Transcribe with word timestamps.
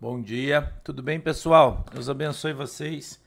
Bom 0.00 0.22
dia, 0.22 0.62
tudo 0.84 1.02
bem, 1.02 1.18
pessoal? 1.18 1.84
Deus 1.92 2.08
abençoe 2.08 2.52
vocês. 2.52 3.20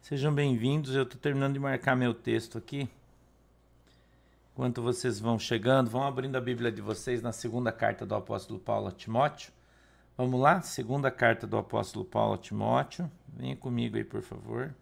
Sejam 0.00 0.32
bem-vindos. 0.32 0.94
Eu 0.94 1.02
estou 1.02 1.20
terminando 1.20 1.54
de 1.54 1.58
marcar 1.58 1.96
meu 1.96 2.14
texto 2.14 2.56
aqui. 2.56 2.88
Enquanto 4.52 4.80
vocês 4.80 5.18
vão 5.18 5.36
chegando, 5.36 5.90
vão 5.90 6.04
abrindo 6.04 6.36
a 6.36 6.40
Bíblia 6.40 6.70
de 6.70 6.80
vocês 6.80 7.20
na 7.20 7.32
segunda 7.32 7.72
carta 7.72 8.06
do 8.06 8.14
apóstolo 8.14 8.60
Paulo 8.60 8.86
a 8.86 8.92
Timóteo. 8.92 9.52
Vamos 10.16 10.40
lá? 10.40 10.60
Segunda 10.60 11.10
carta 11.10 11.44
do 11.44 11.58
apóstolo 11.58 12.04
Paulo 12.04 12.34
a 12.34 12.38
Timóteo. 12.38 13.10
Venha 13.26 13.56
comigo 13.56 13.96
aí, 13.96 14.04
por 14.04 14.22
favor. 14.22 14.72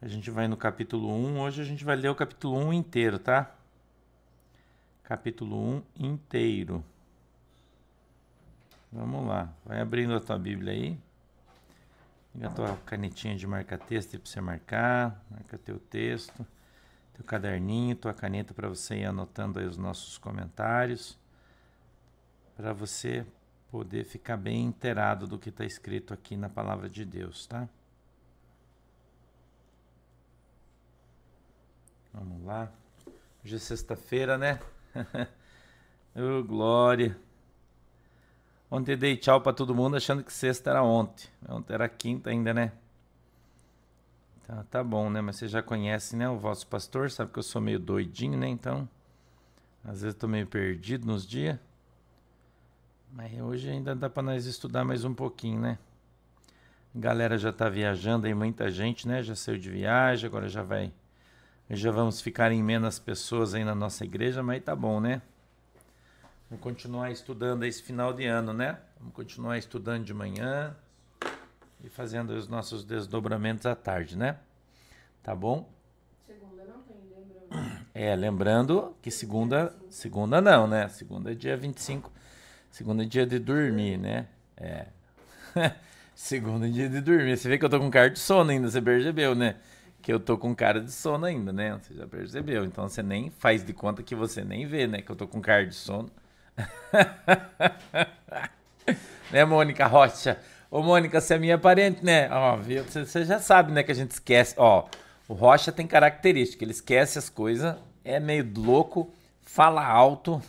A 0.00 0.06
gente 0.06 0.30
vai 0.30 0.46
no 0.46 0.56
capítulo 0.56 1.12
1. 1.12 1.40
Hoje 1.40 1.60
a 1.60 1.64
gente 1.64 1.84
vai 1.84 1.96
ler 1.96 2.08
o 2.08 2.14
capítulo 2.14 2.56
1 2.56 2.72
inteiro, 2.72 3.18
tá? 3.18 3.52
Capítulo 5.02 5.58
1 5.58 5.82
inteiro. 5.98 6.84
Vamos 8.94 9.26
lá, 9.26 9.52
vai 9.64 9.80
abrindo 9.80 10.14
a 10.14 10.20
tua 10.20 10.38
Bíblia 10.38 10.72
aí. 10.72 10.96
Pega 12.32 12.46
a 12.46 12.50
tua 12.52 12.76
canetinha 12.86 13.34
de 13.34 13.44
marca-texto 13.44 14.10
para 14.20 14.30
você 14.30 14.40
marcar, 14.40 15.20
marca 15.28 15.58
teu 15.58 15.80
texto, 15.80 16.46
teu 17.12 17.24
caderninho, 17.24 17.96
tua 17.96 18.14
caneta 18.14 18.54
para 18.54 18.68
você 18.68 18.98
ir 18.98 19.04
anotando 19.04 19.58
aí 19.58 19.66
os 19.66 19.76
nossos 19.76 20.16
comentários, 20.16 21.18
para 22.56 22.72
você 22.72 23.26
poder 23.68 24.04
ficar 24.04 24.36
bem 24.36 24.66
inteirado 24.66 25.26
do 25.26 25.40
que 25.40 25.48
está 25.48 25.64
escrito 25.64 26.14
aqui 26.14 26.36
na 26.36 26.48
palavra 26.48 26.88
de 26.88 27.04
Deus, 27.04 27.48
tá? 27.48 27.68
Vamos 32.12 32.44
lá. 32.44 32.70
Hoje 33.44 33.56
é 33.56 33.58
sexta-feira, 33.58 34.38
né? 34.38 34.60
Oh, 36.16 36.44
glória. 36.44 37.18
Ontem 38.74 38.96
dei 38.96 39.16
tchau 39.16 39.40
para 39.40 39.52
todo 39.52 39.72
mundo 39.72 39.96
achando 39.96 40.24
que 40.24 40.32
sexta 40.32 40.70
era 40.70 40.82
ontem. 40.82 41.28
Ontem 41.48 41.74
era 41.74 41.88
quinta 41.88 42.30
ainda, 42.30 42.52
né? 42.52 42.72
Tá, 44.44 44.64
tá 44.68 44.82
bom, 44.82 45.08
né? 45.08 45.20
Mas 45.20 45.36
você 45.36 45.46
já 45.46 45.62
conhece, 45.62 46.16
né? 46.16 46.28
O 46.28 46.36
vosso 46.36 46.66
pastor, 46.66 47.08
sabe 47.08 47.30
que 47.30 47.38
eu 47.38 47.42
sou 47.44 47.62
meio 47.62 47.78
doidinho, 47.78 48.36
né? 48.36 48.48
Então, 48.48 48.88
às 49.84 50.02
vezes 50.02 50.18
tô 50.18 50.26
meio 50.26 50.48
perdido 50.48 51.06
nos 51.06 51.24
dias. 51.24 51.56
Mas 53.12 53.40
hoje 53.40 53.70
ainda 53.70 53.94
dá 53.94 54.10
para 54.10 54.24
nós 54.24 54.44
estudar 54.44 54.84
mais 54.84 55.04
um 55.04 55.14
pouquinho, 55.14 55.60
né? 55.60 55.78
Galera 56.92 57.38
já 57.38 57.52
tá 57.52 57.68
viajando 57.68 58.26
aí, 58.26 58.34
muita 58.34 58.72
gente, 58.72 59.06
né? 59.06 59.22
Já 59.22 59.36
saiu 59.36 59.56
de 59.56 59.70
viagem, 59.70 60.26
agora 60.26 60.48
já 60.48 60.64
vai. 60.64 60.92
Já 61.70 61.92
vamos 61.92 62.20
ficar 62.20 62.50
em 62.50 62.60
menos 62.60 62.98
pessoas 62.98 63.54
aí 63.54 63.62
na 63.62 63.74
nossa 63.76 64.04
igreja, 64.04 64.42
mas 64.42 64.64
tá 64.64 64.74
bom, 64.74 65.00
né? 65.00 65.22
Vamos 66.50 66.62
continuar 66.62 67.10
estudando 67.10 67.64
esse 67.64 67.82
final 67.82 68.12
de 68.12 68.26
ano, 68.26 68.52
né? 68.52 68.78
Vamos 68.98 69.14
continuar 69.14 69.56
estudando 69.56 70.04
de 70.04 70.12
manhã 70.12 70.76
e 71.82 71.88
fazendo 71.88 72.30
os 72.30 72.46
nossos 72.46 72.84
desdobramentos 72.84 73.64
à 73.64 73.74
tarde, 73.74 74.16
né? 74.16 74.36
Tá 75.22 75.34
bom? 75.34 75.68
Segunda 76.26 76.64
não 76.64 76.82
tem, 76.82 76.96
lembrando. 77.10 77.84
É, 77.94 78.14
lembrando 78.16 78.94
que 79.00 79.10
segunda, 79.10 79.74
segunda 79.88 80.40
não, 80.40 80.66
né? 80.66 80.88
Segunda 80.88 81.32
é 81.32 81.34
dia 81.34 81.56
25. 81.56 82.12
Segunda 82.70 83.04
é 83.04 83.06
dia 83.06 83.24
de 83.24 83.38
dormir, 83.38 83.96
né? 83.96 84.26
É. 84.56 84.88
segunda 86.14 86.66
é 86.66 86.70
dia 86.70 86.90
de 86.90 87.00
dormir. 87.00 87.38
Você 87.38 87.48
vê 87.48 87.56
que 87.56 87.64
eu 87.64 87.70
tô 87.70 87.78
com 87.78 87.90
cara 87.90 88.10
de 88.10 88.18
sono 88.18 88.50
ainda, 88.50 88.68
você 88.68 88.82
percebeu, 88.82 89.34
né? 89.34 89.56
Que 90.02 90.12
eu 90.12 90.20
tô 90.20 90.36
com 90.36 90.54
cara 90.54 90.80
de 90.80 90.92
sono 90.92 91.24
ainda, 91.24 91.52
né? 91.52 91.78
Você 91.80 91.94
já 91.94 92.06
percebeu. 92.06 92.64
Então 92.64 92.86
você 92.86 93.02
nem 93.02 93.30
faz 93.30 93.64
de 93.64 93.72
conta 93.72 94.02
que 94.02 94.14
você 94.14 94.44
nem 94.44 94.66
vê, 94.66 94.86
né? 94.86 95.00
Que 95.00 95.10
eu 95.10 95.16
tô 95.16 95.26
com 95.26 95.40
cara 95.40 95.64
de 95.64 95.74
sono. 95.74 96.10
né, 99.30 99.44
Mônica 99.44 99.86
Rocha? 99.86 100.38
Ô, 100.70 100.82
Mônica, 100.82 101.20
você 101.20 101.34
é 101.34 101.38
minha 101.38 101.58
parente, 101.58 102.04
né? 102.04 102.28
Ó, 102.30 102.56
viu? 102.56 102.84
Você 102.84 103.24
já 103.24 103.38
sabe, 103.38 103.72
né, 103.72 103.82
que 103.82 103.92
a 103.92 103.94
gente 103.94 104.12
esquece. 104.12 104.54
Ó, 104.58 104.86
o 105.28 105.34
Rocha 105.34 105.72
tem 105.72 105.86
característica, 105.86 106.64
ele 106.64 106.72
esquece 106.72 107.18
as 107.18 107.28
coisas, 107.28 107.76
é 108.04 108.20
meio 108.20 108.48
louco, 108.56 109.12
fala 109.42 109.84
alto, 109.86 110.42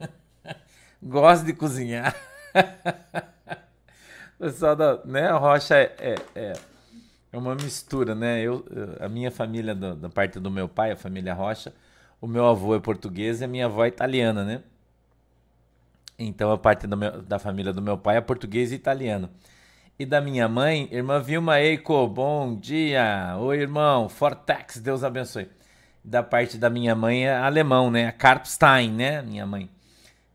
gosta 1.02 1.44
de 1.44 1.52
cozinhar. 1.52 2.14
Pessoal 4.38 4.76
da, 4.76 5.04
né, 5.04 5.30
Rocha 5.30 5.76
é, 5.76 5.94
é, 5.98 6.14
é, 6.34 6.52
é, 7.32 7.38
uma 7.38 7.54
mistura, 7.54 8.14
né? 8.14 8.40
Eu, 8.40 8.64
a 9.00 9.08
minha 9.08 9.30
família, 9.30 9.74
da, 9.74 9.94
da 9.94 10.08
parte 10.08 10.40
do 10.40 10.50
meu 10.50 10.68
pai, 10.68 10.92
a 10.92 10.96
família 10.96 11.34
Rocha, 11.34 11.72
o 12.20 12.26
meu 12.26 12.46
avô 12.46 12.74
é 12.74 12.80
português 12.80 13.40
e 13.40 13.44
a 13.44 13.48
minha 13.48 13.66
avó 13.66 13.84
é 13.84 13.88
italiana, 13.88 14.44
né? 14.44 14.62
Então 16.18 16.50
a 16.52 16.58
parte 16.58 16.86
meu, 16.86 17.22
da 17.22 17.38
família 17.38 17.72
do 17.72 17.82
meu 17.82 17.98
pai 17.98 18.16
é 18.16 18.20
português 18.20 18.72
e 18.72 18.74
italiano. 18.74 19.30
E 19.98 20.04
da 20.04 20.20
minha 20.20 20.48
mãe, 20.48 20.88
irmã 20.90 21.20
Vilma 21.20 21.60
Eiko, 21.60 22.06
bom 22.08 22.56
dia. 22.56 23.36
Oi, 23.38 23.58
irmão. 23.58 24.08
Fortex, 24.08 24.78
Deus 24.78 25.04
abençoe. 25.04 25.48
Da 26.04 26.22
parte 26.22 26.58
da 26.58 26.68
minha 26.68 26.94
mãe 26.94 27.26
é 27.26 27.36
alemão, 27.36 27.90
né? 27.90 28.12
Karpstein, 28.12 28.92
né? 28.92 29.22
Minha 29.22 29.46
mãe. 29.46 29.70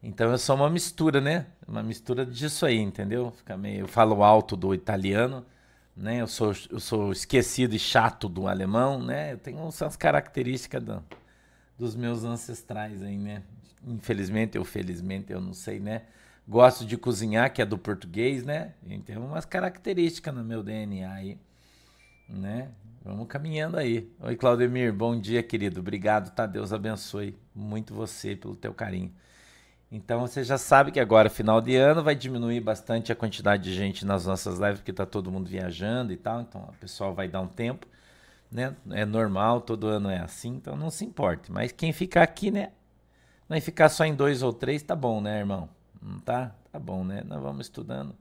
Então 0.01 0.31
eu 0.31 0.38
sou 0.38 0.56
uma 0.56 0.69
mistura, 0.69 1.19
né? 1.19 1.45
Uma 1.67 1.84
mistura 1.84 2.25
disso 2.25 2.66
aí, 2.66 2.78
entendeu? 2.78 3.31
Fica 3.31 3.57
meio, 3.57 3.81
eu 3.81 3.88
falo 3.88 4.23
alto 4.23 4.56
do 4.56 4.73
italiano, 4.73 5.46
né? 5.96 6.22
Eu 6.22 6.28
sou, 6.28 6.53
eu 6.72 6.79
sou 6.79 7.11
esquecido 7.11 7.75
e 7.75 7.79
chato 7.79 8.29
do 8.29 8.47
alemão, 8.47 9.01
né? 9.03 9.34
Eu 9.34 9.38
tenho 9.38 9.67
essas 9.67 9.96
características 9.97 10.84
do, 10.84 11.03
dos 11.78 11.96
meus 11.96 12.23
ancestrais 12.23 13.03
aí, 13.03 13.17
né? 13.17 13.44
Infelizmente 13.85 14.57
ou 14.57 14.66
felizmente, 14.66 15.31
eu 15.31 15.41
não 15.41 15.53
sei, 15.53 15.79
né? 15.79 16.03
Gosto 16.47 16.85
de 16.85 16.97
cozinhar, 16.97 17.53
que 17.53 17.62
é 17.62 17.66
do 17.66 17.78
português, 17.78 18.44
né? 18.44 18.73
Tem 19.06 19.17
umas 19.17 19.45
características 19.45 20.34
no 20.34 20.44
meu 20.44 20.63
DNA 20.63 21.12
aí, 21.12 21.38
né? 22.28 22.69
Vamos 23.03 23.28
caminhando 23.28 23.78
aí. 23.78 24.12
Oi, 24.19 24.35
Claudemir, 24.35 24.91
bom 24.91 25.19
dia, 25.19 25.41
querido. 25.41 25.79
Obrigado, 25.79 26.34
tá? 26.34 26.45
Deus 26.45 26.73
abençoe 26.73 27.38
muito 27.56 27.94
você 27.94 28.35
pelo 28.35 28.56
teu 28.56 28.73
carinho. 28.73 29.13
Então 29.91 30.22
você 30.22 30.44
já 30.44 30.57
sabe 30.57 30.91
que 30.91 31.00
agora, 31.00 31.29
final 31.29 31.61
de 31.61 31.75
ano, 31.75 32.03
vai 32.03 32.13
diminuir 32.13 32.59
bastante 32.59 33.11
a 33.11 33.16
quantidade 33.16 33.63
de 33.63 33.73
gente 33.73 34.06
nas 34.06 34.25
nossas 34.25 34.59
lives, 34.59 34.79
porque 34.79 34.94
tá 34.94 35.06
todo 35.06 35.31
mundo 35.31 35.50
viajando 35.50 36.13
e 36.13 36.17
tal. 36.17 36.41
Então 36.41 36.61
o 36.61 36.73
pessoal 36.79 37.13
vai 37.13 37.28
dar 37.28 37.41
um 37.41 37.47
tempo, 37.47 37.88
né? 38.51 38.75
É 38.91 39.06
normal, 39.06 39.61
todo 39.61 39.88
ano 39.88 40.09
é 40.09 40.19
assim, 40.19 40.50
então 40.50 40.75
não 40.75 40.91
se 40.91 41.06
importe. 41.06 41.51
Mas 41.51 41.72
quem 41.72 41.91
ficar 41.91 42.23
aqui, 42.23 42.51
né? 42.51 42.72
Não 43.50 43.60
ficar 43.60 43.90
só 43.90 44.06
em 44.06 44.14
dois 44.14 44.44
ou 44.44 44.54
três, 44.54 44.84
tá 44.84 44.96
bom, 44.96 45.20
né, 45.20 45.40
irmão? 45.40 45.68
Não 46.00 46.20
tá? 46.20 46.56
Tá 46.72 46.78
bom, 46.78 47.04
né? 47.04 47.24
Nós 47.26 47.42
vamos 47.42 47.66
estudando. 47.66 48.16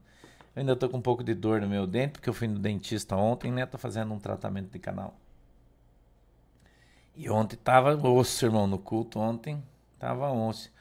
Eu 0.55 0.61
ainda 0.61 0.75
tô 0.75 0.89
com 0.89 0.97
um 0.97 1.01
pouco 1.01 1.23
de 1.23 1.35
dor 1.35 1.61
no 1.61 1.69
meu 1.69 1.85
dente, 1.85 2.13
porque 2.13 2.27
eu 2.27 2.33
fui 2.33 2.47
no 2.47 2.57
dentista 2.57 3.15
ontem, 3.15 3.51
né? 3.51 3.65
Tô 3.67 3.77
fazendo 3.77 4.11
um 4.11 4.19
tratamento 4.19 4.71
de 4.71 4.79
canal. 4.79 5.13
E 7.15 7.29
ontem 7.29 7.55
tava 7.55 7.95
osso, 7.95 8.43
irmão, 8.45 8.65
no 8.65 8.79
culto 8.79 9.19
ontem. 9.19 9.63
Tava 9.99 10.31
osso. 10.31 10.71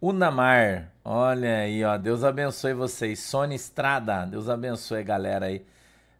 Unamar, 0.00 0.90
olha 1.04 1.58
aí, 1.58 1.84
ó. 1.84 1.98
Deus 1.98 2.24
abençoe 2.24 2.72
vocês. 2.72 3.18
Sônia 3.20 3.56
Estrada, 3.56 4.24
Deus 4.24 4.48
abençoe 4.48 5.02
galera 5.04 5.46
aí. 5.46 5.66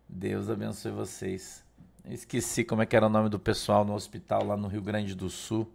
Deus 0.06 0.50
abençoe 0.50 0.93
vocês. 0.93 1.65
Esqueci 2.04 2.65
como 2.65 2.82
é 2.82 2.87
que 2.87 2.97
era 2.97 3.06
o 3.06 3.10
nome 3.10 3.28
do 3.28 3.38
pessoal 3.38 3.84
no 3.84 3.94
hospital 3.94 4.44
lá 4.44 4.56
no 4.56 4.69
Rio 4.69 4.82
Grande 4.82 5.15
do 5.15 5.31
Sul. 5.31 5.71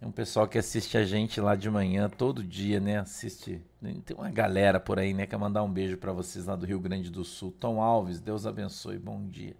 É 0.00 0.06
um 0.06 0.12
pessoal 0.12 0.46
que 0.46 0.56
assiste 0.56 0.96
a 0.96 1.04
gente 1.04 1.40
lá 1.40 1.56
de 1.56 1.68
manhã, 1.68 2.08
todo 2.08 2.44
dia, 2.44 2.78
né? 2.78 2.98
Assiste. 2.98 3.60
Tem 4.04 4.16
uma 4.16 4.30
galera 4.30 4.78
por 4.78 4.96
aí, 4.96 5.12
né? 5.12 5.26
Quer 5.26 5.36
mandar 5.38 5.64
um 5.64 5.72
beijo 5.72 5.96
para 5.96 6.12
vocês 6.12 6.46
lá 6.46 6.54
do 6.54 6.64
Rio 6.64 6.78
Grande 6.78 7.10
do 7.10 7.24
Sul. 7.24 7.52
Tom 7.58 7.82
Alves, 7.82 8.20
Deus 8.20 8.46
abençoe, 8.46 8.96
bom 8.96 9.26
dia. 9.26 9.56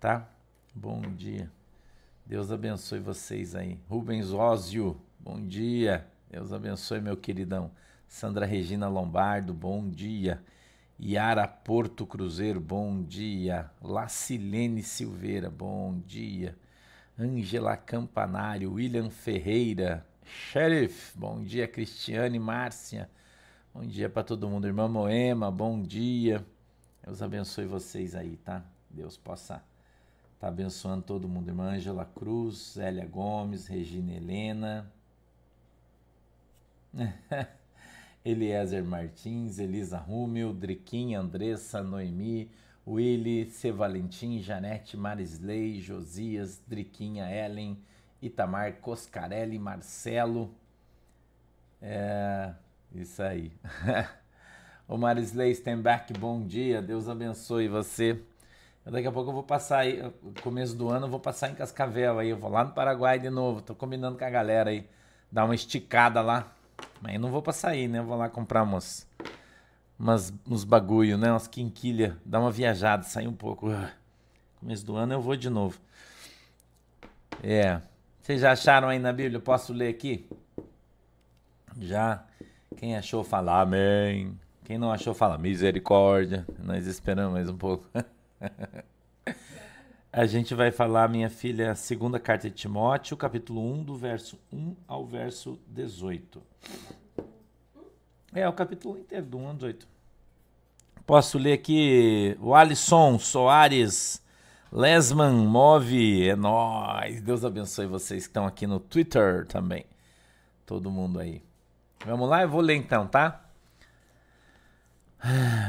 Tá? 0.00 0.28
Bom 0.74 1.00
dia. 1.02 1.48
Deus 2.26 2.50
abençoe 2.50 2.98
vocês 2.98 3.54
aí. 3.54 3.78
Rubens 3.88 4.32
Ósio, 4.32 5.00
bom 5.20 5.40
dia. 5.40 6.04
Deus 6.28 6.52
abençoe, 6.52 7.00
meu 7.00 7.16
queridão. 7.16 7.70
Sandra 8.08 8.44
Regina 8.44 8.88
Lombardo, 8.88 9.54
bom 9.54 9.88
dia. 9.88 10.42
Yara 11.00 11.46
Porto 11.46 12.04
Cruzeiro, 12.04 12.60
bom 12.60 13.04
dia. 13.04 13.70
Lacilene 13.80 14.82
Silveira, 14.82 15.48
bom 15.48 15.96
dia. 16.04 16.56
Ângela 17.20 17.76
Campanário, 17.76 18.74
William 18.74 19.10
Ferreira, 19.10 20.06
Sheriff, 20.24 21.18
bom 21.18 21.42
dia, 21.42 21.66
Cristiane 21.66 22.38
Márcia, 22.38 23.10
bom 23.74 23.84
dia 23.84 24.08
para 24.08 24.22
todo 24.22 24.48
mundo, 24.48 24.68
irmã 24.68 24.86
Moema, 24.86 25.50
bom 25.50 25.82
dia, 25.82 26.46
Deus 27.04 27.20
abençoe 27.20 27.66
vocês 27.66 28.14
aí, 28.14 28.36
tá? 28.36 28.62
Deus 28.88 29.16
possa 29.16 29.60
tá 30.38 30.46
abençoando 30.46 31.02
todo 31.02 31.28
mundo, 31.28 31.48
irmã 31.48 31.72
Ângela 31.72 32.04
Cruz, 32.04 32.74
Zélia 32.74 33.04
Gomes, 33.04 33.66
Regina 33.66 34.12
Helena, 34.12 34.88
Eliezer 38.24 38.84
Martins, 38.84 39.58
Elisa 39.58 39.98
Rúmel, 39.98 40.52
Driquinha, 40.52 41.18
Andressa, 41.18 41.82
Noemi, 41.82 42.48
Willy, 42.88 43.46
C. 43.50 43.70
Valentim, 43.70 44.40
Janete, 44.40 44.96
Marisley, 44.96 45.80
Josias, 45.80 46.60
Driquinha, 46.66 47.30
Ellen, 47.30 47.78
Itamar, 48.22 48.74
Coscarelli, 48.80 49.58
Marcelo. 49.58 50.54
É, 51.82 52.52
isso 52.94 53.22
aí. 53.22 53.52
O 54.88 54.96
Marisley 54.96 55.54
Stenbeck, 55.54 56.14
bom 56.14 56.46
dia. 56.46 56.80
Deus 56.80 57.10
abençoe 57.10 57.68
você. 57.68 58.18
Daqui 58.86 59.06
a 59.06 59.12
pouco 59.12 59.28
eu 59.28 59.34
vou 59.34 59.42
passar 59.42 59.80
aí, 59.80 60.00
começo 60.42 60.74
do 60.74 60.88
ano, 60.88 61.04
eu 61.04 61.10
vou 61.10 61.20
passar 61.20 61.50
em 61.50 61.54
Cascavel 61.54 62.18
aí. 62.18 62.30
Eu 62.30 62.38
vou 62.38 62.50
lá 62.50 62.64
no 62.64 62.72
Paraguai 62.72 63.18
de 63.18 63.28
novo. 63.28 63.60
Tô 63.60 63.74
combinando 63.74 64.16
com 64.16 64.24
a 64.24 64.30
galera 64.30 64.70
aí. 64.70 64.88
Dar 65.30 65.44
uma 65.44 65.54
esticada 65.54 66.22
lá. 66.22 66.50
Mas 67.02 67.14
eu 67.14 67.20
não 67.20 67.30
vou 67.30 67.42
passar 67.42 67.72
aí, 67.72 67.86
né? 67.86 67.98
Eu 67.98 68.04
vou 68.04 68.16
lá 68.16 68.30
comprar 68.30 68.62
umas, 68.62 69.06
umas, 69.98 70.32
uns 70.46 70.64
bagulho, 70.64 71.18
né? 71.18 71.30
Umas 71.30 71.48
quinquilha. 71.48 72.16
Dar 72.24 72.40
uma 72.40 72.50
viajada, 72.50 73.02
sair 73.02 73.26
um 73.26 73.34
pouco. 73.34 73.68
Começo 74.60 74.84
do 74.84 74.96
ano 74.96 75.14
eu 75.14 75.20
vou 75.20 75.36
de 75.36 75.50
novo. 75.50 75.78
É. 77.42 77.80
Vocês 78.20 78.40
já 78.40 78.52
acharam 78.52 78.88
aí 78.88 78.98
na 78.98 79.12
Bíblia? 79.12 79.40
Posso 79.40 79.72
ler 79.72 79.88
aqui? 79.88 80.28
Já. 81.80 82.24
Quem 82.76 82.96
achou, 82.96 83.24
fala 83.24 83.60
amém. 83.60 84.38
Quem 84.64 84.78
não 84.78 84.92
achou, 84.92 85.14
fala 85.14 85.38
misericórdia. 85.38 86.46
Nós 86.58 86.86
esperamos 86.86 87.32
mais 87.32 87.48
um 87.48 87.56
pouco. 87.56 87.88
A 90.10 90.26
gente 90.26 90.54
vai 90.54 90.70
falar, 90.72 91.08
minha 91.08 91.28
filha, 91.28 91.70
a 91.70 91.74
segunda 91.74 92.18
carta 92.18 92.48
de 92.48 92.56
Timóteo, 92.56 93.16
capítulo 93.16 93.62
1, 93.74 93.84
do 93.84 93.94
verso 93.94 94.38
1 94.50 94.74
ao 94.86 95.06
verso 95.06 95.60
18. 95.68 96.42
É, 98.34 98.46
o 98.46 98.52
capítulo 98.52 98.98
inteiro, 98.98 99.24
do 99.24 99.38
1 99.38 99.46
ao 99.46 99.54
18. 99.54 99.88
Posso 101.06 101.38
ler 101.38 101.54
aqui 101.54 102.36
o 102.40 102.54
Alisson 102.54 103.18
Soares 103.18 104.22
Lesman 104.70 105.46
Move, 105.46 106.28
é 106.28 106.36
nóis. 106.36 107.22
Deus 107.22 107.42
abençoe 107.42 107.86
vocês 107.86 108.24
que 108.24 108.28
estão 108.28 108.46
aqui 108.46 108.66
no 108.66 108.78
Twitter 108.78 109.46
também. 109.46 109.86
Todo 110.66 110.90
mundo 110.90 111.18
aí. 111.18 111.42
Vamos 112.04 112.28
lá, 112.28 112.42
eu 112.42 112.50
vou 112.50 112.60
ler 112.60 112.76
então, 112.76 113.06
tá? 113.06 113.46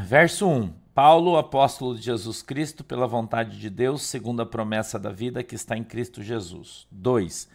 Verso 0.04 0.46
1. 0.46 0.74
Paulo, 0.94 1.38
apóstolo 1.38 1.96
de 1.96 2.02
Jesus 2.02 2.42
Cristo, 2.42 2.84
pela 2.84 3.08
vontade 3.08 3.58
de 3.58 3.70
Deus, 3.70 4.02
segundo 4.02 4.42
a 4.42 4.46
promessa 4.46 5.00
da 5.00 5.12
vida 5.12 5.42
que 5.42 5.56
está 5.56 5.78
em 5.78 5.84
Cristo 5.84 6.22
Jesus. 6.22 6.86
2. 6.92 7.48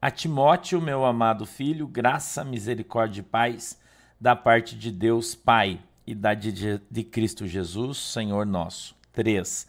A 0.00 0.12
Timóteo, 0.12 0.80
meu 0.80 1.04
amado 1.04 1.44
filho, 1.44 1.88
graça, 1.88 2.44
misericórdia 2.44 3.20
e 3.20 3.24
paz 3.24 3.82
da 4.24 4.34
parte 4.34 4.74
de 4.74 4.90
Deus 4.90 5.34
Pai 5.34 5.78
e 6.06 6.14
da 6.14 6.32
de, 6.32 6.80
de 6.90 7.04
Cristo 7.04 7.46
Jesus, 7.46 7.98
Senhor 7.98 8.46
nosso. 8.46 8.96
3. 9.12 9.66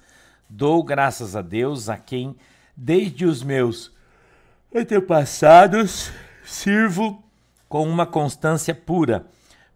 Dou 0.49 0.81
graças 0.81 1.35
a 1.35 1.41
Deus 1.41 1.89
a 1.89 1.97
quem, 1.97 2.37
desde 2.73 3.25
os 3.25 3.43
meus 3.43 3.91
antepassados, 4.73 6.09
sirvo 6.45 7.21
com 7.67 7.85
uma 7.85 8.05
constância 8.05 8.73
pura 8.73 9.27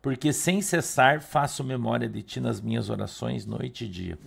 porque 0.02 0.31
sem 0.31 0.62
cessar 0.62 1.20
faço 1.20 1.62
memória 1.62 2.08
de 2.08 2.24
ti 2.24 2.40
nas 2.40 2.62
minhas 2.62 2.90
orações 2.90 3.46
noite 3.46 3.84
e 3.84 3.90
dia, 3.90 4.18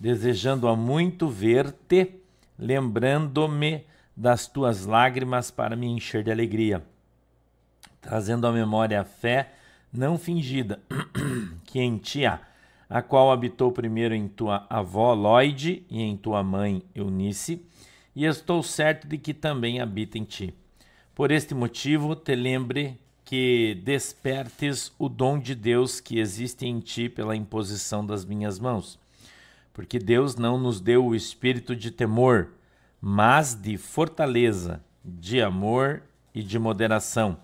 desejando 0.00 0.68
a 0.68 0.74
muito 0.74 1.28
ver-te, 1.28 2.14
lembrando-me 2.58 3.84
das 4.16 4.46
tuas 4.46 4.86
lágrimas 4.86 5.50
para 5.50 5.76
me 5.76 5.86
encher 5.86 6.24
de 6.24 6.32
alegria, 6.32 6.82
trazendo 8.00 8.46
à 8.46 8.52
memória 8.52 8.98
a 8.98 9.04
fé 9.04 9.52
não 9.92 10.16
fingida 10.16 10.80
que 11.66 11.80
em 11.80 11.98
ti 11.98 12.24
há, 12.24 12.40
a 12.88 13.02
qual 13.02 13.30
habitou 13.30 13.70
primeiro 13.72 14.14
em 14.14 14.28
tua 14.28 14.66
avó 14.68 15.14
Lloyd 15.14 15.84
e 15.90 16.00
em 16.00 16.16
tua 16.16 16.42
mãe 16.42 16.82
Eunice, 16.94 17.64
e 18.14 18.24
estou 18.24 18.62
certo 18.62 19.06
de 19.06 19.18
que 19.18 19.32
também 19.32 19.80
habita 19.80 20.18
em 20.18 20.24
ti. 20.24 20.54
Por 21.14 21.30
este 21.30 21.54
motivo, 21.54 22.14
te 22.14 22.34
lembre 22.34 22.98
que 23.24 23.80
despertes 23.84 24.92
o 24.98 25.08
dom 25.08 25.38
de 25.38 25.54
Deus 25.54 26.00
que 26.00 26.18
existe 26.18 26.66
em 26.66 26.80
ti 26.80 27.08
pela 27.08 27.36
imposição 27.36 28.04
das 28.04 28.24
minhas 28.24 28.58
mãos. 28.58 28.98
Porque 29.72 29.98
Deus 29.98 30.36
não 30.36 30.58
nos 30.58 30.80
deu 30.80 31.04
o 31.06 31.14
espírito 31.14 31.74
de 31.74 31.90
temor, 31.90 32.50
mas 33.00 33.54
de 33.54 33.78
fortaleza, 33.78 34.84
de 35.04 35.40
amor 35.40 36.02
e 36.34 36.42
de 36.42 36.58
moderação. 36.58 37.38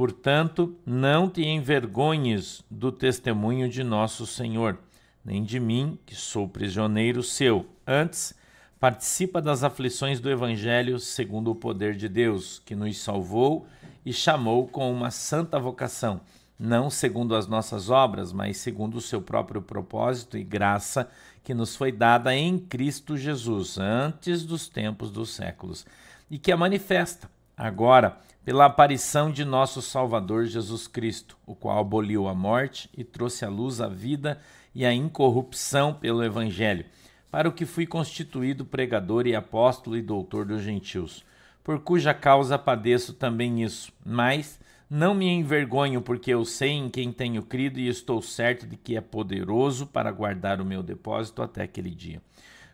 Portanto, 0.00 0.74
não 0.86 1.28
te 1.28 1.42
envergonhes 1.42 2.64
do 2.70 2.90
testemunho 2.90 3.68
de 3.68 3.84
nosso 3.84 4.26
Senhor, 4.26 4.78
nem 5.22 5.44
de 5.44 5.60
mim, 5.60 5.98
que 6.06 6.14
sou 6.14 6.48
prisioneiro 6.48 7.22
seu. 7.22 7.66
Antes, 7.86 8.32
participa 8.80 9.42
das 9.42 9.62
aflições 9.62 10.18
do 10.18 10.30
Evangelho 10.30 10.98
segundo 10.98 11.50
o 11.50 11.54
poder 11.54 11.94
de 11.94 12.08
Deus, 12.08 12.62
que 12.64 12.74
nos 12.74 12.96
salvou 12.96 13.66
e 14.02 14.10
chamou 14.10 14.66
com 14.66 14.90
uma 14.90 15.10
santa 15.10 15.58
vocação, 15.58 16.22
não 16.58 16.88
segundo 16.88 17.36
as 17.36 17.46
nossas 17.46 17.90
obras, 17.90 18.32
mas 18.32 18.56
segundo 18.56 18.94
o 18.94 19.02
seu 19.02 19.20
próprio 19.20 19.60
propósito 19.60 20.38
e 20.38 20.42
graça 20.42 21.10
que 21.44 21.52
nos 21.52 21.76
foi 21.76 21.92
dada 21.92 22.34
em 22.34 22.58
Cristo 22.58 23.18
Jesus, 23.18 23.76
antes 23.76 24.44
dos 24.44 24.66
tempos 24.66 25.10
dos 25.10 25.28
séculos, 25.34 25.84
e 26.30 26.38
que 26.38 26.50
a 26.50 26.56
manifesta 26.56 27.30
agora 27.54 28.18
pela 28.44 28.66
aparição 28.66 29.30
de 29.30 29.44
nosso 29.44 29.82
Salvador 29.82 30.46
Jesus 30.46 30.86
Cristo, 30.86 31.36
o 31.46 31.54
qual 31.54 31.78
aboliu 31.78 32.28
a 32.28 32.34
morte 32.34 32.88
e 32.96 33.04
trouxe 33.04 33.44
à 33.44 33.48
luz 33.48 33.80
a 33.80 33.88
vida 33.88 34.40
e 34.74 34.84
a 34.84 34.92
incorrupção 34.92 35.94
pelo 35.94 36.24
Evangelho, 36.24 36.84
para 37.30 37.48
o 37.48 37.52
que 37.52 37.66
fui 37.66 37.86
constituído 37.86 38.64
pregador 38.64 39.26
e 39.26 39.34
apóstolo 39.34 39.96
e 39.96 40.02
doutor 40.02 40.44
dos 40.44 40.62
gentios 40.62 41.24
por 41.62 41.78
cuja 41.80 42.12
causa 42.12 42.58
padeço 42.58 43.14
também 43.14 43.62
isso. 43.62 43.92
Mas 44.04 44.58
não 44.88 45.14
me 45.14 45.28
envergonho, 45.28 46.00
porque 46.02 46.32
eu 46.32 46.44
sei 46.44 46.70
em 46.70 46.88
quem 46.88 47.12
tenho 47.12 47.42
crido 47.42 47.78
e 47.78 47.88
estou 47.88 48.20
certo 48.20 48.66
de 48.66 48.76
que 48.76 48.96
é 48.96 49.00
poderoso 49.00 49.86
para 49.86 50.10
guardar 50.10 50.60
o 50.60 50.64
meu 50.64 50.82
depósito 50.82 51.42
até 51.42 51.62
aquele 51.62 51.90
dia. 51.90 52.20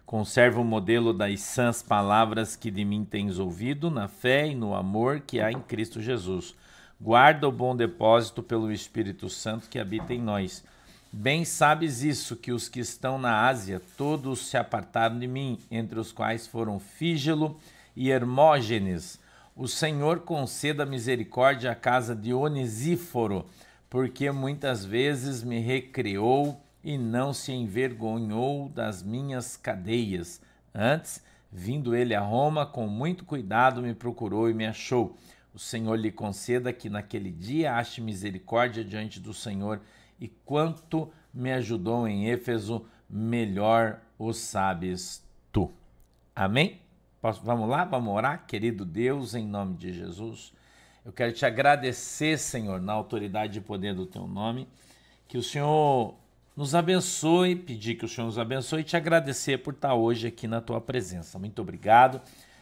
Conservo 0.06 0.60
o 0.60 0.64
modelo 0.64 1.12
das 1.12 1.40
sãs 1.40 1.82
palavras 1.82 2.54
que 2.54 2.70
de 2.70 2.84
mim 2.84 3.04
tens 3.04 3.40
ouvido, 3.40 3.90
na 3.90 4.06
fé 4.06 4.46
e 4.46 4.54
no 4.54 4.72
amor 4.72 5.18
que 5.18 5.40
há 5.40 5.50
em 5.50 5.60
Cristo 5.60 6.00
Jesus. 6.00 6.54
Guarda 7.00 7.48
o 7.48 7.52
bom 7.52 7.74
depósito 7.74 8.40
pelo 8.40 8.70
Espírito 8.70 9.28
Santo 9.28 9.68
que 9.68 9.80
habita 9.80 10.14
em 10.14 10.22
nós. 10.22 10.62
Bem 11.12 11.44
sabes 11.44 12.04
isso, 12.04 12.36
que 12.36 12.52
os 12.52 12.68
que 12.68 12.78
estão 12.78 13.18
na 13.18 13.48
Ásia, 13.48 13.82
todos 13.96 14.46
se 14.46 14.56
apartaram 14.56 15.18
de 15.18 15.26
mim, 15.26 15.58
entre 15.68 15.98
os 15.98 16.12
quais 16.12 16.46
foram 16.46 16.78
Fígelo, 16.78 17.58
e 17.96 18.08
Hermógenes. 18.08 19.18
O 19.56 19.66
Senhor 19.66 20.20
conceda 20.20 20.86
misericórdia 20.86 21.72
à 21.72 21.74
casa 21.74 22.14
de 22.14 22.32
Onesíforo, 22.32 23.44
porque 23.90 24.30
muitas 24.30 24.84
vezes 24.84 25.42
me 25.42 25.58
recriou 25.58 26.60
e 26.86 26.96
não 26.96 27.32
se 27.32 27.50
envergonhou 27.50 28.68
das 28.68 29.02
minhas 29.02 29.56
cadeias. 29.56 30.40
Antes, 30.72 31.20
vindo 31.50 31.96
ele 31.96 32.14
a 32.14 32.20
Roma, 32.20 32.64
com 32.64 32.86
muito 32.86 33.24
cuidado 33.24 33.82
me 33.82 33.92
procurou 33.92 34.48
e 34.48 34.54
me 34.54 34.64
achou. 34.64 35.16
O 35.52 35.58
Senhor 35.58 35.96
lhe 35.96 36.12
conceda 36.12 36.72
que 36.72 36.88
naquele 36.88 37.32
dia 37.32 37.74
ache 37.74 38.00
misericórdia 38.00 38.84
diante 38.84 39.18
do 39.18 39.34
Senhor, 39.34 39.80
e 40.20 40.28
quanto 40.28 41.10
me 41.34 41.50
ajudou 41.54 42.06
em 42.06 42.30
Éfeso, 42.30 42.86
melhor 43.10 44.00
o 44.16 44.32
sabes 44.32 45.26
tu. 45.50 45.72
Amém? 46.36 46.80
Posso, 47.20 47.42
vamos 47.42 47.68
lá, 47.68 47.84
vamos 47.84 48.14
orar? 48.14 48.46
Querido 48.46 48.84
Deus, 48.84 49.34
em 49.34 49.44
nome 49.44 49.74
de 49.74 49.92
Jesus, 49.92 50.52
eu 51.04 51.12
quero 51.12 51.32
te 51.32 51.44
agradecer, 51.44 52.38
Senhor, 52.38 52.80
na 52.80 52.92
autoridade 52.92 53.58
e 53.58 53.62
poder 53.62 53.92
do 53.92 54.06
teu 54.06 54.28
nome, 54.28 54.68
que 55.26 55.36
o 55.36 55.42
Senhor 55.42 56.14
nos 56.56 56.74
abençoe, 56.74 57.54
pedir 57.54 57.96
que 57.96 58.06
o 58.06 58.08
Senhor 58.08 58.26
nos 58.26 58.38
abençoe 58.38 58.80
e 58.80 58.84
te 58.84 58.96
agradecer 58.96 59.58
por 59.58 59.74
estar 59.74 59.94
hoje 59.94 60.28
aqui 60.28 60.48
na 60.48 60.60
tua 60.60 60.80
presença. 60.80 61.38
Muito 61.38 61.60
obrigado 61.60 62.20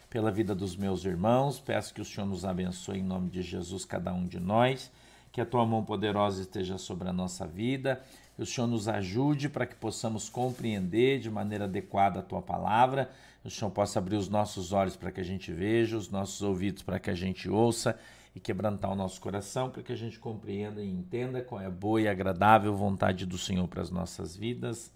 pela 0.09 0.29
vida 0.29 0.53
dos 0.53 0.75
meus 0.75 1.05
irmãos. 1.05 1.59
Peço 1.61 1.93
que 1.93 2.01
o 2.01 2.05
Senhor 2.05 2.27
nos 2.27 2.43
abençoe 2.43 2.99
em 2.99 3.03
nome 3.03 3.29
de 3.29 3.41
Jesus, 3.41 3.85
cada 3.85 4.13
um 4.13 4.27
de 4.27 4.39
nós. 4.39 4.91
Que 5.31 5.39
a 5.39 5.45
tua 5.45 5.65
mão 5.65 5.83
poderosa 5.83 6.41
esteja 6.41 6.77
sobre 6.77 7.07
a 7.07 7.13
nossa 7.13 7.47
vida. 7.47 8.01
Que 8.35 8.41
o 8.41 8.45
Senhor 8.45 8.67
nos 8.67 8.89
ajude 8.89 9.47
para 9.47 9.65
que 9.65 9.75
possamos 9.75 10.27
compreender 10.27 11.19
de 11.19 11.31
maneira 11.31 11.63
adequada 11.63 12.19
a 12.19 12.23
tua 12.23 12.41
palavra 12.41 13.09
o 13.45 13.49
Senhor 13.49 13.69
possa 13.69 13.99
abrir 13.99 14.15
os 14.15 14.27
nossos 14.27 14.73
olhos 14.73 14.95
para 14.95 15.11
que 15.11 15.21
a 15.21 15.23
gente 15.23 15.53
veja, 15.53 15.95
os 15.95 16.09
nossos 16.09 16.41
ouvidos 16.41 16.81
para 16.81 16.97
que 16.97 17.11
a 17.11 17.13
gente 17.13 17.47
ouça 17.47 17.95
e 18.35 18.39
quebrantar 18.39 18.91
o 18.91 18.95
nosso 18.95 19.19
coração 19.21 19.69
para 19.69 19.81
que 19.81 19.93
a 19.93 19.95
gente 19.95 20.19
compreenda 20.19 20.83
e 20.83 20.91
entenda 20.91 21.41
qual 21.41 21.61
é 21.61 21.65
a 21.65 21.71
boa 21.71 22.01
e 22.01 22.07
agradável 22.07 22.75
vontade 22.75 23.25
do 23.25 23.37
Senhor 23.37 23.67
para 23.67 23.81
as 23.81 23.89
nossas 23.89 24.35
vidas. 24.35 24.91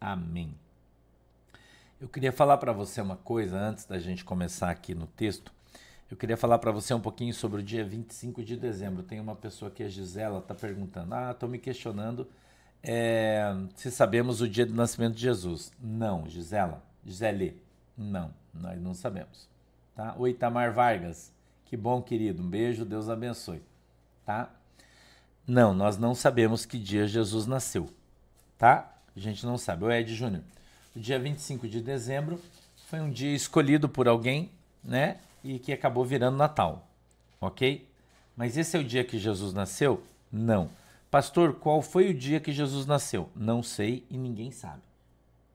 Amém. 0.00 0.54
Eu 2.00 2.08
queria 2.08 2.32
falar 2.32 2.56
para 2.56 2.72
você 2.72 3.02
uma 3.02 3.16
coisa 3.16 3.58
antes 3.58 3.84
da 3.84 3.98
gente 3.98 4.24
começar 4.24 4.70
aqui 4.70 4.94
no 4.94 5.06
texto. 5.06 5.52
Eu 6.10 6.16
queria 6.16 6.36
falar 6.36 6.58
para 6.58 6.72
você 6.72 6.94
um 6.94 7.00
pouquinho 7.00 7.34
sobre 7.34 7.60
o 7.60 7.62
dia 7.62 7.84
25 7.84 8.42
de 8.42 8.56
dezembro. 8.56 9.02
Tem 9.02 9.20
uma 9.20 9.36
pessoa 9.36 9.70
que 9.70 9.82
a 9.82 9.88
Gisela 9.88 10.38
está 10.38 10.54
perguntando: 10.54 11.14
Ah, 11.14 11.30
estou 11.32 11.48
me 11.48 11.58
questionando 11.58 12.26
é, 12.82 13.54
se 13.76 13.90
sabemos 13.90 14.40
o 14.40 14.48
dia 14.48 14.64
do 14.64 14.74
nascimento 14.74 15.14
de 15.14 15.20
Jesus. 15.20 15.72
Não, 15.78 16.26
Gisela, 16.26 16.82
Gisele, 17.04 17.62
não, 17.96 18.32
nós 18.54 18.80
não 18.80 18.94
sabemos. 18.94 19.48
Tá? 19.94 20.14
O 20.18 20.26
Itamar 20.26 20.72
Vargas, 20.72 21.32
que 21.70 21.76
bom, 21.76 22.02
querido. 22.02 22.42
Um 22.42 22.48
beijo, 22.48 22.84
Deus 22.84 23.08
abençoe. 23.08 23.62
Tá? 24.26 24.50
Não, 25.46 25.72
nós 25.72 25.96
não 25.96 26.16
sabemos 26.16 26.66
que 26.66 26.76
dia 26.76 27.06
Jesus 27.06 27.46
nasceu, 27.46 27.88
tá? 28.58 28.92
A 29.16 29.20
gente 29.20 29.46
não 29.46 29.56
sabe. 29.56 29.84
O 29.84 29.90
Ed 29.90 30.12
Júnior. 30.12 30.42
O 30.96 30.98
dia 30.98 31.16
25 31.16 31.68
de 31.68 31.80
dezembro 31.80 32.40
foi 32.88 32.98
um 32.98 33.08
dia 33.08 33.32
escolhido 33.32 33.88
por 33.88 34.08
alguém, 34.08 34.50
né? 34.82 35.18
E 35.44 35.60
que 35.60 35.72
acabou 35.72 36.04
virando 36.04 36.36
Natal, 36.36 36.88
ok? 37.40 37.88
Mas 38.36 38.56
esse 38.56 38.76
é 38.76 38.80
o 38.80 38.84
dia 38.84 39.04
que 39.04 39.16
Jesus 39.16 39.54
nasceu? 39.54 40.02
Não. 40.30 40.70
Pastor, 41.08 41.54
qual 41.54 41.82
foi 41.82 42.10
o 42.10 42.14
dia 42.14 42.40
que 42.40 42.52
Jesus 42.52 42.84
nasceu? 42.84 43.30
Não 43.36 43.62
sei 43.62 44.04
e 44.10 44.18
ninguém 44.18 44.50
sabe, 44.50 44.82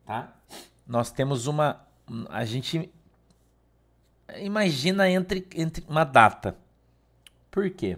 tá? 0.06 0.34
Nós 0.88 1.12
temos 1.12 1.46
uma. 1.46 1.86
A 2.30 2.46
gente 2.46 2.90
imagina 4.38 5.10
entre, 5.10 5.48
entre 5.56 5.84
uma 5.88 6.04
data. 6.04 6.56
Por 7.52 7.70
quê? 7.70 7.98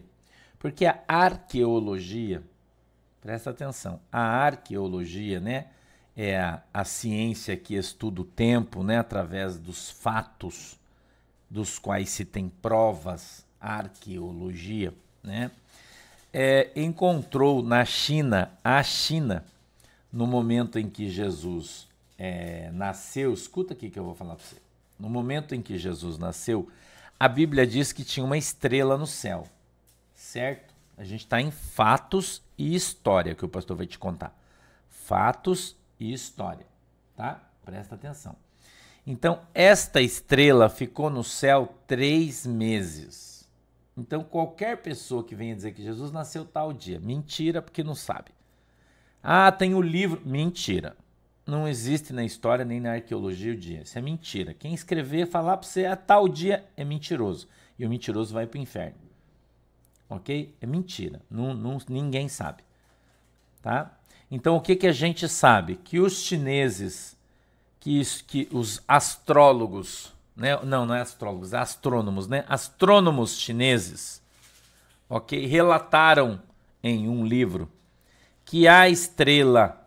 Porque 0.59 0.85
a 0.85 1.01
arqueologia, 1.07 2.43
presta 3.21 3.49
atenção, 3.49 3.99
a 4.11 4.21
arqueologia, 4.21 5.39
né, 5.39 5.67
é 6.15 6.39
a, 6.39 6.61
a 6.73 6.83
ciência 6.83 7.55
que 7.55 7.75
estuda 7.75 8.21
o 8.21 8.25
tempo, 8.25 8.83
né, 8.83 8.97
através 8.97 9.57
dos 9.57 9.89
fatos 9.89 10.77
dos 11.49 11.79
quais 11.79 12.09
se 12.09 12.25
tem 12.25 12.49
provas, 12.49 13.45
arqueologia, 13.59 14.93
né, 15.23 15.51
é, 16.33 16.71
encontrou 16.75 17.63
na 17.63 17.85
China, 17.85 18.51
a 18.63 18.81
China, 18.83 19.45
no 20.11 20.27
momento 20.27 20.77
em 20.77 20.89
que 20.89 21.09
Jesus 21.09 21.87
é, 22.17 22.69
nasceu, 22.71 23.33
escuta 23.33 23.73
aqui 23.73 23.89
que 23.89 23.97
eu 23.97 24.03
vou 24.03 24.15
falar 24.15 24.35
para 24.35 24.43
você. 24.43 24.66
No 24.99 25.09
momento 25.09 25.53
em 25.53 25.61
que 25.61 25.77
Jesus 25.77 26.17
nasceu, 26.17 26.69
a 27.19 27.27
Bíblia 27.27 27.65
diz 27.65 27.91
que 27.91 28.03
tinha 28.03 28.25
uma 28.25 28.37
estrela 28.37 28.97
no 28.97 29.07
céu, 29.07 29.47
certo? 30.13 30.73
A 30.97 31.03
gente 31.03 31.21
está 31.21 31.39
em 31.39 31.51
fatos 31.51 32.41
e 32.57 32.75
história 32.75 33.35
que 33.35 33.45
o 33.45 33.49
pastor 33.49 33.77
vai 33.77 33.85
te 33.85 33.99
contar. 33.99 34.35
Fatos 34.89 35.75
e 35.99 36.11
história, 36.11 36.65
tá? 37.15 37.41
Presta 37.63 37.95
atenção. 37.95 38.35
Então, 39.05 39.41
esta 39.53 40.01
estrela 40.01 40.69
ficou 40.69 41.09
no 41.09 41.23
céu 41.23 41.75
três 41.85 42.45
meses. 42.45 43.47
Então, 43.95 44.23
qualquer 44.23 44.81
pessoa 44.81 45.23
que 45.23 45.35
venha 45.35 45.55
dizer 45.55 45.73
que 45.73 45.83
Jesus 45.83 46.11
nasceu 46.11 46.43
tal 46.43 46.73
dia, 46.73 46.99
mentira, 46.99 47.61
porque 47.61 47.83
não 47.83 47.95
sabe. 47.95 48.31
Ah, 49.23 49.51
tem 49.51 49.73
o 49.73 49.81
livro. 49.81 50.21
Mentira 50.25 50.95
não 51.47 51.67
existe 51.67 52.11
na 52.11 52.25
história 52.25 52.65
nem 52.65 52.79
na 52.79 52.93
arqueologia 52.93 53.53
o 53.53 53.57
dia. 53.57 53.81
Isso 53.81 53.97
é 53.97 54.01
mentira. 54.01 54.53
Quem 54.53 54.73
escrever, 54.73 55.25
falar 55.27 55.57
para 55.57 55.67
você 55.67 55.85
a 55.85 55.95
tal 55.95 56.27
dia 56.27 56.65
é 56.75 56.83
mentiroso. 56.83 57.47
E 57.79 57.85
o 57.85 57.89
mentiroso 57.89 58.33
vai 58.33 58.45
para 58.45 58.59
o 58.59 58.61
inferno. 58.61 58.97
Ok? 60.09 60.53
É 60.59 60.65
mentira. 60.65 61.21
Não, 61.29 61.53
não, 61.53 61.77
ninguém 61.87 62.27
sabe. 62.27 62.63
Tá? 63.61 63.97
Então 64.29 64.57
o 64.57 64.61
que, 64.61 64.75
que 64.75 64.87
a 64.87 64.91
gente 64.91 65.27
sabe? 65.29 65.77
Que 65.77 65.99
os 65.99 66.21
chineses, 66.21 67.17
que, 67.79 68.01
que 68.27 68.49
os 68.51 68.83
astrólogos, 68.87 70.13
né? 70.35 70.59
não, 70.63 70.85
não 70.85 70.95
é 70.95 71.01
astrólogos, 71.01 71.53
é 71.53 71.57
astrônomos, 71.57 72.27
né? 72.27 72.43
Astrônomos 72.47 73.39
chineses, 73.39 74.21
ok? 75.09 75.45
Relataram 75.45 76.41
em 76.83 77.07
um 77.07 77.25
livro 77.25 77.71
que 78.43 78.67
a 78.67 78.89
estrela 78.89 79.86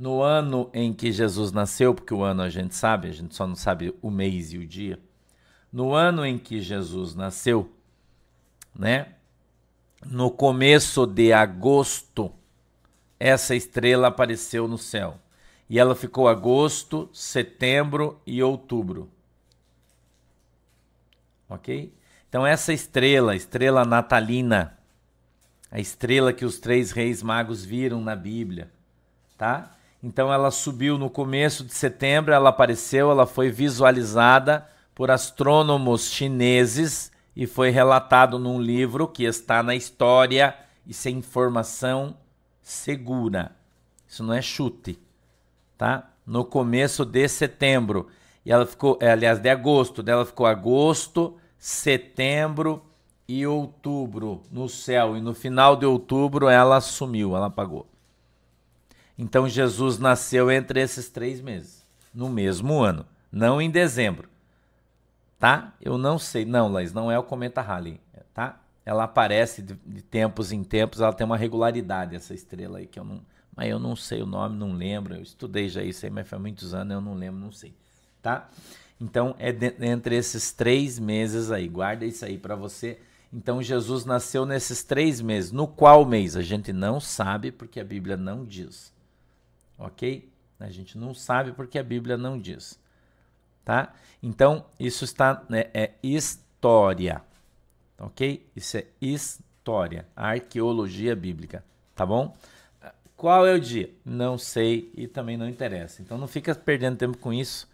no 0.00 0.22
ano 0.22 0.70
em 0.72 0.94
que 0.94 1.12
Jesus 1.12 1.52
nasceu, 1.52 1.94
porque 1.94 2.14
o 2.14 2.22
ano 2.22 2.40
a 2.40 2.48
gente 2.48 2.74
sabe, 2.74 3.06
a 3.06 3.12
gente 3.12 3.34
só 3.34 3.46
não 3.46 3.54
sabe 3.54 3.94
o 4.00 4.10
mês 4.10 4.50
e 4.50 4.56
o 4.56 4.66
dia. 4.66 4.98
No 5.70 5.92
ano 5.92 6.24
em 6.24 6.38
que 6.38 6.62
Jesus 6.62 7.14
nasceu, 7.14 7.70
né? 8.74 9.08
No 10.06 10.30
começo 10.30 11.06
de 11.06 11.34
agosto, 11.34 12.32
essa 13.18 13.54
estrela 13.54 14.08
apareceu 14.08 14.66
no 14.66 14.78
céu. 14.78 15.20
E 15.68 15.78
ela 15.78 15.94
ficou 15.94 16.28
agosto, 16.28 17.10
setembro 17.12 18.18
e 18.26 18.42
outubro. 18.42 19.10
OK? 21.46 21.94
Então 22.26 22.46
essa 22.46 22.72
estrela, 22.72 23.36
estrela 23.36 23.84
natalina, 23.84 24.78
a 25.70 25.78
estrela 25.78 26.32
que 26.32 26.46
os 26.46 26.58
três 26.58 26.90
reis 26.90 27.22
magos 27.22 27.62
viram 27.62 28.00
na 28.00 28.16
Bíblia, 28.16 28.72
tá? 29.36 29.76
Então 30.02 30.32
ela 30.32 30.50
subiu 30.50 30.96
no 30.96 31.10
começo 31.10 31.62
de 31.62 31.74
setembro, 31.74 32.32
ela 32.32 32.48
apareceu, 32.48 33.10
ela 33.10 33.26
foi 33.26 33.50
visualizada 33.50 34.66
por 34.94 35.10
astrônomos 35.10 36.10
chineses 36.10 37.12
e 37.36 37.46
foi 37.46 37.70
relatado 37.70 38.38
num 38.38 38.60
livro 38.60 39.06
que 39.06 39.24
está 39.24 39.62
na 39.62 39.74
história. 39.74 40.56
Isso 40.86 41.08
é 41.08 41.10
informação 41.10 42.16
segura. 42.62 43.52
Isso 44.08 44.24
não 44.24 44.34
é 44.34 44.42
chute, 44.42 44.98
tá? 45.76 46.10
No 46.26 46.44
começo 46.44 47.04
de 47.04 47.28
setembro. 47.28 48.08
E 48.44 48.50
ela 48.50 48.66
ficou, 48.66 48.98
é, 49.00 49.10
aliás, 49.10 49.38
de 49.38 49.48
agosto, 49.48 50.02
dela 50.02 50.24
ficou 50.24 50.46
agosto, 50.46 51.36
setembro 51.58 52.82
e 53.28 53.46
outubro 53.46 54.42
no 54.50 54.68
céu. 54.68 55.16
E 55.16 55.20
no 55.20 55.34
final 55.34 55.76
de 55.76 55.86
outubro 55.86 56.48
ela 56.48 56.80
sumiu, 56.80 57.36
ela 57.36 57.46
apagou. 57.46 57.86
Então 59.20 59.46
Jesus 59.46 59.98
nasceu 59.98 60.50
entre 60.50 60.80
esses 60.80 61.10
três 61.10 61.42
meses, 61.42 61.84
no 62.14 62.30
mesmo 62.30 62.80
ano, 62.80 63.04
não 63.30 63.60
em 63.60 63.70
dezembro. 63.70 64.30
Tá? 65.38 65.74
Eu 65.78 65.98
não 65.98 66.18
sei. 66.18 66.46
Não, 66.46 66.72
Laís, 66.72 66.94
não 66.94 67.12
é 67.12 67.18
o 67.18 67.22
cometa 67.22 67.60
Halley, 67.60 68.00
tá? 68.32 68.58
Ela 68.82 69.04
aparece 69.04 69.60
de, 69.60 69.74
tempos 70.00 70.52
em 70.52 70.64
tempos, 70.64 71.02
ela 71.02 71.12
tem 71.12 71.26
uma 71.26 71.36
regularidade, 71.36 72.16
essa 72.16 72.32
estrela 72.32 72.78
aí, 72.78 72.86
que 72.86 72.98
eu 72.98 73.04
não. 73.04 73.20
Mas 73.54 73.68
eu 73.68 73.78
não 73.78 73.94
sei 73.94 74.22
o 74.22 74.26
nome, 74.26 74.56
não 74.56 74.72
lembro. 74.72 75.14
Eu 75.14 75.22
estudei 75.22 75.68
já 75.68 75.82
isso 75.82 76.06
aí, 76.06 76.10
mas 76.10 76.26
faz 76.26 76.40
muitos 76.40 76.72
anos, 76.72 76.94
eu 76.94 77.00
não 77.02 77.12
lembro, 77.12 77.38
não 77.38 77.52
sei. 77.52 77.74
Tá? 78.22 78.48
Então 78.98 79.34
é 79.38 79.52
de, 79.52 79.74
entre 79.82 80.16
esses 80.16 80.50
três 80.50 80.98
meses 80.98 81.50
aí. 81.50 81.68
Guarda 81.68 82.06
isso 82.06 82.24
aí 82.24 82.38
para 82.38 82.56
você. 82.56 82.98
Então 83.30 83.62
Jesus 83.62 84.06
nasceu 84.06 84.46
nesses 84.46 84.82
três 84.82 85.20
meses. 85.20 85.52
No 85.52 85.68
qual 85.68 86.06
mês? 86.06 86.36
A 86.36 86.42
gente 86.42 86.72
não 86.72 86.98
sabe, 86.98 87.52
porque 87.52 87.78
a 87.80 87.84
Bíblia 87.84 88.16
não 88.16 88.46
diz 88.46 88.98
ok? 89.80 90.30
A 90.58 90.70
gente 90.70 90.98
não 90.98 91.14
sabe 91.14 91.52
porque 91.52 91.78
a 91.78 91.82
Bíblia 91.82 92.18
não 92.18 92.38
diz, 92.38 92.78
tá? 93.64 93.94
Então, 94.22 94.66
isso 94.78 95.04
está, 95.04 95.42
né, 95.48 95.70
é 95.72 95.92
história, 96.02 97.22
ok? 97.98 98.46
Isso 98.54 98.76
é 98.76 98.86
história, 99.00 100.06
arqueologia 100.14 101.16
bíblica, 101.16 101.64
tá 101.94 102.04
bom? 102.04 102.36
Qual 103.16 103.46
é 103.46 103.54
o 103.54 103.60
dia? 103.60 103.90
Não 104.04 104.38
sei 104.38 104.90
e 104.94 105.06
também 105.06 105.36
não 105.36 105.48
interessa. 105.48 106.00
Então, 106.00 106.16
não 106.16 106.28
fica 106.28 106.54
perdendo 106.54 106.96
tempo 106.96 107.18
com 107.18 107.32
isso, 107.32 107.68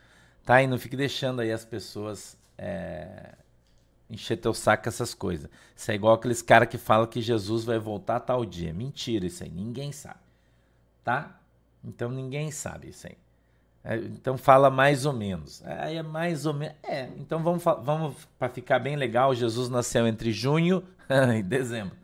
tá? 0.44 0.62
E 0.62 0.66
não 0.66 0.78
fique 0.78 0.96
deixando 0.96 1.40
aí 1.40 1.52
as 1.52 1.64
pessoas 1.64 2.36
é, 2.56 3.34
encher 4.08 4.36
teu 4.36 4.54
saco 4.54 4.88
essas 4.88 5.14
coisas. 5.14 5.50
Isso 5.74 5.90
é 5.90 5.94
igual 5.94 6.14
aqueles 6.14 6.42
caras 6.42 6.68
que 6.68 6.78
falam 6.78 7.06
que 7.06 7.20
Jesus 7.20 7.64
vai 7.64 7.78
voltar 7.78 8.20
tal 8.20 8.44
dia. 8.44 8.72
Mentira 8.72 9.26
isso 9.26 9.42
aí, 9.42 9.50
ninguém 9.50 9.92
sabe, 9.92 10.20
tá? 11.04 11.40
Então 11.86 12.10
ninguém 12.10 12.50
sabe 12.50 12.88
isso 12.88 13.06
aí. 13.06 13.16
É, 13.84 13.96
então 13.96 14.36
fala 14.36 14.68
mais 14.68 15.06
ou 15.06 15.12
menos. 15.12 15.62
Aí 15.64 15.96
é 15.96 16.02
mais 16.02 16.44
ou 16.44 16.52
menos. 16.52 16.76
É, 16.82 17.08
então 17.16 17.40
vamos, 17.40 17.62
vamos 17.62 18.16
para 18.36 18.48
ficar 18.48 18.80
bem 18.80 18.96
legal. 18.96 19.32
Jesus 19.32 19.68
nasceu 19.68 20.06
entre 20.08 20.32
junho 20.32 20.82
e 21.38 21.42
dezembro. 21.42 21.96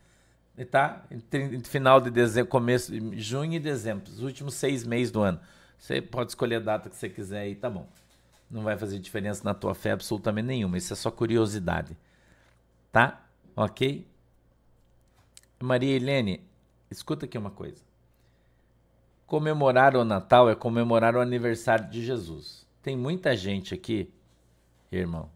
Tá? 0.71 1.05
Entre, 1.11 1.59
final 1.65 2.01
de 2.01 2.09
dezembro, 2.09 2.49
começo 2.49 2.93
de 2.93 3.21
junho 3.21 3.55
e 3.55 3.59
dezembro, 3.59 4.09
os 4.09 4.23
últimos 4.23 4.55
seis 4.55 4.87
meses 4.87 5.11
do 5.11 5.21
ano. 5.21 5.41
Você 5.77 6.01
pode 6.01 6.31
escolher 6.31 6.57
a 6.57 6.61
data 6.61 6.89
que 6.89 6.95
você 6.95 7.09
quiser 7.09 7.41
aí, 7.41 7.57
tá 7.57 7.69
bom. 7.69 7.89
Não 8.49 8.62
vai 8.62 8.77
fazer 8.79 9.01
diferença 9.01 9.43
na 9.43 9.53
tua 9.53 9.75
fé 9.75 9.91
absolutamente 9.91 10.47
nenhuma. 10.47 10.79
Isso 10.79 10.93
é 10.93 10.97
só 10.97 11.11
curiosidade. 11.11 11.97
Tá? 12.93 13.27
Ok? 13.57 14.07
Maria 15.59 15.97
Helene, 15.97 16.47
escuta 16.91 17.27
aqui 17.27 17.37
uma 17.37 17.51
coisa. 17.51 17.83
Comemorar 19.33 19.97
o 19.97 20.05
Natal 20.05 20.51
é 20.51 20.55
comemorar 20.55 21.17
o 21.17 21.21
aniversário 21.23 21.89
de 21.89 22.05
Jesus. 22.05 22.67
Tem 22.83 22.95
muita 22.95 23.35
gente 23.35 23.73
aqui, 23.73 24.12
irmão, 24.91 25.31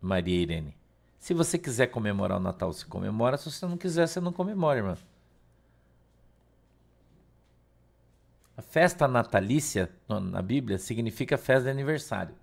Maria 0.00 0.34
Irene. 0.34 0.76
Se 1.20 1.32
você 1.32 1.56
quiser 1.56 1.86
comemorar 1.86 2.38
o 2.38 2.42
Natal, 2.42 2.72
você 2.72 2.84
comemora. 2.84 3.36
Se 3.36 3.48
você 3.48 3.64
não 3.66 3.76
quiser, 3.76 4.08
você 4.08 4.18
não 4.18 4.32
comemora, 4.32 4.80
irmão. 4.80 4.96
A 8.56 8.62
festa 8.62 9.06
natalícia 9.06 9.88
na 10.08 10.42
Bíblia 10.42 10.76
significa 10.76 11.38
festa 11.38 11.66
de 11.66 11.70
aniversário. 11.70 12.34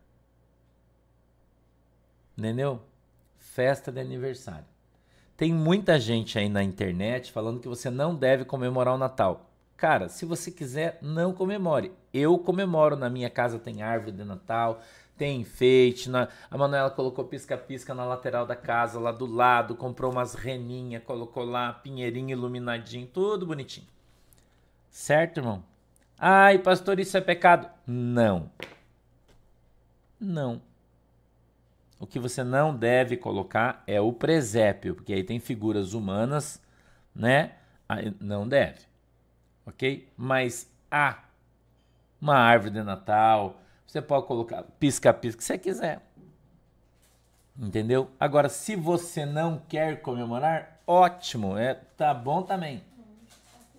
Entendeu? 2.38 2.82
Festa 3.36 3.91
de 3.91 4.00
aniversário. 4.00 4.65
Tem 5.36 5.53
muita 5.53 6.00
gente 6.00 6.39
aí 6.39 6.48
na 6.48 6.63
internet 6.63 7.29
falando 7.29 7.60
que 7.60 7.67
você 7.67 7.89
não 7.89 8.15
deve 8.15 8.46
comemorar 8.46 8.96
o 8.96 8.98
Natal. 8.98 9.47
Cara, 9.77 10.10
se 10.10 10.25
você 10.25 10.50
quiser, 10.50 10.98
não 11.03 11.31
comemore. 11.31 11.91
Eu 12.12 12.38
comemoro. 12.39 12.96
Na 12.96 13.10
minha 13.10 13.29
casa 13.29 13.60
tem 13.60 13.84
árvore 13.84 14.12
de 14.12 14.24
Natal, 14.24 14.81
tem 15.15 15.41
enfeite. 15.41 16.10
Na... 16.10 16.27
A 16.50 16.57
Manuela 16.57 16.89
colocou 16.89 17.25
pisca-pisca 17.25 17.93
na 17.93 18.03
lateral 18.03 18.48
da 18.48 18.55
casa, 18.55 19.00
lá 19.00 19.12
do 19.12 19.27
lado, 19.27 19.75
comprou 19.75 20.12
umas 20.12 20.34
reninhas, 20.34 21.03
colocou 21.03 21.46
lá 21.46 21.74
pinheirinho 21.74 22.31
iluminadinho, 22.31 23.05
tudo 23.05 23.46
bonitinho. 23.46 23.88
Certo, 24.89 25.38
irmão? 25.38 25.63
Ai, 26.17 26.57
pastor, 26.57 27.00
isso 27.00 27.15
é 27.15 27.22
pecado? 27.22 27.69
Não. 27.86 28.50
Não. 30.19 30.60
O 32.00 32.07
que 32.07 32.17
você 32.17 32.43
não 32.43 32.75
deve 32.75 33.15
colocar 33.15 33.84
é 33.86 34.01
o 34.01 34.12
presépio, 34.12 34.96
porque 34.96 35.13
aí 35.13 35.24
tem 35.24 35.39
figuras 35.39 35.93
humanas, 35.93 36.60
né? 37.15 37.51
Não 38.19 38.48
deve. 38.48 38.87
Ok? 39.67 40.07
Mas 40.15 40.71
há 40.89 41.19
uma 42.21 42.36
árvore 42.36 42.71
de 42.71 42.81
Natal, 42.81 43.59
você 43.86 44.01
pode 44.01 44.25
colocar 44.25 44.63
pisca-pisca 44.79 45.38
que 45.38 45.43
você 45.43 45.57
quiser. 45.57 46.01
Entendeu? 47.59 48.09
Agora, 48.19 48.50
se 48.50 48.75
você 48.75 49.25
não 49.25 49.62
quer 49.67 50.01
comemorar, 50.01 50.79
ótimo, 50.88 51.57
é 51.57 51.74
tá 51.74 52.13
bom 52.13 52.41
também. 52.41 52.81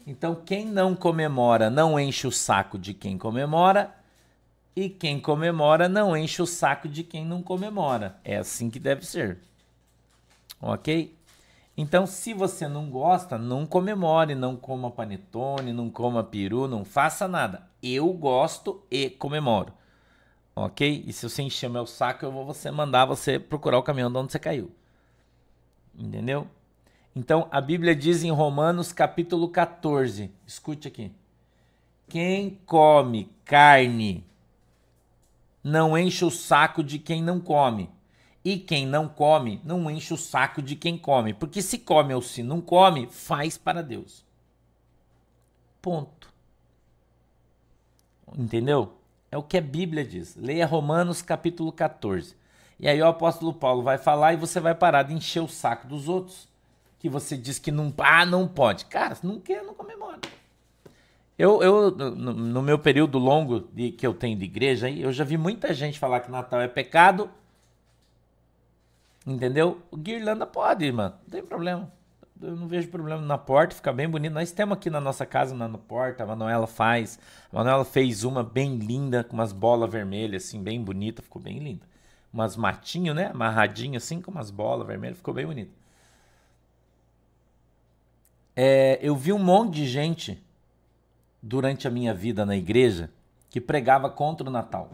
Então, 0.06 0.34
quem 0.34 0.66
não 0.66 0.94
comemora 0.94 1.70
não 1.70 1.98
enche 1.98 2.26
o 2.26 2.32
saco 2.32 2.78
de 2.78 2.92
quem 2.94 3.16
comemora, 3.16 3.94
e 4.74 4.88
quem 4.88 5.18
comemora 5.18 5.88
não 5.88 6.16
enche 6.16 6.40
o 6.40 6.46
saco 6.46 6.88
de 6.88 7.02
quem 7.02 7.24
não 7.24 7.42
comemora. 7.42 8.16
É 8.22 8.36
assim 8.36 8.70
que 8.70 8.78
deve 8.78 9.04
ser. 9.04 9.38
Ok? 10.60 11.17
Então, 11.78 12.06
se 12.06 12.34
você 12.34 12.68
não 12.68 12.90
gosta, 12.90 13.38
não 13.38 13.64
comemore, 13.64 14.34
não 14.34 14.56
coma 14.56 14.90
panetone, 14.90 15.72
não 15.72 15.88
coma 15.88 16.22
peru, 16.22 16.68
não 16.68 16.84
faça 16.84 17.26
nada. 17.26 17.62
Eu 17.80 18.12
gosto 18.12 18.82
e 18.90 19.08
comemoro 19.08 19.72
ok? 20.64 21.04
E 21.06 21.12
se 21.12 21.28
você 21.28 21.42
encher 21.42 21.70
meu 21.70 21.86
saco, 21.86 22.24
eu 22.24 22.32
vou 22.32 22.44
você 22.44 22.70
mandar 22.70 23.04
você 23.04 23.38
procurar 23.38 23.78
o 23.78 23.82
caminhão 23.82 24.10
de 24.10 24.18
onde 24.18 24.32
você 24.32 24.38
caiu. 24.38 24.70
Entendeu? 25.96 26.46
Então, 27.14 27.48
a 27.50 27.60
Bíblia 27.60 27.94
diz 27.94 28.22
em 28.22 28.30
Romanos 28.30 28.92
capítulo 28.92 29.48
14, 29.48 30.30
escute 30.46 30.88
aqui. 30.88 31.12
Quem 32.08 32.58
come 32.64 33.30
carne 33.44 34.24
não 35.62 35.98
enche 35.98 36.24
o 36.24 36.30
saco 36.30 36.82
de 36.82 36.98
quem 36.98 37.22
não 37.22 37.40
come. 37.40 37.90
E 38.48 38.58
quem 38.58 38.86
não 38.86 39.06
come 39.06 39.60
não 39.62 39.90
enche 39.90 40.14
o 40.14 40.16
saco 40.16 40.62
de 40.62 40.74
quem 40.74 40.96
come. 40.96 41.34
Porque 41.34 41.60
se 41.60 41.76
come 41.76 42.14
ou 42.14 42.22
se 42.22 42.42
não 42.42 42.62
come, 42.62 43.06
faz 43.06 43.58
para 43.58 43.82
Deus. 43.82 44.24
Ponto. 45.82 46.32
Entendeu? 48.34 48.94
É 49.30 49.36
o 49.36 49.42
que 49.42 49.58
a 49.58 49.60
Bíblia 49.60 50.02
diz. 50.02 50.34
Leia 50.34 50.64
Romanos 50.64 51.20
capítulo 51.20 51.70
14. 51.70 52.34
E 52.80 52.88
aí 52.88 52.98
o 53.02 53.06
apóstolo 53.06 53.52
Paulo 53.52 53.82
vai 53.82 53.98
falar 53.98 54.32
e 54.32 54.38
você 54.38 54.58
vai 54.60 54.74
parar 54.74 55.02
de 55.02 55.12
encher 55.12 55.42
o 55.42 55.46
saco 55.46 55.86
dos 55.86 56.08
outros. 56.08 56.48
Que 56.98 57.10
você 57.10 57.36
diz 57.36 57.58
que 57.58 57.70
não, 57.70 57.92
ah, 57.98 58.24
não 58.24 58.48
pode. 58.48 58.86
Cara, 58.86 59.14
se 59.14 59.26
não 59.26 59.38
quer, 59.38 59.62
não 59.62 59.74
comemora. 59.74 60.20
Eu, 61.38 61.62
eu 61.62 61.90
no, 61.90 62.32
no, 62.32 62.62
meu 62.62 62.78
período 62.78 63.18
longo 63.18 63.68
de, 63.74 63.92
que 63.92 64.06
eu 64.06 64.14
tenho 64.14 64.38
de 64.38 64.46
igreja, 64.46 64.88
eu 64.88 65.12
já 65.12 65.22
vi 65.22 65.36
muita 65.36 65.74
gente 65.74 65.98
falar 65.98 66.20
que 66.20 66.30
Natal 66.30 66.62
é 66.62 66.66
pecado. 66.66 67.30
Entendeu? 69.28 69.82
Guirlanda 69.94 70.46
pode, 70.46 70.90
mano. 70.90 71.14
Não 71.24 71.30
tem 71.30 71.44
problema 71.44 71.92
eu 72.40 72.56
não 72.56 72.68
vejo 72.68 72.88
problema 72.88 73.20
na 73.22 73.36
porta, 73.36 73.74
fica 73.74 73.92
bem 73.92 74.08
bonito. 74.08 74.32
Nós 74.32 74.52
temos 74.52 74.76
aqui 74.76 74.88
na 74.88 75.00
nossa 75.00 75.26
casa, 75.26 75.54
na, 75.54 75.68
na 75.68 75.78
porta, 75.78 76.22
a 76.22 76.26
Manuela 76.26 76.66
faz. 76.66 77.18
A 77.52 77.56
Manuela 77.56 77.84
fez 77.84 78.24
uma 78.24 78.42
bem 78.42 78.76
linda, 78.76 79.24
com 79.24 79.34
umas 79.34 79.52
bolas 79.52 79.90
vermelhas, 79.90 80.44
assim, 80.44 80.62
bem 80.62 80.82
bonita, 80.82 81.22
ficou 81.22 81.40
bem 81.42 81.58
linda. 81.58 81.86
Umas 82.32 82.56
matinhos, 82.56 83.16
né? 83.16 83.26
Amarradinho 83.26 83.96
assim, 83.96 84.20
com 84.20 84.30
umas 84.30 84.50
bolas 84.50 84.86
vermelhas, 84.86 85.16
ficou 85.16 85.34
bem 85.34 85.46
bonito. 85.46 85.72
É, 88.54 88.98
eu 89.00 89.16
vi 89.16 89.32
um 89.32 89.38
monte 89.38 89.74
de 89.74 89.86
gente 89.86 90.42
durante 91.42 91.86
a 91.86 91.90
minha 91.90 92.12
vida 92.12 92.44
na 92.44 92.56
igreja 92.56 93.10
que 93.50 93.60
pregava 93.60 94.10
contra 94.10 94.48
o 94.48 94.50
Natal. 94.52 94.90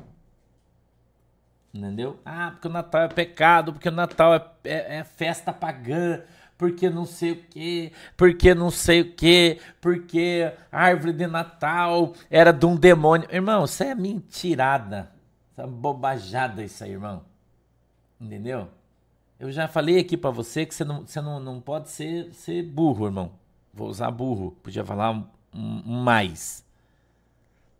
Entendeu? 1.74 2.20
Ah, 2.24 2.52
porque 2.52 2.68
o 2.68 2.70
Natal 2.70 3.02
é 3.02 3.08
pecado, 3.08 3.72
porque 3.72 3.88
o 3.88 3.92
Natal 3.92 4.32
é, 4.32 4.46
é, 4.62 4.98
é 4.98 5.04
festa 5.04 5.52
pagã, 5.52 6.22
porque 6.56 6.88
não 6.88 7.04
sei 7.04 7.32
o 7.32 7.36
que, 7.36 7.92
porque 8.16 8.54
não 8.54 8.70
sei 8.70 9.00
o 9.00 9.12
que, 9.12 9.58
porque 9.80 10.52
a 10.70 10.84
árvore 10.84 11.12
de 11.12 11.26
Natal 11.26 12.14
era 12.30 12.52
de 12.52 12.64
um 12.64 12.76
demônio. 12.76 13.28
Irmão, 13.28 13.64
isso 13.64 13.82
é 13.82 13.92
mentirada. 13.92 15.10
Isso 15.50 15.62
é 15.62 15.66
bobajada 15.66 16.62
isso 16.62 16.84
aí, 16.84 16.92
irmão. 16.92 17.24
Entendeu? 18.20 18.68
Eu 19.40 19.50
já 19.50 19.66
falei 19.66 19.98
aqui 19.98 20.16
para 20.16 20.30
você 20.30 20.64
que 20.64 20.74
você 20.76 20.84
não, 20.84 21.04
você 21.04 21.20
não, 21.20 21.40
não 21.40 21.60
pode 21.60 21.88
ser, 21.88 22.32
ser 22.34 22.62
burro, 22.62 23.06
irmão. 23.06 23.32
Vou 23.72 23.88
usar 23.88 24.12
burro. 24.12 24.52
Podia 24.62 24.84
falar 24.84 25.10
um, 25.10 25.26
um 25.84 26.02
mais. 26.04 26.64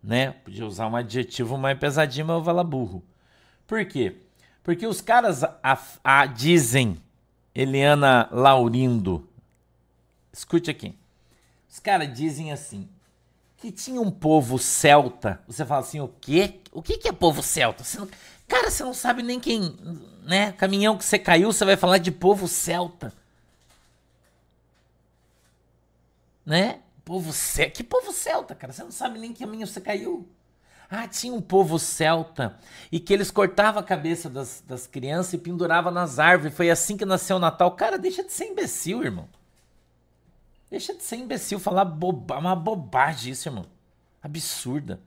Né? 0.02 0.32
Podia 0.32 0.66
usar 0.66 0.88
um 0.88 0.96
adjetivo 0.96 1.56
mais 1.56 1.78
pesadinho, 1.78 2.26
mas 2.26 2.34
eu 2.34 2.40
vou 2.40 2.44
falar 2.44 2.64
burro. 2.64 3.04
Por 3.66 3.84
quê? 3.84 4.16
Porque 4.62 4.86
os 4.86 5.00
caras 5.00 5.42
a, 5.44 5.78
a, 6.02 6.26
dizem 6.26 7.00
Eliana 7.54 8.28
Laurindo. 8.32 9.28
Escute 10.32 10.70
aqui. 10.70 10.94
Os 11.70 11.78
caras 11.78 12.12
dizem 12.12 12.52
assim: 12.52 12.88
que 13.58 13.70
tinha 13.70 14.00
um 14.00 14.10
povo 14.10 14.58
celta. 14.58 15.40
Você 15.46 15.64
fala 15.64 15.80
assim: 15.80 16.00
o 16.00 16.08
quê? 16.08 16.60
O 16.72 16.82
que, 16.82 16.98
que 16.98 17.08
é 17.08 17.12
povo 17.12 17.42
celta? 17.42 17.84
Você 17.84 17.98
não... 17.98 18.08
Cara, 18.46 18.70
você 18.70 18.84
não 18.84 18.92
sabe 18.92 19.22
nem 19.22 19.40
quem. 19.40 19.74
né? 20.22 20.52
Caminhão 20.52 20.98
que 20.98 21.04
você 21.04 21.18
caiu, 21.18 21.52
você 21.52 21.64
vai 21.64 21.76
falar 21.76 21.98
de 21.98 22.10
povo 22.10 22.46
celta. 22.46 23.12
Né? 26.44 26.80
Povo 27.04 27.32
celta. 27.32 27.70
Que 27.70 27.82
povo 27.82 28.12
celta, 28.12 28.54
cara? 28.54 28.72
Você 28.72 28.82
não 28.82 28.90
sabe 28.90 29.18
nem 29.18 29.32
que 29.32 29.44
caminho 29.44 29.66
você 29.66 29.80
caiu. 29.80 30.28
Ah, 30.96 31.08
tinha 31.08 31.34
um 31.34 31.40
povo 31.40 31.76
celta 31.76 32.56
e 32.92 33.00
que 33.00 33.12
eles 33.12 33.28
cortavam 33.28 33.80
a 33.80 33.84
cabeça 33.84 34.30
das, 34.30 34.62
das 34.64 34.86
crianças 34.86 35.32
e 35.32 35.38
penduravam 35.38 35.90
nas 35.90 36.20
árvores. 36.20 36.56
Foi 36.56 36.70
assim 36.70 36.96
que 36.96 37.04
nasceu 37.04 37.34
o 37.36 37.40
Natal. 37.40 37.72
Cara, 37.72 37.98
deixa 37.98 38.22
de 38.22 38.32
ser 38.32 38.44
imbecil, 38.44 39.02
irmão. 39.02 39.28
Deixa 40.70 40.94
de 40.94 41.02
ser 41.02 41.16
imbecil, 41.16 41.58
falar 41.58 41.84
boba, 41.84 42.38
uma 42.38 42.54
bobagem 42.54 43.32
isso, 43.32 43.48
irmão. 43.48 43.66
Absurda. 44.22 45.00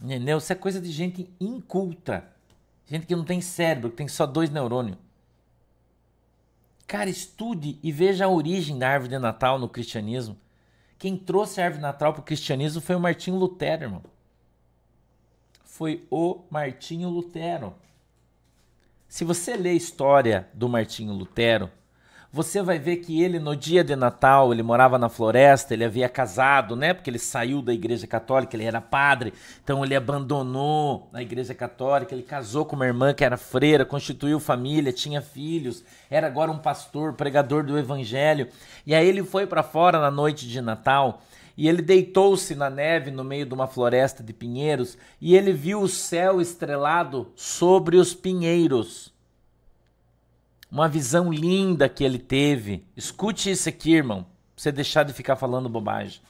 Entendeu? 0.00 0.38
Isso 0.38 0.52
é 0.52 0.56
coisa 0.56 0.80
de 0.80 0.92
gente 0.92 1.28
inculta. 1.40 2.24
Gente 2.86 3.06
que 3.06 3.16
não 3.16 3.24
tem 3.24 3.40
cérebro, 3.40 3.90
que 3.90 3.96
tem 3.96 4.06
só 4.06 4.26
dois 4.26 4.48
neurônios. 4.48 4.96
Cara, 6.86 7.10
estude 7.10 7.80
e 7.82 7.90
veja 7.90 8.26
a 8.26 8.28
origem 8.28 8.78
da 8.78 8.90
árvore 8.90 9.10
de 9.10 9.18
Natal 9.18 9.58
no 9.58 9.68
cristianismo. 9.68 10.38
Quem 11.04 11.18
trouxe 11.18 11.60
a 11.60 11.66
árvore 11.66 11.82
natal 11.82 12.14
para 12.14 12.22
o 12.22 12.24
cristianismo 12.24 12.80
foi 12.80 12.96
o 12.96 12.98
Martinho 12.98 13.36
Lutero, 13.36 13.82
irmão. 13.82 14.02
Foi 15.62 16.06
o 16.10 16.40
Martinho 16.48 17.10
Lutero. 17.10 17.74
Se 19.06 19.22
você 19.22 19.54
ler 19.54 19.68
a 19.68 19.74
história 19.74 20.48
do 20.54 20.66
Martinho 20.66 21.12
Lutero, 21.12 21.70
você 22.34 22.60
vai 22.60 22.80
ver 22.80 22.96
que 22.96 23.22
ele 23.22 23.38
no 23.38 23.54
dia 23.54 23.84
de 23.84 23.94
Natal, 23.94 24.52
ele 24.52 24.60
morava 24.60 24.98
na 24.98 25.08
floresta, 25.08 25.72
ele 25.72 25.84
havia 25.84 26.08
casado, 26.08 26.74
né? 26.74 26.92
Porque 26.92 27.08
ele 27.08 27.18
saiu 27.20 27.62
da 27.62 27.72
igreja 27.72 28.08
católica, 28.08 28.56
ele 28.56 28.64
era 28.64 28.80
padre, 28.80 29.32
então 29.62 29.84
ele 29.84 29.94
abandonou 29.94 31.08
a 31.12 31.22
igreja 31.22 31.54
católica, 31.54 32.12
ele 32.12 32.24
casou 32.24 32.64
com 32.64 32.74
uma 32.74 32.86
irmã 32.86 33.14
que 33.14 33.24
era 33.24 33.36
freira, 33.36 33.84
constituiu 33.84 34.40
família, 34.40 34.92
tinha 34.92 35.22
filhos, 35.22 35.84
era 36.10 36.26
agora 36.26 36.50
um 36.50 36.58
pastor, 36.58 37.12
pregador 37.12 37.62
do 37.62 37.78
evangelho. 37.78 38.48
E 38.84 38.96
aí 38.96 39.06
ele 39.06 39.22
foi 39.22 39.46
para 39.46 39.62
fora 39.62 40.00
na 40.00 40.10
noite 40.10 40.48
de 40.48 40.60
Natal, 40.60 41.22
e 41.56 41.68
ele 41.68 41.82
deitou-se 41.82 42.56
na 42.56 42.68
neve 42.68 43.12
no 43.12 43.22
meio 43.22 43.46
de 43.46 43.54
uma 43.54 43.68
floresta 43.68 44.24
de 44.24 44.32
pinheiros, 44.32 44.98
e 45.20 45.36
ele 45.36 45.52
viu 45.52 45.82
o 45.82 45.88
céu 45.88 46.40
estrelado 46.40 47.30
sobre 47.36 47.96
os 47.96 48.12
pinheiros 48.12 49.13
uma 50.74 50.88
visão 50.88 51.32
linda 51.32 51.88
que 51.88 52.02
ele 52.02 52.18
teve. 52.18 52.84
Escute 52.96 53.48
isso 53.48 53.68
aqui, 53.68 53.94
irmão, 53.94 54.24
pra 54.24 54.30
você 54.56 54.72
deixar 54.72 55.04
de 55.04 55.12
ficar 55.12 55.36
falando 55.36 55.68
bobagem. 55.68 56.20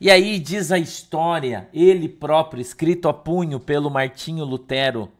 E 0.00 0.12
aí 0.12 0.38
diz 0.38 0.70
a 0.70 0.78
história, 0.78 1.68
ele 1.74 2.08
próprio, 2.08 2.60
escrito 2.60 3.08
a 3.08 3.12
punho 3.12 3.58
pelo 3.58 3.90
Martinho 3.90 4.44
Lutero, 4.44 5.10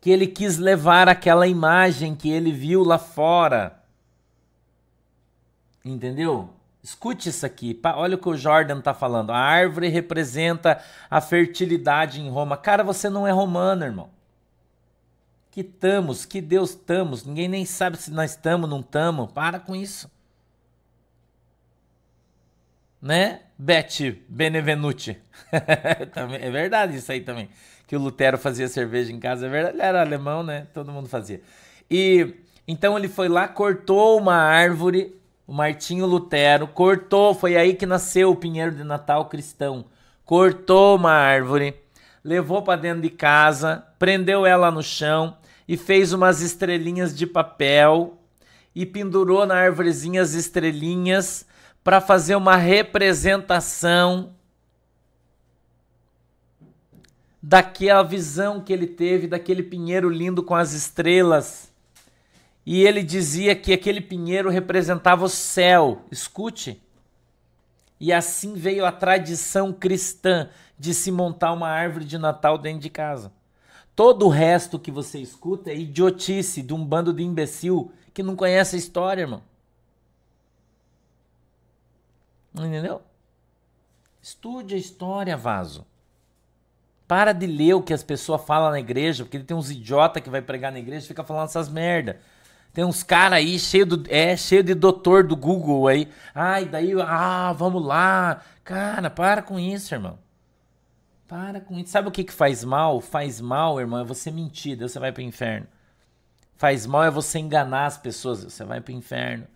que 0.00 0.08
ele 0.08 0.28
quis 0.28 0.56
levar 0.56 1.08
aquela 1.08 1.48
imagem 1.48 2.14
que 2.14 2.30
ele 2.30 2.52
viu 2.52 2.84
lá 2.84 2.96
fora. 2.96 3.82
Entendeu? 5.84 6.48
Escute 6.80 7.28
isso 7.28 7.44
aqui. 7.44 7.80
Olha 7.96 8.14
o 8.14 8.18
que 8.18 8.28
o 8.28 8.36
Jordan 8.36 8.78
está 8.78 8.94
falando. 8.94 9.32
A 9.32 9.36
árvore 9.36 9.88
representa 9.88 10.80
a 11.10 11.20
fertilidade 11.20 12.20
em 12.20 12.30
Roma. 12.30 12.56
Cara, 12.56 12.84
você 12.84 13.10
não 13.10 13.26
é 13.26 13.32
romano, 13.32 13.84
irmão 13.84 14.21
que 15.52 15.60
estamos, 15.60 16.24
que 16.24 16.40
Deus 16.40 16.70
estamos, 16.70 17.26
ninguém 17.26 17.46
nem 17.46 17.66
sabe 17.66 17.98
se 17.98 18.10
nós 18.10 18.30
estamos, 18.30 18.68
não 18.68 18.80
estamos. 18.80 19.30
Para 19.32 19.60
com 19.60 19.76
isso. 19.76 20.10
Né? 23.00 23.40
Beth 23.58 24.16
Benevenuti. 24.28 25.20
é 25.52 26.50
verdade 26.50 26.96
isso 26.96 27.12
aí 27.12 27.20
também. 27.20 27.50
Que 27.86 27.94
o 27.94 28.00
Lutero 28.00 28.38
fazia 28.38 28.66
cerveja 28.66 29.12
em 29.12 29.20
casa, 29.20 29.46
é 29.46 29.50
verdade. 29.50 29.76
Ele 29.76 29.82
era 29.82 30.00
alemão, 30.00 30.42
né? 30.42 30.66
Todo 30.72 30.90
mundo 30.90 31.06
fazia. 31.06 31.42
E 31.90 32.34
então 32.66 32.96
ele 32.96 33.08
foi 33.08 33.28
lá, 33.28 33.46
cortou 33.46 34.18
uma 34.18 34.36
árvore, 34.36 35.20
o 35.46 35.52
Martinho 35.52 36.06
Lutero, 36.06 36.66
cortou, 36.66 37.34
foi 37.34 37.56
aí 37.56 37.74
que 37.74 37.84
nasceu 37.84 38.30
o 38.30 38.36
Pinheiro 38.36 38.74
de 38.74 38.84
Natal 38.84 39.26
cristão. 39.26 39.84
Cortou 40.24 40.96
uma 40.96 41.12
árvore, 41.12 41.74
levou 42.24 42.62
para 42.62 42.80
dentro 42.80 43.02
de 43.02 43.10
casa, 43.10 43.86
prendeu 43.98 44.46
ela 44.46 44.70
no 44.70 44.82
chão 44.82 45.36
e 45.66 45.76
fez 45.76 46.12
umas 46.12 46.40
estrelinhas 46.40 47.16
de 47.16 47.26
papel 47.26 48.18
e 48.74 48.86
pendurou 48.86 49.46
na 49.46 49.54
árvorezinha 49.54 50.22
as 50.22 50.34
estrelinhas 50.34 51.46
para 51.84 52.00
fazer 52.00 52.36
uma 52.36 52.56
representação 52.56 54.34
daquela 57.42 58.02
visão 58.02 58.60
que 58.60 58.72
ele 58.72 58.86
teve 58.86 59.26
daquele 59.26 59.62
pinheiro 59.62 60.08
lindo 60.08 60.42
com 60.42 60.54
as 60.54 60.72
estrelas. 60.72 61.72
E 62.64 62.84
ele 62.84 63.02
dizia 63.02 63.56
que 63.56 63.72
aquele 63.72 64.00
pinheiro 64.00 64.48
representava 64.48 65.24
o 65.24 65.28
céu. 65.28 66.02
Escute. 66.12 66.80
E 67.98 68.12
assim 68.12 68.54
veio 68.54 68.86
a 68.86 68.92
tradição 68.92 69.72
cristã 69.72 70.48
de 70.78 70.94
se 70.94 71.10
montar 71.10 71.52
uma 71.52 71.68
árvore 71.68 72.04
de 72.04 72.18
Natal 72.18 72.56
dentro 72.56 72.80
de 72.80 72.90
casa. 72.90 73.32
Todo 73.94 74.26
o 74.26 74.30
resto 74.30 74.78
que 74.78 74.90
você 74.90 75.18
escuta 75.18 75.70
é 75.70 75.76
idiotice 75.76 76.62
de 76.62 76.72
um 76.72 76.84
bando 76.84 77.12
de 77.12 77.22
imbecil 77.22 77.92
que 78.14 78.22
não 78.22 78.34
conhece 78.34 78.76
a 78.76 78.78
história, 78.78 79.22
irmão. 79.22 79.42
Entendeu? 82.54 83.02
Estude 84.20 84.74
a 84.74 84.78
história, 84.78 85.36
vaso. 85.36 85.86
Para 87.06 87.32
de 87.32 87.46
ler 87.46 87.74
o 87.74 87.82
que 87.82 87.92
as 87.92 88.02
pessoas 88.02 88.42
falam 88.44 88.70
na 88.70 88.80
igreja, 88.80 89.24
porque 89.24 89.38
tem 89.38 89.56
uns 89.56 89.70
idiota 89.70 90.20
que 90.20 90.30
vai 90.30 90.40
pregar 90.40 90.72
na 90.72 90.78
igreja 90.78 91.04
e 91.04 91.08
fica 91.08 91.24
falando 91.24 91.48
essas 91.48 91.68
merda. 91.68 92.18
Tem 92.72 92.84
uns 92.84 93.02
caras 93.02 93.38
aí 93.38 93.58
cheio, 93.58 93.84
do, 93.84 94.04
é, 94.08 94.34
cheio 94.34 94.62
de 94.62 94.74
doutor 94.74 95.24
do 95.24 95.36
Google 95.36 95.88
aí. 95.88 96.08
Ai, 96.34 96.64
daí, 96.64 96.92
ah, 96.98 97.52
vamos 97.52 97.84
lá. 97.84 98.42
Cara, 98.64 99.10
para 99.10 99.42
com 99.42 99.58
isso, 99.60 99.94
irmão. 99.94 100.18
Para 101.32 101.62
com 101.62 101.78
isso. 101.78 101.90
Sabe 101.90 102.08
o 102.08 102.10
que, 102.10 102.24
que 102.24 102.32
faz 102.32 102.62
mal? 102.62 103.00
Faz 103.00 103.40
mal, 103.40 103.80
irmão, 103.80 104.00
é 104.00 104.04
você 104.04 104.30
mentir, 104.30 104.76
daí 104.76 104.86
você 104.86 104.98
vai 104.98 105.10
pro 105.10 105.22
inferno. 105.22 105.66
Faz 106.58 106.84
mal 106.84 107.04
é 107.04 107.10
você 107.10 107.38
enganar 107.38 107.86
as 107.86 107.96
pessoas, 107.96 108.44
você 108.44 108.62
vai 108.64 108.82
pro 108.82 108.92
inferno. 108.92 109.46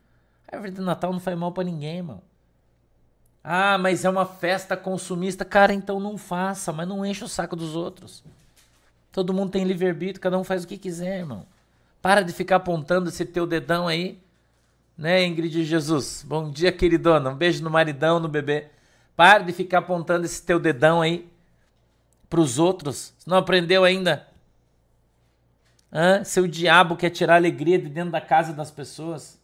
A 0.50 0.56
árvore 0.56 0.72
de 0.72 0.80
Natal 0.80 1.12
não 1.12 1.20
faz 1.20 1.36
mal 1.36 1.52
para 1.52 1.64
ninguém, 1.64 1.98
irmão. 1.98 2.22
Ah, 3.44 3.76
mas 3.76 4.06
é 4.06 4.08
uma 4.08 4.24
festa 4.24 4.74
consumista. 4.74 5.44
Cara, 5.44 5.74
então 5.74 6.00
não 6.00 6.16
faça, 6.16 6.72
mas 6.72 6.88
não 6.88 7.04
enche 7.04 7.22
o 7.22 7.28
saco 7.28 7.54
dos 7.54 7.76
outros. 7.76 8.24
Todo 9.12 9.34
mundo 9.34 9.50
tem 9.50 9.64
livre-arbítrio, 9.64 10.22
cada 10.22 10.38
um 10.38 10.44
faz 10.44 10.64
o 10.64 10.66
que 10.66 10.78
quiser, 10.78 11.18
irmão. 11.18 11.44
Para 12.00 12.22
de 12.22 12.32
ficar 12.32 12.56
apontando 12.56 13.10
esse 13.10 13.26
teu 13.26 13.46
dedão 13.46 13.86
aí. 13.86 14.18
Né, 14.96 15.26
Ingrid 15.26 15.62
Jesus? 15.62 16.24
Bom 16.26 16.50
dia, 16.50 16.72
queridona. 16.72 17.28
Um 17.28 17.36
beijo 17.36 17.62
no 17.62 17.68
maridão, 17.68 18.18
no 18.18 18.28
bebê. 18.28 18.68
Para 19.14 19.40
de 19.40 19.52
ficar 19.52 19.80
apontando 19.80 20.24
esse 20.24 20.42
teu 20.42 20.58
dedão 20.58 21.02
aí 21.02 21.35
pros 22.28 22.58
outros. 22.58 23.14
Você 23.18 23.28
não 23.28 23.38
aprendeu 23.38 23.84
ainda? 23.84 24.26
Hã? 25.92 26.24
Seu 26.24 26.46
diabo 26.46 26.96
quer 26.96 27.10
tirar 27.10 27.34
a 27.34 27.36
alegria 27.36 27.78
de 27.78 27.88
dentro 27.88 28.10
da 28.10 28.20
casa 28.20 28.52
das 28.52 28.70
pessoas. 28.70 29.40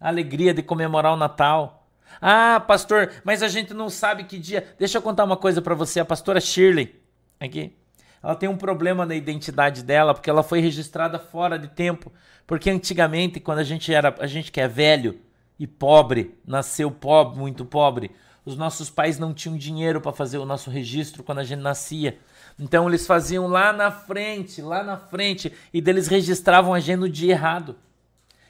A 0.00 0.08
alegria 0.08 0.54
de 0.54 0.62
comemorar 0.62 1.12
o 1.12 1.16
Natal. 1.16 1.88
Ah, 2.20 2.60
pastor, 2.60 3.12
mas 3.24 3.42
a 3.42 3.48
gente 3.48 3.72
não 3.72 3.88
sabe 3.88 4.24
que 4.24 4.38
dia. 4.38 4.74
Deixa 4.78 4.98
eu 4.98 5.02
contar 5.02 5.24
uma 5.24 5.36
coisa 5.36 5.62
para 5.62 5.74
você. 5.74 6.00
A 6.00 6.04
pastora 6.04 6.40
Shirley, 6.40 7.00
aqui, 7.38 7.76
ela 8.22 8.34
tem 8.34 8.48
um 8.48 8.56
problema 8.56 9.06
na 9.06 9.14
identidade 9.14 9.82
dela 9.82 10.14
porque 10.14 10.28
ela 10.28 10.42
foi 10.42 10.60
registrada 10.60 11.18
fora 11.18 11.58
de 11.58 11.68
tempo. 11.68 12.12
Porque 12.46 12.70
antigamente, 12.70 13.40
quando 13.40 13.60
a 13.60 13.64
gente 13.64 13.92
era, 13.92 14.14
a 14.18 14.26
gente 14.26 14.50
que 14.50 14.60
é 14.60 14.68
velho 14.68 15.20
e 15.58 15.66
pobre, 15.66 16.38
nasceu 16.44 16.90
pobre, 16.90 17.38
muito 17.38 17.64
pobre, 17.64 18.10
os 18.44 18.56
nossos 18.56 18.90
pais 18.90 19.18
não 19.18 19.34
tinham 19.34 19.56
dinheiro 19.56 20.00
para 20.00 20.12
fazer 20.12 20.38
o 20.38 20.46
nosso 20.46 20.70
registro 20.70 21.22
quando 21.22 21.38
a 21.38 21.44
gente 21.44 21.60
nascia. 21.60 22.18
Então 22.58 22.88
eles 22.88 23.06
faziam 23.06 23.46
lá 23.46 23.72
na 23.72 23.90
frente, 23.90 24.60
lá 24.60 24.82
na 24.82 24.96
frente, 24.96 25.52
e 25.72 25.80
deles 25.80 26.08
registravam 26.08 26.74
a 26.74 26.80
gente 26.80 26.98
no 26.98 27.08
dia 27.08 27.32
errado. 27.32 27.76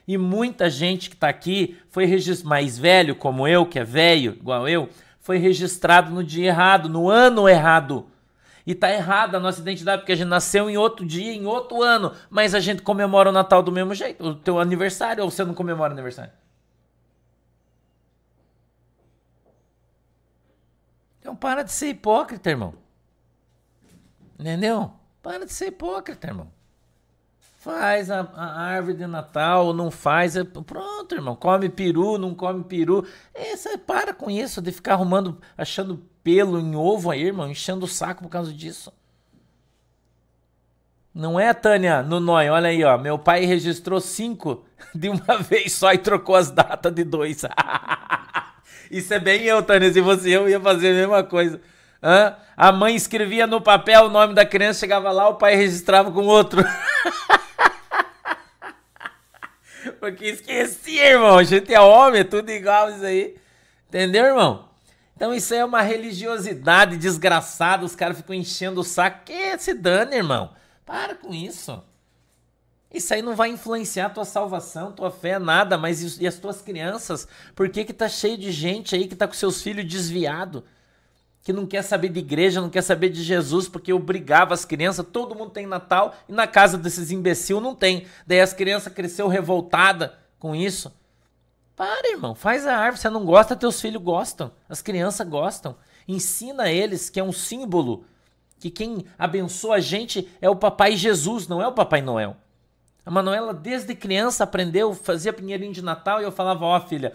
E 0.06 0.18
muita 0.18 0.68
gente 0.68 1.08
que 1.08 1.14
está 1.14 1.28
aqui 1.28 1.78
foi 1.88 2.08
mais 2.44 2.78
velho, 2.78 3.14
como 3.14 3.46
eu, 3.46 3.64
que 3.66 3.78
é 3.78 3.84
velho, 3.84 4.32
igual 4.32 4.68
eu, 4.68 4.88
foi 5.20 5.38
registrado 5.38 6.10
no 6.10 6.24
dia 6.24 6.48
errado, 6.48 6.88
no 6.88 7.08
ano 7.08 7.48
errado. 7.48 8.06
E 8.66 8.74
tá 8.74 8.92
errada 8.92 9.36
a 9.36 9.40
nossa 9.40 9.60
identidade, 9.60 10.02
porque 10.02 10.12
a 10.12 10.16
gente 10.16 10.28
nasceu 10.28 10.68
em 10.68 10.76
outro 10.76 11.06
dia, 11.06 11.32
em 11.32 11.46
outro 11.46 11.82
ano, 11.82 12.12
mas 12.28 12.54
a 12.54 12.60
gente 12.60 12.82
comemora 12.82 13.30
o 13.30 13.32
Natal 13.32 13.62
do 13.62 13.72
mesmo 13.72 13.94
jeito, 13.94 14.24
o 14.24 14.34
teu 14.34 14.58
aniversário, 14.58 15.22
ou 15.22 15.30
você 15.30 15.44
não 15.44 15.54
comemora 15.54 15.90
o 15.90 15.94
aniversário? 15.94 16.32
Então 21.30 21.36
para 21.36 21.62
de 21.62 21.70
ser 21.70 21.90
hipócrita, 21.90 22.50
irmão. 22.50 22.74
Entendeu? 24.36 24.90
Para 25.22 25.46
de 25.46 25.52
ser 25.52 25.68
hipócrita, 25.68 26.26
irmão. 26.26 26.50
Faz 27.60 28.10
a, 28.10 28.22
a, 28.34 28.62
árvore 28.62 28.96
de 28.96 29.06
Natal, 29.06 29.72
não 29.72 29.92
faz. 29.92 30.34
É, 30.34 30.42
pronto, 30.42 31.14
irmão. 31.14 31.36
Come 31.36 31.68
peru, 31.68 32.18
não 32.18 32.34
come 32.34 32.64
peru. 32.64 33.06
Essa, 33.32 33.78
para 33.78 34.12
com 34.12 34.28
isso 34.28 34.60
de 34.60 34.72
ficar 34.72 34.94
arrumando, 34.94 35.40
achando 35.56 36.02
pelo 36.24 36.58
em 36.58 36.74
ovo 36.74 37.12
aí, 37.12 37.22
irmão, 37.22 37.48
enchendo 37.48 37.84
o 37.84 37.88
saco 37.88 38.24
por 38.24 38.28
causa 38.28 38.52
disso. 38.52 38.92
Não 41.14 41.38
é, 41.38 41.54
Tânia, 41.54 42.02
no 42.02 42.18
Noi? 42.18 42.48
Olha 42.50 42.70
aí, 42.70 42.82
ó. 42.82 42.98
Meu 42.98 43.20
pai 43.20 43.44
registrou 43.44 44.00
cinco 44.00 44.64
de 44.92 45.08
uma 45.08 45.38
vez 45.38 45.74
só 45.74 45.92
e 45.92 45.98
trocou 45.98 46.34
as 46.34 46.50
datas 46.50 46.92
de 46.92 47.04
dois. 47.04 47.42
Isso 48.90 49.14
é 49.14 49.18
bem 49.18 49.42
eu, 49.42 49.62
Tânia. 49.62 49.92
Se 49.92 50.02
fosse 50.02 50.30
eu, 50.30 50.48
ia 50.48 50.60
fazer 50.60 50.90
a 50.90 50.94
mesma 50.94 51.22
coisa. 51.22 51.60
Hã? 52.02 52.34
A 52.56 52.72
mãe 52.72 52.96
escrevia 52.96 53.46
no 53.46 53.60
papel 53.60 54.06
o 54.06 54.10
nome 54.10 54.34
da 54.34 54.44
criança, 54.44 54.80
chegava 54.80 55.10
lá, 55.10 55.28
o 55.28 55.36
pai 55.36 55.54
registrava 55.54 56.10
com 56.10 56.26
outro. 56.26 56.64
Porque 60.00 60.26
esqueci, 60.26 60.98
irmão. 60.98 61.38
A 61.38 61.44
gente 61.44 61.72
é 61.72 61.80
homem, 61.80 62.22
é 62.22 62.24
tudo 62.24 62.50
igual 62.50 62.90
isso 62.90 63.04
aí. 63.04 63.36
Entendeu, 63.88 64.24
irmão? 64.24 64.68
Então 65.14 65.34
isso 65.34 65.52
aí 65.52 65.60
é 65.60 65.64
uma 65.64 65.82
religiosidade 65.82 66.96
desgraçada. 66.96 67.84
Os 67.84 67.94
caras 67.94 68.16
ficam 68.16 68.34
enchendo 68.34 68.80
o 68.80 68.84
saco. 68.84 69.24
Que 69.24 69.56
se 69.58 69.74
dane, 69.74 70.16
irmão. 70.16 70.52
Para 70.84 71.14
com 71.14 71.32
isso. 71.32 71.82
Isso 72.92 73.14
aí 73.14 73.22
não 73.22 73.36
vai 73.36 73.50
influenciar 73.50 74.10
tua 74.10 74.24
salvação, 74.24 74.92
tua 74.92 75.10
fé, 75.10 75.38
nada. 75.38 75.78
Mas 75.78 76.18
e 76.18 76.26
as 76.26 76.36
tuas 76.36 76.60
crianças? 76.60 77.28
Por 77.54 77.68
que 77.68 77.84
que 77.84 77.92
tá 77.92 78.08
cheio 78.08 78.36
de 78.36 78.50
gente 78.50 78.94
aí 78.94 79.06
que 79.06 79.14
tá 79.14 79.28
com 79.28 79.34
seus 79.34 79.62
filhos 79.62 79.84
desviados? 79.84 80.62
que 81.42 81.52
não 81.52 81.66
quer 81.66 81.82
saber 81.82 82.10
de 82.10 82.18
igreja, 82.20 82.60
não 82.60 82.68
quer 82.68 82.82
saber 82.82 83.08
de 83.08 83.22
Jesus, 83.22 83.68
porque 83.68 83.92
obrigava 83.92 84.52
as 84.52 84.64
crianças, 84.64 85.06
todo 85.10 85.34
mundo 85.34 85.50
tem 85.50 85.66
Natal, 85.66 86.14
e 86.28 86.32
na 86.32 86.46
casa 86.46 86.76
desses 86.76 87.10
imbecil 87.10 87.60
não 87.60 87.74
tem. 87.74 88.06
Daí 88.26 88.40
as 88.40 88.52
crianças 88.52 88.92
cresceu 88.92 89.26
revoltada 89.26 90.18
com 90.38 90.54
isso. 90.54 90.92
Para, 91.74 92.10
irmão, 92.10 92.34
faz 92.34 92.66
a 92.66 92.76
árvore, 92.76 93.00
você 93.00 93.08
não 93.08 93.24
gosta, 93.24 93.56
teus 93.56 93.80
filhos 93.80 94.02
gostam, 94.02 94.52
as 94.68 94.82
crianças 94.82 95.26
gostam. 95.26 95.76
Ensina 96.06 96.70
eles 96.70 97.08
que 97.08 97.18
é 97.18 97.24
um 97.24 97.32
símbolo, 97.32 98.04
que 98.58 98.70
quem 98.70 99.06
abençoa 99.18 99.76
a 99.76 99.80
gente 99.80 100.30
é 100.42 100.50
o 100.50 100.56
papai 100.56 100.94
Jesus, 100.94 101.48
não 101.48 101.62
é 101.62 101.66
o 101.66 101.72
papai 101.72 102.02
Noel. 102.02 102.36
A 103.10 103.12
Manuela, 103.12 103.52
desde 103.52 103.92
criança, 103.92 104.44
aprendeu, 104.44 104.94
fazia 104.94 105.32
pinheirinho 105.32 105.72
de 105.72 105.82
Natal 105.82 106.20
e 106.20 106.22
eu 106.22 106.30
falava, 106.30 106.64
ó 106.64 106.76
oh, 106.76 106.80
filha, 106.80 107.12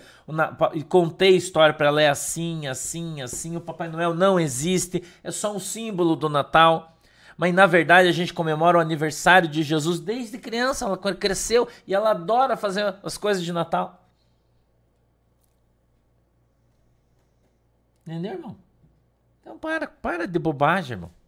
e 0.73 0.83
contei 0.83 1.35
a 1.35 1.37
história 1.37 1.73
para 1.73 1.87
ela, 1.87 2.01
é 2.01 2.09
assim, 2.09 2.67
assim, 2.67 3.21
assim, 3.21 3.55
o 3.55 3.61
Papai 3.61 3.87
Noel 3.87 4.13
não 4.13 4.37
existe, 4.37 5.01
é 5.23 5.31
só 5.31 5.55
um 5.55 5.59
símbolo 5.59 6.17
do 6.17 6.27
Natal. 6.27 6.97
Mas 7.37 7.53
na 7.53 7.65
verdade 7.65 8.09
a 8.09 8.11
gente 8.11 8.33
comemora 8.33 8.77
o 8.77 8.81
aniversário 8.81 9.47
de 9.47 9.63
Jesus 9.63 9.97
desde 10.01 10.37
criança, 10.37 10.83
ela 10.83 10.97
cresceu 10.97 11.65
e 11.87 11.95
ela 11.95 12.11
adora 12.11 12.57
fazer 12.57 12.93
as 13.01 13.17
coisas 13.17 13.41
de 13.41 13.53
Natal. 13.53 14.05
Entendeu, 18.05 18.33
irmão? 18.33 18.57
Então 19.41 19.57
para, 19.57 19.87
para 19.87 20.27
de 20.27 20.37
bobagem, 20.37 20.95
irmão 20.95 21.24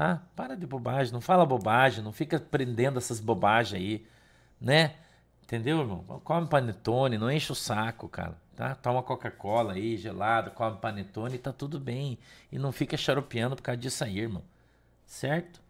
tá? 0.00 0.22
Para 0.34 0.56
de 0.56 0.66
bobagem, 0.66 1.12
não 1.12 1.20
fala 1.20 1.44
bobagem, 1.44 2.02
não 2.02 2.10
fica 2.10 2.40
prendendo 2.40 2.96
essas 2.96 3.20
bobagens 3.20 3.78
aí, 3.78 4.06
né? 4.58 4.94
Entendeu, 5.42 5.80
irmão? 5.80 6.02
Come 6.24 6.46
panetone, 6.46 7.18
não 7.18 7.30
enche 7.30 7.52
o 7.52 7.54
saco, 7.54 8.08
cara, 8.08 8.34
tá? 8.56 8.74
Toma 8.74 9.02
Coca-Cola 9.02 9.74
aí, 9.74 9.98
gelado, 9.98 10.52
come 10.52 10.78
panetone, 10.78 11.36
tá 11.36 11.52
tudo 11.52 11.78
bem. 11.78 12.18
E 12.50 12.58
não 12.58 12.72
fica 12.72 12.96
xaropeando 12.96 13.56
por 13.56 13.62
causa 13.62 13.78
disso 13.78 14.02
aí, 14.02 14.20
irmão. 14.20 14.42
Certo? 15.04 15.60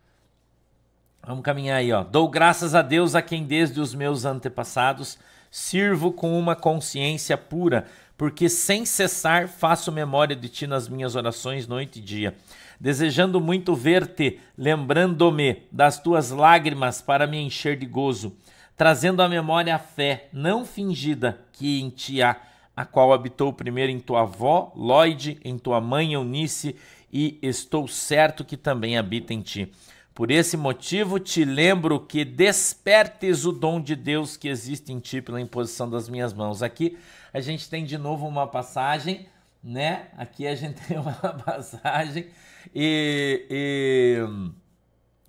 Vamos 1.26 1.42
caminhar 1.42 1.78
aí, 1.78 1.92
ó. 1.92 2.04
Dou 2.04 2.28
graças 2.28 2.72
a 2.72 2.82
Deus 2.82 3.16
a 3.16 3.22
quem 3.22 3.44
desde 3.44 3.80
os 3.80 3.96
meus 3.96 4.24
antepassados 4.24 5.18
sirvo 5.50 6.12
com 6.12 6.38
uma 6.38 6.54
consciência 6.54 7.36
pura, 7.36 7.84
porque 8.16 8.48
sem 8.48 8.86
cessar 8.86 9.48
faço 9.48 9.90
memória 9.90 10.36
de 10.36 10.48
ti 10.48 10.68
nas 10.68 10.88
minhas 10.88 11.16
orações 11.16 11.66
noite 11.66 11.98
e 11.98 12.02
dia, 12.02 12.36
desejando 12.80 13.38
muito 13.40 13.74
ver-te, 13.74 14.40
lembrando-me 14.56 15.64
das 15.70 16.00
tuas 16.00 16.30
lágrimas 16.30 17.02
para 17.02 17.26
me 17.26 17.38
encher 17.38 17.76
de 17.76 17.84
gozo, 17.84 18.34
trazendo 18.74 19.20
à 19.20 19.28
memória 19.28 19.74
a 19.74 19.78
fé 19.78 20.30
não 20.32 20.64
fingida 20.64 21.38
que 21.52 21.78
em 21.82 21.90
ti 21.90 22.22
há, 22.22 22.40
a 22.74 22.86
qual 22.86 23.12
habitou 23.12 23.52
primeiro 23.52 23.92
em 23.92 24.00
tua 24.00 24.22
avó, 24.22 24.72
Lloyd, 24.74 25.38
em 25.44 25.58
tua 25.58 25.78
mãe 25.78 26.14
Eunice, 26.14 26.74
e 27.12 27.38
estou 27.42 27.86
certo 27.86 28.44
que 28.44 28.56
também 28.56 28.96
habita 28.96 29.34
em 29.34 29.42
ti. 29.42 29.70
Por 30.14 30.30
esse 30.30 30.56
motivo, 30.56 31.18
te 31.18 31.44
lembro 31.44 32.00
que 32.00 32.24
despertes 32.24 33.44
o 33.44 33.52
dom 33.52 33.80
de 33.80 33.94
Deus 33.94 34.36
que 34.36 34.48
existe 34.48 34.92
em 34.92 34.98
ti 34.98 35.20
pela 35.20 35.40
imposição 35.40 35.88
das 35.88 36.08
minhas 36.08 36.32
mãos. 36.32 36.62
Aqui 36.62 36.98
a 37.32 37.40
gente 37.40 37.68
tem 37.68 37.84
de 37.84 37.98
novo 37.98 38.26
uma 38.26 38.46
passagem, 38.46 39.26
né? 39.62 40.08
Aqui 40.16 40.46
a 40.46 40.54
gente 40.54 40.80
tem 40.86 40.98
uma 40.98 41.12
passagem 41.12 42.28
e, 42.74 43.46
e 43.50 44.50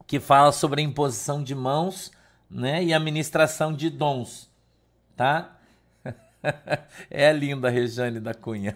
que 0.08 0.20
fala 0.20 0.52
sobre 0.52 0.82
a 0.82 0.84
imposição 0.84 1.42
de 1.44 1.56
mãos, 1.56 2.12
né? 2.50 2.84
E 2.84 2.94
a 2.94 3.00
ministração 3.00 3.74
de 3.74 3.90
dons, 3.90 4.50
tá? 5.16 5.58
É 7.10 7.32
linda 7.32 7.68
a 7.68 7.72
Rejane 7.72 8.20
da 8.20 8.34
Cunha. 8.34 8.76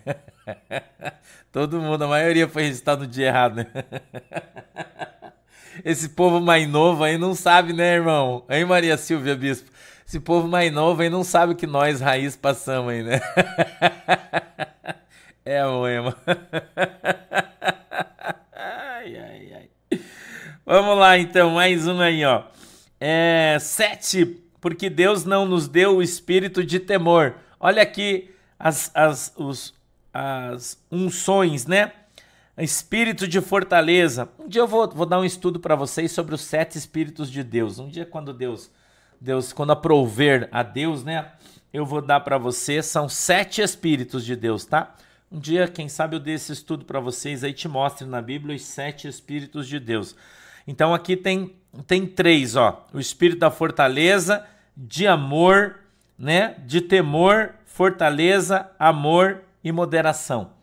Todo 1.51 1.81
mundo, 1.81 2.03
a 2.03 2.07
maioria 2.07 2.47
foi 2.47 2.63
registrado 2.63 3.01
no 3.01 3.07
dia 3.07 3.27
errado, 3.27 3.55
né? 3.55 3.67
Esse 5.83 6.09
povo 6.09 6.39
mais 6.39 6.69
novo 6.69 7.03
aí 7.03 7.17
não 7.17 7.33
sabe, 7.33 7.73
né, 7.73 7.95
irmão? 7.95 8.45
Hein, 8.49 8.65
Maria 8.65 8.95
Silvia 8.97 9.35
Bispo? 9.35 9.69
Esse 10.07 10.19
povo 10.19 10.47
mais 10.47 10.71
novo 10.71 11.01
aí 11.01 11.09
não 11.09 11.23
sabe 11.23 11.55
que 11.55 11.65
nós, 11.65 11.99
raiz, 11.99 12.35
passamos 12.35 12.93
aí, 12.93 13.03
né? 13.03 13.19
É, 15.43 15.63
moema. 15.63 16.15
Ai, 19.05 19.17
ai, 19.17 19.53
ai. 19.53 19.99
Vamos 20.65 20.97
lá, 20.97 21.15
então, 21.15 21.51
mais 21.51 21.85
uma 21.85 22.05
aí, 22.05 22.25
ó. 22.25 22.41
É, 22.99 23.55
sete, 23.61 24.25
porque 24.59 24.89
Deus 24.89 25.23
não 25.23 25.45
nos 25.45 25.67
deu 25.67 25.97
o 25.97 26.01
espírito 26.01 26.63
de 26.63 26.79
temor. 26.79 27.35
Olha 27.59 27.83
aqui 27.83 28.31
as, 28.57 28.89
as, 28.95 29.31
os, 29.37 29.75
as 30.11 30.83
unções, 30.91 31.67
né? 31.67 31.91
Espírito 32.57 33.27
de 33.27 33.39
fortaleza. 33.41 34.27
Um 34.39 34.47
dia 34.47 34.61
eu 34.61 34.67
vou, 34.67 34.89
vou 34.89 35.05
dar 35.05 35.19
um 35.19 35.25
estudo 35.25 35.59
para 35.59 35.75
vocês 35.75 36.11
sobre 36.11 36.33
os 36.33 36.41
sete 36.41 36.75
espíritos 36.75 37.29
de 37.29 37.43
Deus. 37.43 37.77
Um 37.77 37.87
dia 37.87 38.07
quando 38.07 38.33
Deus, 38.33 38.71
Deus 39.21 39.53
quando 39.53 39.71
aprover 39.71 40.49
a 40.51 40.63
Deus, 40.63 41.03
né? 41.03 41.31
Eu 41.71 41.85
vou 41.85 42.01
dar 42.01 42.21
para 42.21 42.39
vocês. 42.39 42.87
São 42.87 43.07
sete 43.07 43.61
espíritos 43.61 44.25
de 44.25 44.35
Deus, 44.35 44.65
tá? 44.65 44.95
Um 45.31 45.39
dia, 45.39 45.67
quem 45.67 45.89
sabe 45.89 46.15
eu 46.15 46.19
dê 46.19 46.33
esse 46.33 46.51
estudo 46.51 46.85
para 46.85 46.99
vocês 46.99 47.43
aí 47.43 47.53
te 47.53 47.67
mostre 47.67 48.05
na 48.05 48.21
Bíblia 48.21 48.55
os 48.55 48.63
sete 48.63 49.07
espíritos 49.07 49.67
de 49.67 49.79
Deus. 49.79 50.15
Então 50.67 50.93
aqui 50.93 51.15
tem 51.15 51.55
tem 51.87 52.07
três, 52.07 52.55
ó. 52.55 52.87
O 52.93 52.99
espírito 52.99 53.39
da 53.39 53.51
fortaleza, 53.51 54.45
de 54.77 55.05
amor, 55.05 55.79
né? 56.17 56.55
De 56.65 56.79
temor, 56.79 57.53
fortaleza, 57.65 58.69
amor 58.79 59.41
e 59.61 59.71
moderação 59.71 60.55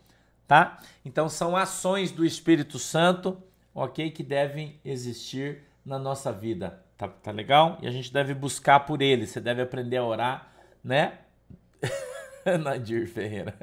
tá? 0.53 0.79
Então 1.03 1.27
são 1.27 1.55
ações 1.55 2.11
do 2.11 2.25
Espírito 2.25 2.77
Santo, 2.77 3.41
ok, 3.73 4.11
que 4.11 4.23
devem 4.23 4.79
existir 4.83 5.63
na 5.85 5.97
nossa 5.97 6.31
vida, 6.31 6.79
tá, 6.97 7.07
tá 7.07 7.31
legal? 7.31 7.77
E 7.81 7.87
a 7.87 7.91
gente 7.91 8.13
deve 8.13 8.33
buscar 8.33 8.81
por 8.81 9.01
ele, 9.01 9.25
você 9.25 9.39
deve 9.39 9.61
aprender 9.61 9.97
a 9.97 10.05
orar, 10.05 10.53
né? 10.83 11.17
Nadir 12.61 13.07
Ferreira. 13.07 13.55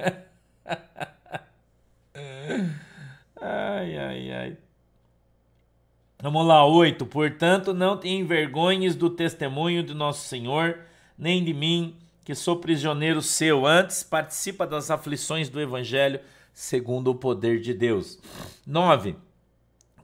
ai, 3.41 3.97
ai, 3.97 4.31
ai. 4.31 4.57
Vamos 6.21 6.45
lá, 6.45 6.65
oito. 6.65 7.05
Portanto, 7.05 7.73
não 7.73 7.97
te 7.97 8.07
envergonhes 8.07 8.95
do 8.95 9.09
testemunho 9.09 9.81
de 9.81 9.93
nosso 9.93 10.27
Senhor, 10.27 10.79
nem 11.17 11.43
de 11.43 11.53
mim, 11.53 11.95
que 12.23 12.35
sou 12.35 12.57
prisioneiro 12.57 13.21
seu. 13.21 13.65
Antes, 13.65 14.03
participa 14.03 14.67
das 14.67 14.91
aflições 14.91 15.49
do 15.49 15.59
Evangelho 15.59 16.19
segundo 16.53 17.09
o 17.09 17.15
poder 17.15 17.59
de 17.59 17.73
Deus. 17.73 18.19
9. 18.65 19.15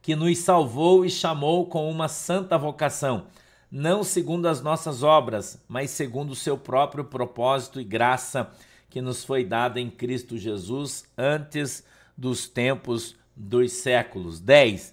Que 0.02 0.16
nos 0.16 0.40
salvou 0.40 1.06
e 1.06 1.10
chamou 1.10 1.68
com 1.68 1.90
uma 1.90 2.08
santa 2.08 2.58
vocação, 2.58 3.28
não 3.70 4.04
segundo 4.04 4.48
as 4.48 4.62
nossas 4.62 5.04
obras, 5.04 5.64
mas 5.68 5.92
segundo 5.92 6.32
o 6.32 6.36
seu 6.36 6.58
próprio 6.58 7.04
propósito 7.04 7.80
e 7.80 7.84
graça 7.84 8.50
que 8.98 9.02
nos 9.02 9.24
foi 9.24 9.44
dada 9.44 9.80
em 9.80 9.92
Cristo 9.92 10.40
Jesus 10.40 11.06
antes 11.16 11.86
dos 12.18 12.48
tempos 12.48 13.16
dos 13.36 13.72
séculos. 13.74 14.40
10. 14.40 14.92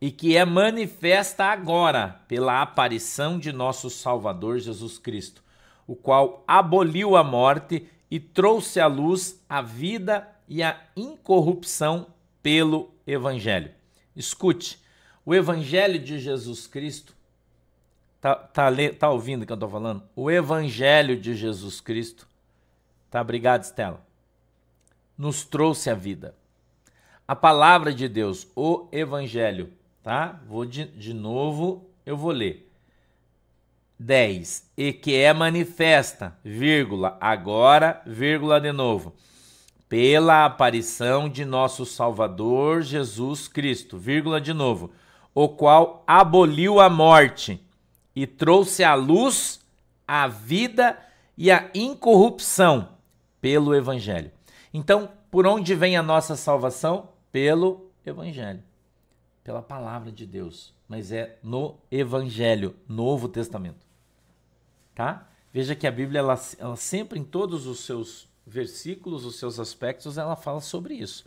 E 0.00 0.10
que 0.10 0.38
é 0.38 0.44
manifesta 0.46 1.44
agora 1.44 2.18
pela 2.26 2.62
aparição 2.62 3.38
de 3.38 3.52
nosso 3.52 3.90
Salvador 3.90 4.58
Jesus 4.58 4.96
Cristo, 4.96 5.44
o 5.86 5.94
qual 5.94 6.42
aboliu 6.48 7.14
a 7.14 7.22
morte 7.22 7.86
e 8.10 8.18
trouxe 8.18 8.80
à 8.80 8.86
luz 8.86 9.38
a 9.46 9.60
vida 9.60 10.26
e 10.48 10.62
a 10.62 10.80
incorrupção 10.96 12.06
pelo 12.42 12.90
Evangelho. 13.06 13.70
Escute, 14.16 14.80
o 15.26 15.34
Evangelho 15.34 15.98
de 15.98 16.18
Jesus 16.18 16.66
Cristo, 16.66 17.14
tá, 18.18 18.34
tá, 18.34 18.70
tá 18.98 19.10
ouvindo 19.10 19.42
o 19.42 19.46
que 19.46 19.52
eu 19.52 19.56
estou 19.56 19.68
falando? 19.68 20.02
O 20.16 20.30
Evangelho 20.30 21.20
de 21.20 21.34
Jesus 21.34 21.82
Cristo, 21.82 22.31
tá? 23.12 23.20
Obrigado, 23.20 23.62
Estela. 23.62 24.04
Nos 25.16 25.44
trouxe 25.44 25.88
a 25.88 25.94
vida. 25.94 26.34
A 27.28 27.36
palavra 27.36 27.94
de 27.94 28.08
Deus, 28.08 28.48
o 28.56 28.88
Evangelho, 28.90 29.72
tá? 30.02 30.40
Vou 30.48 30.66
de, 30.66 30.86
de 30.86 31.14
novo, 31.14 31.88
eu 32.04 32.16
vou 32.16 32.32
ler. 32.32 32.68
10. 33.98 34.72
E 34.76 34.92
que 34.92 35.14
é 35.14 35.32
manifesta, 35.32 36.36
vírgula, 36.42 37.16
agora, 37.20 38.02
vírgula 38.04 38.60
de 38.60 38.72
novo 38.72 39.14
pela 39.92 40.46
aparição 40.46 41.28
de 41.28 41.44
nosso 41.44 41.84
Salvador 41.84 42.80
Jesus 42.80 43.46
Cristo, 43.46 43.98
vírgula 43.98 44.40
de 44.40 44.54
novo, 44.54 44.90
o 45.34 45.50
qual 45.50 46.02
aboliu 46.06 46.80
a 46.80 46.88
morte 46.88 47.60
e 48.16 48.26
trouxe 48.26 48.82
à 48.82 48.94
luz 48.94 49.60
a 50.08 50.26
vida 50.26 50.98
e 51.36 51.50
a 51.50 51.68
incorrupção 51.74 52.88
pelo 53.42 53.74
evangelho. 53.74 54.30
Então, 54.72 55.10
por 55.28 55.46
onde 55.46 55.74
vem 55.74 55.96
a 55.96 56.02
nossa 56.02 56.36
salvação? 56.36 57.08
Pelo 57.32 57.90
evangelho, 58.06 58.62
pela 59.42 59.60
palavra 59.60 60.12
de 60.12 60.24
Deus, 60.24 60.72
mas 60.88 61.10
é 61.10 61.38
no 61.42 61.76
evangelho, 61.90 62.76
Novo 62.88 63.28
Testamento. 63.28 63.84
Tá? 64.94 65.28
Veja 65.52 65.74
que 65.74 65.86
a 65.86 65.90
Bíblia 65.90 66.20
ela, 66.20 66.40
ela 66.58 66.76
sempre 66.76 67.18
em 67.18 67.24
todos 67.24 67.66
os 67.66 67.80
seus 67.80 68.28
versículos, 68.46 69.24
os 69.24 69.36
seus 69.36 69.58
aspectos, 69.58 70.18
ela 70.18 70.36
fala 70.36 70.60
sobre 70.60 70.94
isso. 70.94 71.24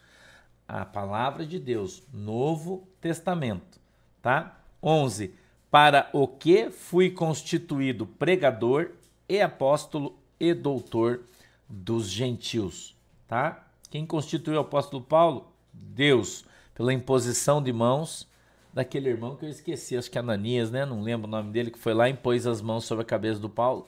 A 0.67 0.86
palavra 0.86 1.45
de 1.45 1.60
Deus, 1.60 2.01
Novo 2.13 2.88
Testamento, 3.01 3.80
tá? 4.21 4.60
11. 4.82 5.34
Para 5.69 6.10
o 6.13 6.28
que 6.28 6.69
fui 6.69 7.10
constituído 7.10 8.06
pregador 8.06 8.91
e 9.28 9.41
apóstolo 9.41 10.17
e 10.39 10.54
doutor 10.54 11.21
dos 11.69 12.10
gentios, 12.10 12.95
tá? 13.28 13.67
Quem 13.89 14.06
constituiu 14.06 14.58
o 14.58 14.62
apóstolo 14.62 15.04
Paulo? 15.04 15.51
Deus, 15.73 16.45
pela 16.73 16.93
imposição 16.93 17.62
de 17.62 17.73
mãos 17.73 18.28
daquele 18.73 19.10
irmão 19.10 19.36
que 19.36 19.45
eu 19.45 19.49
esqueci, 19.49 19.97
acho 19.97 20.12
que 20.12 20.17
é 20.17 20.21
Ananias, 20.21 20.71
né? 20.71 20.86
Não 20.86 21.01
lembro 21.01 21.28
o 21.28 21.32
nome 21.32 21.51
dele, 21.51 21.71
que 21.71 21.80
foi 21.80 21.93
lá 21.93 22.10
e 22.10 22.13
impôs 22.13 22.45
as 22.45 22.62
mãos 22.62 22.86
sobre 22.86 23.04
a 23.04 23.06
cabeça 23.06 23.39
do 23.39 23.49
Paulo 23.49 23.88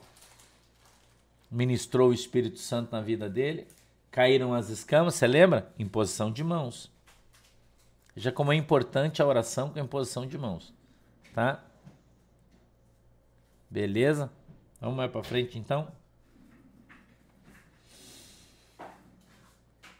ministrou 1.50 2.10
o 2.10 2.14
Espírito 2.14 2.58
Santo 2.58 2.92
na 2.92 3.00
vida 3.00 3.28
dele, 3.28 3.66
caíram 4.10 4.54
as 4.54 4.68
escamas, 4.68 5.14
você 5.14 5.26
lembra? 5.26 5.72
Imposição 5.78 6.30
de 6.30 6.44
mãos. 6.44 6.90
Já 8.16 8.32
como 8.32 8.52
é 8.52 8.56
importante 8.56 9.22
a 9.22 9.26
oração 9.26 9.70
com 9.70 9.78
a 9.78 9.82
imposição 9.82 10.26
de 10.26 10.36
mãos, 10.36 10.74
tá? 11.34 11.62
Beleza? 13.70 14.30
Vamos 14.80 14.96
mais 14.96 15.10
para 15.10 15.22
frente 15.22 15.58
então. 15.58 15.88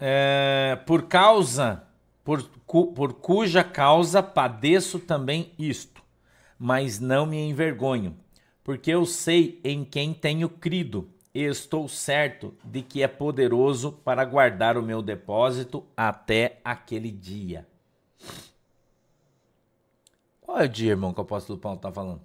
É, 0.01 0.79
por 0.87 1.09
causa, 1.09 1.85
por, 2.25 2.49
cu, 2.67 2.93
por 2.93 3.15
cuja 3.15 3.65
causa 3.65 4.23
padeço 4.23 4.99
também 4.99 5.53
isto, 5.59 6.03
mas 6.59 7.01
não 7.01 7.27
me 7.27 7.37
envergonho, 7.49 8.17
porque 8.63 8.91
eu 8.91 9.05
sei 9.05 9.61
em 9.65 9.85
quem 9.85 10.15
tenho 10.15 10.49
crido 10.49 11.11
e 11.35 11.43
estou 11.43 11.89
certo 11.89 12.55
de 12.65 12.83
que 12.83 13.03
é 13.03 13.09
poderoso 13.09 13.93
para 13.93 14.25
guardar 14.25 14.77
o 14.77 14.83
meu 14.83 15.03
depósito 15.03 15.85
até 15.97 16.61
aquele 16.65 17.11
dia. 17.11 17.67
Qual 20.41 20.59
é 20.59 20.65
o 20.65 20.69
dia, 20.69 20.91
irmão, 20.91 21.13
que 21.13 21.21
o 21.21 21.23
apóstolo 21.23 21.59
Paulo 21.59 21.77
está 21.77 21.93
falando? 21.93 22.23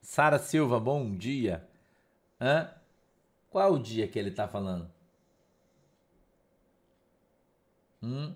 Sara 0.00 0.38
Silva, 0.38 0.80
bom 0.80 1.14
dia. 1.14 1.68
Hã? 2.40 2.70
Qual 3.50 3.68
é 3.68 3.70
o 3.70 3.78
dia 3.78 4.08
que 4.08 4.18
ele 4.18 4.30
está 4.30 4.48
falando? 4.48 4.93
Hum? 8.04 8.34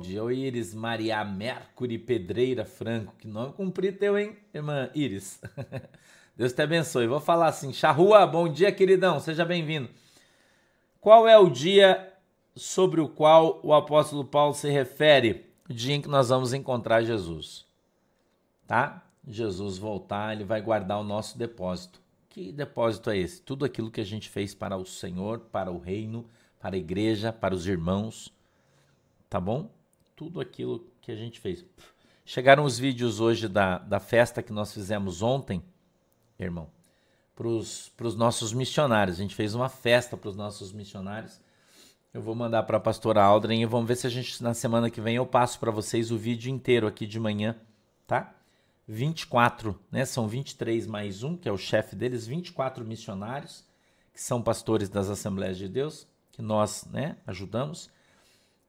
Dia? 0.00 0.22
O 0.22 0.30
Iris 0.30 0.72
Maria 0.72 1.24
Mercury 1.24 1.98
Pedreira 1.98 2.64
Franco. 2.64 3.14
Que 3.18 3.26
nome 3.26 3.52
comprido 3.54 3.98
teu, 3.98 4.16
hein, 4.16 4.36
irmã 4.54 4.88
Iris? 4.94 5.40
Deus 6.36 6.52
te 6.52 6.62
abençoe. 6.62 7.08
Vou 7.08 7.20
falar 7.20 7.48
assim: 7.48 7.72
Charrua, 7.72 8.24
bom 8.24 8.48
dia, 8.48 8.70
queridão. 8.70 9.18
Seja 9.18 9.44
bem-vindo. 9.44 9.88
Qual 11.00 11.26
é 11.26 11.36
o 11.36 11.50
dia 11.50 12.12
sobre 12.54 13.00
o 13.00 13.08
qual 13.08 13.60
o 13.64 13.74
apóstolo 13.74 14.24
Paulo 14.24 14.54
se 14.54 14.70
refere? 14.70 15.46
O 15.68 15.72
dia 15.72 15.94
em 15.94 16.00
que 16.00 16.08
nós 16.08 16.28
vamos 16.28 16.52
encontrar 16.52 17.02
Jesus. 17.02 17.66
Tá? 18.66 19.04
Jesus 19.26 19.76
voltar, 19.76 20.34
ele 20.34 20.44
vai 20.44 20.60
guardar 20.60 21.00
o 21.00 21.04
nosso 21.04 21.36
depósito. 21.36 22.00
Que 22.28 22.52
depósito 22.52 23.10
é 23.10 23.18
esse? 23.18 23.42
Tudo 23.42 23.64
aquilo 23.64 23.90
que 23.90 24.00
a 24.00 24.04
gente 24.04 24.28
fez 24.28 24.54
para 24.54 24.76
o 24.76 24.86
Senhor, 24.86 25.40
para 25.40 25.70
o 25.70 25.78
reino, 25.78 26.26
para 26.60 26.76
a 26.76 26.78
igreja, 26.78 27.32
para 27.32 27.54
os 27.54 27.66
irmãos 27.66 28.32
tá 29.30 29.40
bom? 29.40 29.70
Tudo 30.16 30.40
aquilo 30.40 30.84
que 31.00 31.12
a 31.12 31.14
gente 31.14 31.38
fez. 31.38 31.64
Chegaram 32.26 32.64
os 32.64 32.78
vídeos 32.78 33.20
hoje 33.20 33.48
da, 33.48 33.78
da 33.78 34.00
festa 34.00 34.42
que 34.42 34.52
nós 34.52 34.74
fizemos 34.74 35.22
ontem, 35.22 35.62
irmão, 36.38 36.68
para 37.34 37.46
os 37.46 38.16
nossos 38.16 38.52
missionários. 38.52 39.18
A 39.18 39.22
gente 39.22 39.34
fez 39.34 39.54
uma 39.54 39.68
festa 39.68 40.16
para 40.16 40.28
os 40.28 40.36
nossos 40.36 40.72
missionários. 40.72 41.40
Eu 42.12 42.20
vou 42.20 42.34
mandar 42.34 42.64
para 42.64 42.76
a 42.76 42.80
pastora 42.80 43.22
Aldrin 43.22 43.60
e 43.60 43.66
vamos 43.66 43.86
ver 43.86 43.96
se 43.96 44.06
a 44.06 44.10
gente, 44.10 44.42
na 44.42 44.52
semana 44.52 44.90
que 44.90 45.00
vem, 45.00 45.14
eu 45.14 45.24
passo 45.24 45.60
para 45.60 45.70
vocês 45.70 46.10
o 46.10 46.18
vídeo 46.18 46.50
inteiro 46.50 46.88
aqui 46.88 47.06
de 47.06 47.20
manhã, 47.20 47.56
tá? 48.06 48.34
24, 48.88 49.78
né? 49.92 50.04
São 50.04 50.26
23 50.26 50.88
mais 50.88 51.22
um, 51.22 51.36
que 51.36 51.48
é 51.48 51.52
o 51.52 51.56
chefe 51.56 51.94
deles, 51.94 52.26
24 52.26 52.84
missionários, 52.84 53.64
que 54.12 54.20
são 54.20 54.42
pastores 54.42 54.88
das 54.88 55.08
Assembleias 55.08 55.56
de 55.56 55.68
Deus, 55.68 56.08
que 56.40 56.46
nós, 56.46 56.86
né, 56.90 57.16
ajudamos 57.26 57.90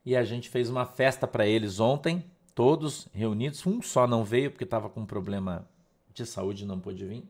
e 0.05 0.13
a 0.13 0.25
gente 0.25 0.49
fez 0.49 0.69
uma 0.69 0.85
festa 0.85 1.25
para 1.25 1.47
eles 1.47 1.79
ontem, 1.79 2.25
todos 2.53 3.07
reunidos. 3.13 3.65
Um 3.65 3.81
só 3.81 4.05
não 4.05 4.25
veio 4.25 4.51
porque 4.51 4.65
estava 4.65 4.89
com 4.89 4.99
um 4.99 5.05
problema 5.05 5.65
de 6.13 6.25
saúde 6.25 6.65
e 6.65 6.67
não 6.67 6.81
pôde 6.81 7.05
vir. 7.05 7.23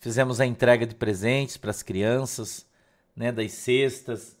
Fizemos 0.00 0.40
a 0.40 0.46
entrega 0.46 0.86
de 0.86 0.94
presentes 0.94 1.58
para 1.58 1.70
as 1.70 1.82
crianças, 1.82 2.66
né, 3.14 3.30
das 3.30 3.52
cestas, 3.52 4.38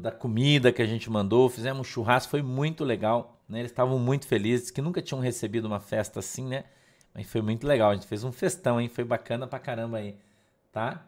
da 0.00 0.10
comida 0.10 0.72
que 0.72 0.80
a 0.80 0.86
gente 0.86 1.10
mandou. 1.10 1.50
Fizemos 1.50 1.80
um 1.80 1.84
churrasco, 1.84 2.30
foi 2.30 2.42
muito 2.42 2.84
legal. 2.84 3.38
Né? 3.46 3.58
Eles 3.58 3.70
estavam 3.70 3.98
muito 3.98 4.26
felizes, 4.26 4.70
que 4.70 4.80
nunca 4.80 5.02
tinham 5.02 5.20
recebido 5.20 5.66
uma 5.66 5.80
festa 5.80 6.20
assim, 6.20 6.46
né? 6.46 6.64
Mas 7.12 7.26
foi 7.26 7.42
muito 7.42 7.66
legal. 7.66 7.90
A 7.90 7.94
gente 7.94 8.06
fez 8.06 8.24
um 8.24 8.32
festão, 8.32 8.80
hein? 8.80 8.88
Foi 8.88 9.04
bacana 9.04 9.46
pra 9.46 9.58
caramba 9.58 9.98
aí, 9.98 10.16
tá? 10.72 11.06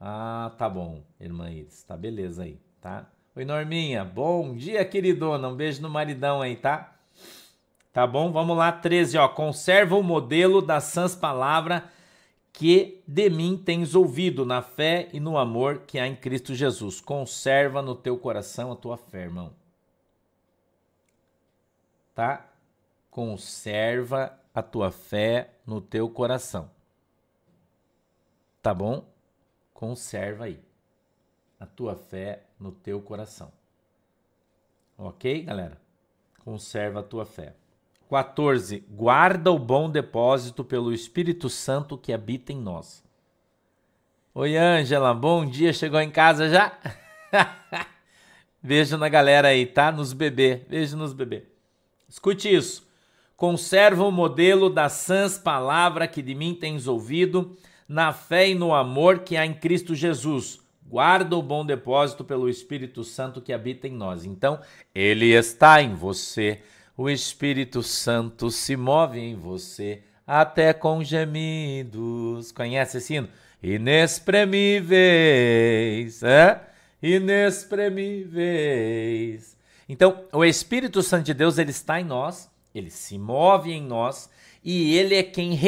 Ah, 0.00 0.52
tá 0.58 0.68
bom, 0.68 1.02
irmã 1.20 1.50
Iris. 1.50 1.82
Tá 1.82 1.96
beleza 1.96 2.44
aí, 2.44 2.60
tá? 2.80 3.06
Oi, 3.34 3.44
Norminha. 3.44 4.04
Bom 4.04 4.54
dia, 4.54 4.84
queridona. 4.84 5.48
Um 5.48 5.56
beijo 5.56 5.80
no 5.82 5.90
maridão 5.90 6.42
aí, 6.42 6.56
tá? 6.56 6.94
Tá 7.92 8.06
bom? 8.06 8.30
Vamos 8.30 8.56
lá, 8.56 8.70
13, 8.70 9.16
ó. 9.18 9.28
Conserva 9.28 9.96
o 9.96 10.02
modelo 10.02 10.60
da 10.60 10.80
Sans 10.80 11.14
Palavra 11.14 11.90
que 12.52 13.02
de 13.06 13.28
mim 13.28 13.54
tens 13.54 13.94
ouvido 13.94 14.46
na 14.46 14.62
fé 14.62 15.10
e 15.12 15.20
no 15.20 15.36
amor 15.36 15.80
que 15.80 15.98
há 15.98 16.06
em 16.06 16.16
Cristo 16.16 16.54
Jesus. 16.54 17.02
Conserva 17.02 17.82
no 17.82 17.94
teu 17.94 18.16
coração 18.16 18.72
a 18.72 18.76
tua 18.76 18.96
fé, 18.96 19.24
irmão. 19.24 19.52
Tá? 22.14 22.46
Conserva 23.10 24.38
a 24.54 24.62
tua 24.62 24.90
fé 24.90 25.50
no 25.66 25.82
teu 25.82 26.08
coração. 26.08 26.70
Tá 28.62 28.72
bom? 28.72 29.06
Conserva 29.76 30.44
aí 30.44 30.58
a 31.60 31.66
tua 31.66 31.94
fé 31.94 32.44
no 32.58 32.72
teu 32.72 32.98
coração. 32.98 33.52
Ok, 34.96 35.42
galera? 35.42 35.78
Conserva 36.42 37.00
a 37.00 37.02
tua 37.02 37.26
fé. 37.26 37.52
14. 38.08 38.82
Guarda 38.88 39.52
o 39.52 39.58
bom 39.58 39.90
depósito 39.90 40.64
pelo 40.64 40.94
Espírito 40.94 41.50
Santo 41.50 41.98
que 41.98 42.10
habita 42.10 42.54
em 42.54 42.56
nós. 42.58 43.04
Oi, 44.34 44.56
Ângela, 44.56 45.12
bom 45.12 45.44
dia. 45.44 45.74
Chegou 45.74 46.00
em 46.00 46.10
casa 46.10 46.48
já? 46.48 46.78
Beijo 48.62 48.96
na 48.96 49.10
galera 49.10 49.48
aí, 49.48 49.66
tá? 49.66 49.92
Nos 49.92 50.14
bebê. 50.14 50.64
Beijo 50.70 50.96
nos 50.96 51.12
bebê. 51.12 51.44
Escute 52.08 52.48
isso. 52.48 52.88
Conserva 53.36 54.04
o 54.04 54.10
modelo 54.10 54.70
da 54.70 54.88
sãs 54.88 55.36
palavra 55.36 56.08
que 56.08 56.22
de 56.22 56.34
mim 56.34 56.54
tens 56.54 56.86
ouvido, 56.86 57.54
na 57.88 58.12
fé 58.12 58.48
e 58.48 58.54
no 58.54 58.74
amor 58.74 59.20
que 59.20 59.36
há 59.36 59.46
em 59.46 59.54
Cristo 59.54 59.94
Jesus 59.94 60.60
Guarda 60.88 61.36
o 61.36 61.42
bom 61.42 61.66
depósito 61.66 62.24
pelo 62.24 62.48
Espírito 62.48 63.02
Santo 63.02 63.40
que 63.40 63.52
habita 63.52 63.88
em 63.88 63.92
nós. 63.92 64.24
Então, 64.24 64.60
ele 64.94 65.32
está 65.32 65.82
em 65.82 65.94
você. 65.94 66.60
O 66.96 67.10
Espírito 67.10 67.82
Santo 67.82 68.52
se 68.52 68.76
move 68.76 69.18
em 69.18 69.34
você 69.34 70.04
até 70.24 70.72
com 70.72 71.02
gemidos. 71.02 72.52
Conhece 72.52 72.98
esse 72.98 73.14
hino? 73.14 73.28
Inexprimíveis, 73.60 76.22
é? 76.22 76.60
Inexprimíveis. 77.02 79.56
Então, 79.88 80.24
o 80.32 80.44
Espírito 80.44 81.02
Santo 81.02 81.24
de 81.24 81.34
Deus, 81.34 81.58
ele 81.58 81.72
está 81.72 82.00
em 82.00 82.04
nós, 82.04 82.48
ele 82.72 82.90
se 82.90 83.18
move 83.18 83.72
em 83.72 83.82
nós 83.82 84.30
e 84.62 84.96
ele 84.96 85.16
é 85.16 85.24
quem 85.24 85.58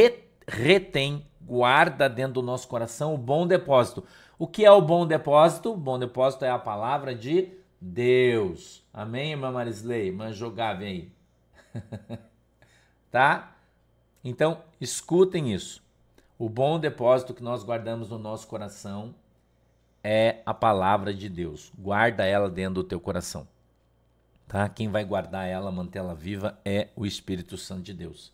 retém, 0.47 1.27
guarda 1.49 2.09
dentro 2.09 2.35
do 2.35 2.43
nosso 2.43 2.69
coração 2.69 3.15
o 3.15 3.19
bom 3.19 3.47
depósito. 3.47 4.05
O 4.39 4.47
que 4.47 4.65
é 4.65 4.71
o 4.71 4.83
bom 4.83 5.07
depósito? 5.07 5.73
O 5.73 5.77
bom 5.77 5.99
depósito 5.99 6.45
é 6.45 6.51
a 6.51 6.59
palavra 6.59 7.15
de 7.15 7.53
Deus. 7.81 8.85
Amém, 8.93 9.31
irmã 9.33 9.51
Marisley? 9.51 10.09
Irmã 10.09 10.31
Jogar, 10.31 10.77
aí. 10.77 11.11
tá? 13.11 13.57
Então, 14.23 14.63
escutem 14.81 15.53
isso. 15.55 15.83
O 16.39 16.49
bom 16.49 16.79
depósito 16.79 17.33
que 17.33 17.43
nós 17.43 17.65
guardamos 17.65 18.11
no 18.11 18.19
nosso 18.19 18.47
coração 18.47 19.15
é 20.05 20.43
a 20.45 20.53
palavra 20.53 21.15
de 21.15 21.29
Deus. 21.29 21.73
Guarda 21.77 22.25
ela 22.25 22.51
dentro 22.51 22.75
do 22.75 22.85
teu 22.85 23.01
coração. 23.01 23.49
Tá? 24.47 24.69
Quem 24.69 24.89
vai 24.89 25.05
guardar 25.05 25.47
ela, 25.47 25.73
mantê-la 25.73 26.15
viva 26.15 26.59
é 26.65 26.89
o 26.95 27.05
Espírito 27.05 27.57
Santo 27.57 27.83
de 27.83 27.95
Deus. 27.95 28.33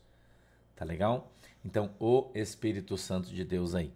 Tá 0.76 0.84
legal? 0.84 1.30
Então, 1.64 1.90
o 1.98 2.30
Espírito 2.34 2.96
Santo 2.98 3.28
de 3.30 3.44
Deus 3.44 3.74
aí. 3.74 3.92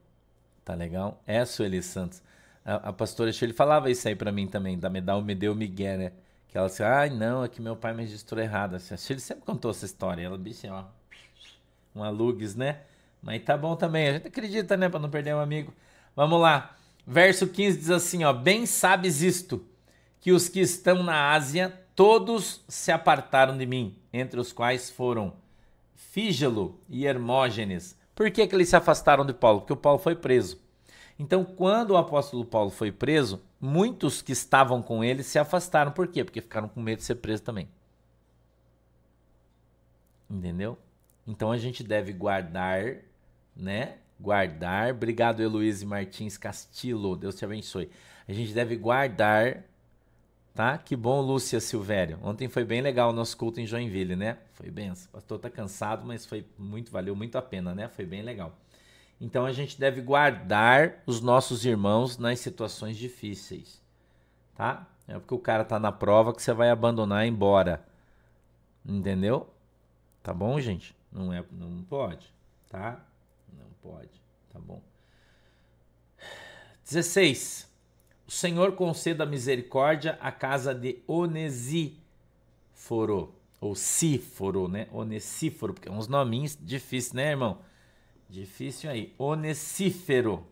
Tá 0.64 0.74
legal? 0.74 1.22
É, 1.26 1.44
Sueli 1.44 1.82
Santos. 1.82 2.22
A, 2.64 2.88
a 2.88 2.92
pastora 2.92 3.30
falava 3.54 3.90
isso 3.90 4.06
aí 4.08 4.14
para 4.14 4.32
mim 4.32 4.46
também, 4.46 4.78
da 4.78 4.90
Medal 4.90 5.22
me 5.22 5.34
deu 5.34 5.54
Miguel, 5.54 5.98
né? 5.98 6.12
Que 6.48 6.56
ela 6.56 6.66
disse, 6.66 6.82
ai 6.82 7.10
não, 7.10 7.44
é 7.44 7.48
que 7.48 7.60
meu 7.60 7.76
pai 7.76 7.92
me 7.92 8.02
registrou 8.02 8.42
errado. 8.42 8.76
Assim, 8.76 8.94
a 8.94 8.96
Shirley 8.96 9.20
sempre 9.20 9.44
contou 9.44 9.70
essa 9.70 9.84
história. 9.84 10.22
Ela 10.22 10.38
disse, 10.38 10.66
ó, 10.68 10.84
um 11.94 12.02
alugues, 12.02 12.54
né? 12.54 12.80
Mas 13.22 13.42
tá 13.42 13.56
bom 13.56 13.76
também, 13.76 14.08
a 14.08 14.12
gente 14.14 14.28
acredita, 14.28 14.76
né? 14.76 14.88
Para 14.88 15.00
não 15.00 15.10
perder 15.10 15.34
um 15.34 15.40
amigo. 15.40 15.72
Vamos 16.16 16.40
lá. 16.40 16.76
Verso 17.06 17.46
15 17.46 17.78
diz 17.78 17.90
assim, 17.90 18.24
ó, 18.24 18.32
bem 18.32 18.66
sabes 18.66 19.22
isto, 19.22 19.64
que 20.20 20.30
os 20.30 20.48
que 20.48 20.60
estão 20.60 21.02
na 21.02 21.32
Ásia, 21.32 21.72
todos 21.94 22.62
se 22.68 22.92
apartaram 22.92 23.56
de 23.56 23.64
mim, 23.64 23.96
entre 24.12 24.38
os 24.38 24.52
quais 24.52 24.90
foram 24.90 25.32
Fígelo 25.98 26.80
e 26.88 27.06
Hermógenes, 27.06 27.98
por 28.14 28.30
que, 28.30 28.46
que 28.46 28.54
eles 28.54 28.68
se 28.68 28.76
afastaram 28.76 29.26
de 29.26 29.34
Paulo? 29.34 29.60
Porque 29.60 29.72
o 29.72 29.76
Paulo 29.76 29.98
foi 29.98 30.14
preso. 30.14 30.60
Então, 31.18 31.44
quando 31.44 31.90
o 31.90 31.96
apóstolo 31.96 32.44
Paulo 32.44 32.70
foi 32.70 32.92
preso, 32.92 33.42
muitos 33.60 34.22
que 34.22 34.30
estavam 34.30 34.80
com 34.80 35.02
ele 35.02 35.24
se 35.24 35.40
afastaram. 35.40 35.90
Por 35.90 36.06
quê? 36.06 36.22
Porque 36.22 36.40
ficaram 36.40 36.68
com 36.68 36.80
medo 36.80 36.98
de 36.98 37.04
ser 37.04 37.16
preso 37.16 37.42
também. 37.42 37.68
Entendeu? 40.30 40.78
Então 41.26 41.50
a 41.50 41.58
gente 41.58 41.82
deve 41.82 42.12
guardar, 42.12 42.98
né? 43.56 43.96
Guardar. 44.20 44.92
Obrigado, 44.92 45.42
Heloísa 45.42 45.84
Martins 45.84 46.38
Castillo. 46.38 47.16
Deus 47.16 47.34
te 47.34 47.44
abençoe. 47.44 47.90
A 48.28 48.32
gente 48.32 48.54
deve 48.54 48.76
guardar 48.76 49.64
tá? 50.58 50.76
Que 50.76 50.96
bom, 50.96 51.20
Lúcia 51.20 51.60
Silvério. 51.60 52.18
Ontem 52.20 52.48
foi 52.48 52.64
bem 52.64 52.80
legal 52.80 53.10
o 53.10 53.12
nosso 53.12 53.36
culto 53.36 53.60
em 53.60 53.64
Joinville, 53.64 54.16
né? 54.16 54.38
Foi 54.54 54.68
bem. 54.68 54.90
O 54.90 54.96
pastor 55.12 55.38
tá 55.38 55.48
cansado, 55.48 56.04
mas 56.04 56.26
foi 56.26 56.44
muito, 56.58 56.90
valeu 56.90 57.14
muito 57.14 57.38
a 57.38 57.42
pena, 57.42 57.72
né? 57.76 57.86
Foi 57.86 58.04
bem 58.04 58.22
legal. 58.22 58.52
Então 59.20 59.46
a 59.46 59.52
gente 59.52 59.78
deve 59.78 60.00
guardar 60.00 61.00
os 61.06 61.20
nossos 61.20 61.64
irmãos 61.64 62.18
nas 62.18 62.40
situações 62.40 62.96
difíceis, 62.96 63.80
tá? 64.56 64.84
É 65.06 65.16
porque 65.16 65.32
o 65.32 65.38
cara 65.38 65.64
tá 65.64 65.78
na 65.78 65.92
prova 65.92 66.34
que 66.34 66.42
você 66.42 66.52
vai 66.52 66.70
abandonar 66.70 67.24
e 67.24 67.28
ir 67.28 67.30
embora. 67.30 67.86
Entendeu? 68.84 69.48
Tá 70.24 70.34
bom, 70.34 70.58
gente? 70.58 70.92
Não 71.12 71.32
é, 71.32 71.44
não 71.52 71.84
pode, 71.84 72.34
tá? 72.68 73.00
Não 73.56 73.70
pode, 73.80 74.20
tá 74.52 74.58
bom? 74.58 74.82
16. 76.84 77.67
O 78.28 78.30
Senhor 78.30 78.72
conceda 78.72 79.24
misericórdia 79.24 80.18
à 80.20 80.30
casa 80.30 80.74
de 80.74 80.98
Onesíforo, 81.06 81.96
ou 83.58 83.74
Síforo, 83.74 84.68
né? 84.68 84.86
Onesíforo, 84.92 85.72
porque 85.72 85.88
é 85.88 85.92
uns 85.92 86.08
nominhos 86.08 86.54
difíceis, 86.60 87.14
né, 87.14 87.30
irmão? 87.30 87.58
Difícil 88.28 88.90
aí. 88.90 89.14
Onesífero. 89.16 90.46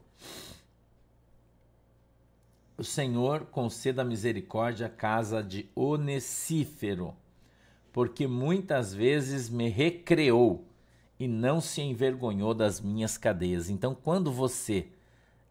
o 2.78 2.84
Senhor 2.84 3.44
conceda 3.46 4.02
misericórdia 4.02 4.86
à 4.86 4.90
casa 4.90 5.42
de 5.42 5.68
Onesífero, 5.74 7.14
porque 7.92 8.26
muitas 8.26 8.94
vezes 8.94 9.50
me 9.50 9.68
recreou 9.68 10.64
e 11.20 11.28
não 11.28 11.60
se 11.60 11.82
envergonhou 11.82 12.54
das 12.54 12.80
minhas 12.80 13.18
cadeias. 13.18 13.68
Então, 13.68 13.94
quando 13.94 14.32
você. 14.32 14.86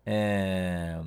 É... 0.04 1.00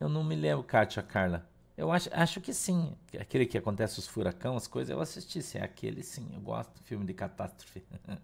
Eu 0.00 0.08
não 0.08 0.22
me 0.22 0.36
lembro, 0.36 0.64
Kátia 0.64 1.02
Carla. 1.02 1.46
Eu 1.76 1.92
acho, 1.92 2.08
acho 2.12 2.40
que 2.40 2.52
sim. 2.52 2.92
Aquele 3.18 3.46
que 3.46 3.56
acontece 3.56 3.98
os 3.98 4.06
furacão, 4.08 4.56
as 4.56 4.66
coisas, 4.66 4.90
eu 4.90 5.00
assisti. 5.00 5.40
É 5.56 5.62
aquele, 5.62 6.02
sim. 6.02 6.28
Eu 6.34 6.40
gosto 6.40 6.72
do 6.74 6.82
filme 6.82 7.04
de 7.04 7.14
catástrofe. 7.14 7.82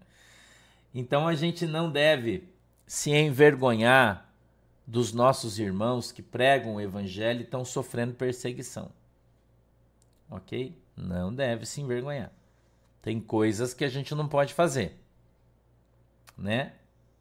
então, 0.93 1.27
a 1.27 1.35
gente 1.35 1.65
não 1.65 1.91
deve 1.91 2.49
se 2.85 3.11
envergonhar 3.11 4.29
dos 4.85 5.11
nossos 5.13 5.57
irmãos 5.57 6.11
que 6.11 6.21
pregam 6.21 6.75
o 6.75 6.81
evangelho 6.81 7.39
e 7.39 7.43
estão 7.43 7.65
sofrendo 7.65 8.13
perseguição. 8.13 8.91
Ok? 10.29 10.77
Não 10.95 11.33
deve 11.33 11.65
se 11.65 11.81
envergonhar. 11.81 12.31
Tem 13.01 13.19
coisas 13.19 13.73
que 13.73 13.85
a 13.85 13.89
gente 13.89 14.13
não 14.15 14.27
pode 14.27 14.53
fazer, 14.53 14.99
né? 16.37 16.73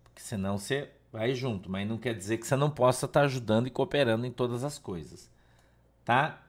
Porque 0.03 0.23
senão 0.23 0.59
você 0.59 0.91
vai 1.15 1.33
junto, 1.33 1.71
mas 1.71 1.87
não 1.87 1.97
quer 1.97 2.13
dizer 2.13 2.39
que 2.39 2.47
você 2.47 2.57
não 2.57 2.69
possa 2.69 3.07
estar 3.07 3.21
ajudando 3.21 3.69
e 3.69 3.71
cooperando 3.71 4.27
em 4.27 4.33
todas 4.33 4.65
as 4.65 4.81
coisas, 4.81 5.31
tá? 6.05 6.43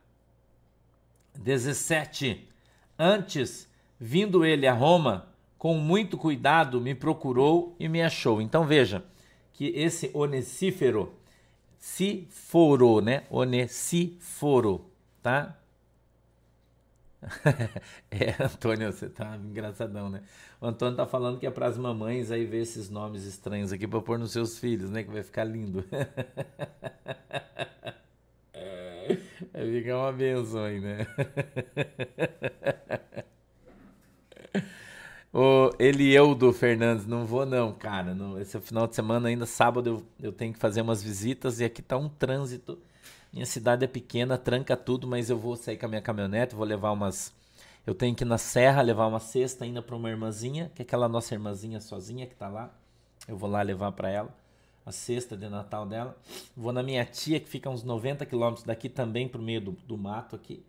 17. 1.35 2.49
Antes, 2.97 3.69
vindo 3.99 4.43
ele 4.43 4.65
a 4.65 4.73
Roma, 4.73 5.27
com 5.55 5.75
muito 5.75 6.17
cuidado 6.17 6.81
me 6.81 6.95
procurou 6.95 7.75
e 7.79 7.87
me 7.87 8.01
achou. 8.01 8.41
Então 8.41 8.65
veja, 8.65 9.05
que 9.53 9.67
esse 9.67 10.09
onesífero, 10.15 11.13
se 11.77 12.27
foro, 12.31 13.01
né? 13.01 13.21
Onesíforo, 13.29 14.89
tá? 15.21 15.55
É, 18.11 18.43
Antônio, 18.43 18.91
você 18.91 19.09
tá 19.09 19.35
engraçadão, 19.37 20.09
né? 20.09 20.21
O 20.61 20.67
Antônio 20.67 20.95
tá 20.95 21.05
falando 21.05 21.39
que 21.39 21.47
é 21.47 21.51
para 21.51 21.67
as 21.67 21.77
mamães 21.77 22.31
aí 22.31 22.45
ver 22.45 22.61
esses 22.61 22.89
nomes 22.89 23.23
estranhos 23.25 23.71
aqui 23.71 23.87
para 23.87 24.01
pôr 24.01 24.19
nos 24.19 24.31
seus 24.31 24.59
filhos, 24.59 24.89
né? 24.89 25.03
Que 25.03 25.11
vai 25.11 25.23
ficar 25.23 25.43
lindo. 25.43 25.83
Vai 29.53 29.71
ficar 29.71 29.97
uma 29.97 30.11
benção 30.11 30.63
aí, 30.63 30.79
né? 30.79 31.07
O 35.37 35.69
Elieudo 35.77 36.53
Fernandes, 36.53 37.05
não 37.05 37.25
vou 37.25 37.45
não, 37.45 37.73
cara. 37.73 38.15
Não, 38.15 38.39
esse 38.39 38.57
final 38.61 38.87
de 38.87 38.95
semana, 38.95 39.27
ainda 39.27 39.45
sábado, 39.45 39.89
eu, 39.89 40.27
eu 40.27 40.31
tenho 40.31 40.53
que 40.53 40.59
fazer 40.59 40.79
umas 40.79 41.03
visitas 41.03 41.59
e 41.59 41.65
aqui 41.65 41.81
tá 41.81 41.97
um 41.97 42.07
trânsito. 42.07 42.79
Minha 43.35 43.45
cidade 43.45 43.83
é 43.83 43.87
pequena, 43.87 44.37
tranca 44.37 44.77
tudo, 44.77 45.05
mas 45.05 45.29
eu 45.29 45.37
vou 45.37 45.57
sair 45.57 45.75
com 45.75 45.85
a 45.85 45.89
minha 45.89 46.01
caminhonete, 46.01 46.55
vou 46.55 46.65
levar 46.65 46.93
umas. 46.93 47.33
Eu 47.85 47.93
tenho 47.93 48.15
que 48.15 48.23
ir 48.23 48.25
na 48.25 48.37
serra 48.37 48.81
levar 48.81 49.07
uma 49.07 49.19
cesta 49.19 49.65
ainda 49.65 49.81
para 49.81 49.93
uma 49.93 50.09
irmãzinha, 50.09 50.71
que 50.73 50.81
é 50.81 50.83
aquela 50.85 51.09
nossa 51.09 51.33
irmãzinha 51.33 51.81
sozinha 51.81 52.25
que 52.25 52.33
tá 52.33 52.47
lá. 52.47 52.73
Eu 53.27 53.35
vou 53.35 53.49
lá 53.49 53.61
levar 53.61 53.91
para 53.91 54.09
ela 54.09 54.33
a 54.85 54.91
cesta 54.93 55.35
de 55.35 55.49
Natal 55.49 55.85
dela. 55.85 56.15
Vou 56.55 56.71
na 56.71 56.81
minha 56.81 57.03
tia, 57.03 57.37
que 57.37 57.49
fica 57.49 57.69
uns 57.69 57.83
90 57.83 58.25
quilômetros 58.25 58.65
daqui 58.65 58.87
também, 58.87 59.27
pro 59.27 59.41
meio 59.41 59.59
do, 59.59 59.71
do 59.85 59.97
mato 59.97 60.33
aqui. 60.33 60.65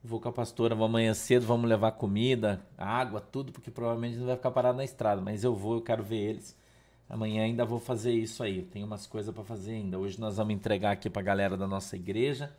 Vou 0.00 0.20
com 0.20 0.28
a 0.28 0.32
pastora, 0.32 0.72
vou 0.72 0.86
amanhã 0.86 1.14
cedo, 1.14 1.44
vamos 1.44 1.68
levar 1.68 1.90
comida, 1.92 2.64
água, 2.78 3.20
tudo, 3.20 3.50
porque 3.50 3.72
provavelmente 3.72 4.18
não 4.18 4.26
vai 4.26 4.36
ficar 4.36 4.52
parado 4.52 4.76
na 4.76 4.84
estrada, 4.84 5.20
mas 5.20 5.42
eu 5.42 5.52
vou, 5.52 5.74
eu 5.74 5.82
quero 5.82 6.04
ver 6.04 6.30
eles. 6.30 6.56
Amanhã 7.08 7.44
ainda 7.44 7.64
vou 7.64 7.78
fazer 7.78 8.12
isso 8.12 8.42
aí, 8.42 8.62
tem 8.62 8.82
umas 8.82 9.06
coisas 9.06 9.34
para 9.34 9.44
fazer 9.44 9.72
ainda. 9.72 9.98
Hoje 9.98 10.18
nós 10.18 10.36
vamos 10.36 10.54
entregar 10.54 10.92
aqui 10.92 11.10
para 11.10 11.20
a 11.20 11.24
galera 11.24 11.56
da 11.56 11.66
nossa 11.66 11.96
igreja. 11.96 12.54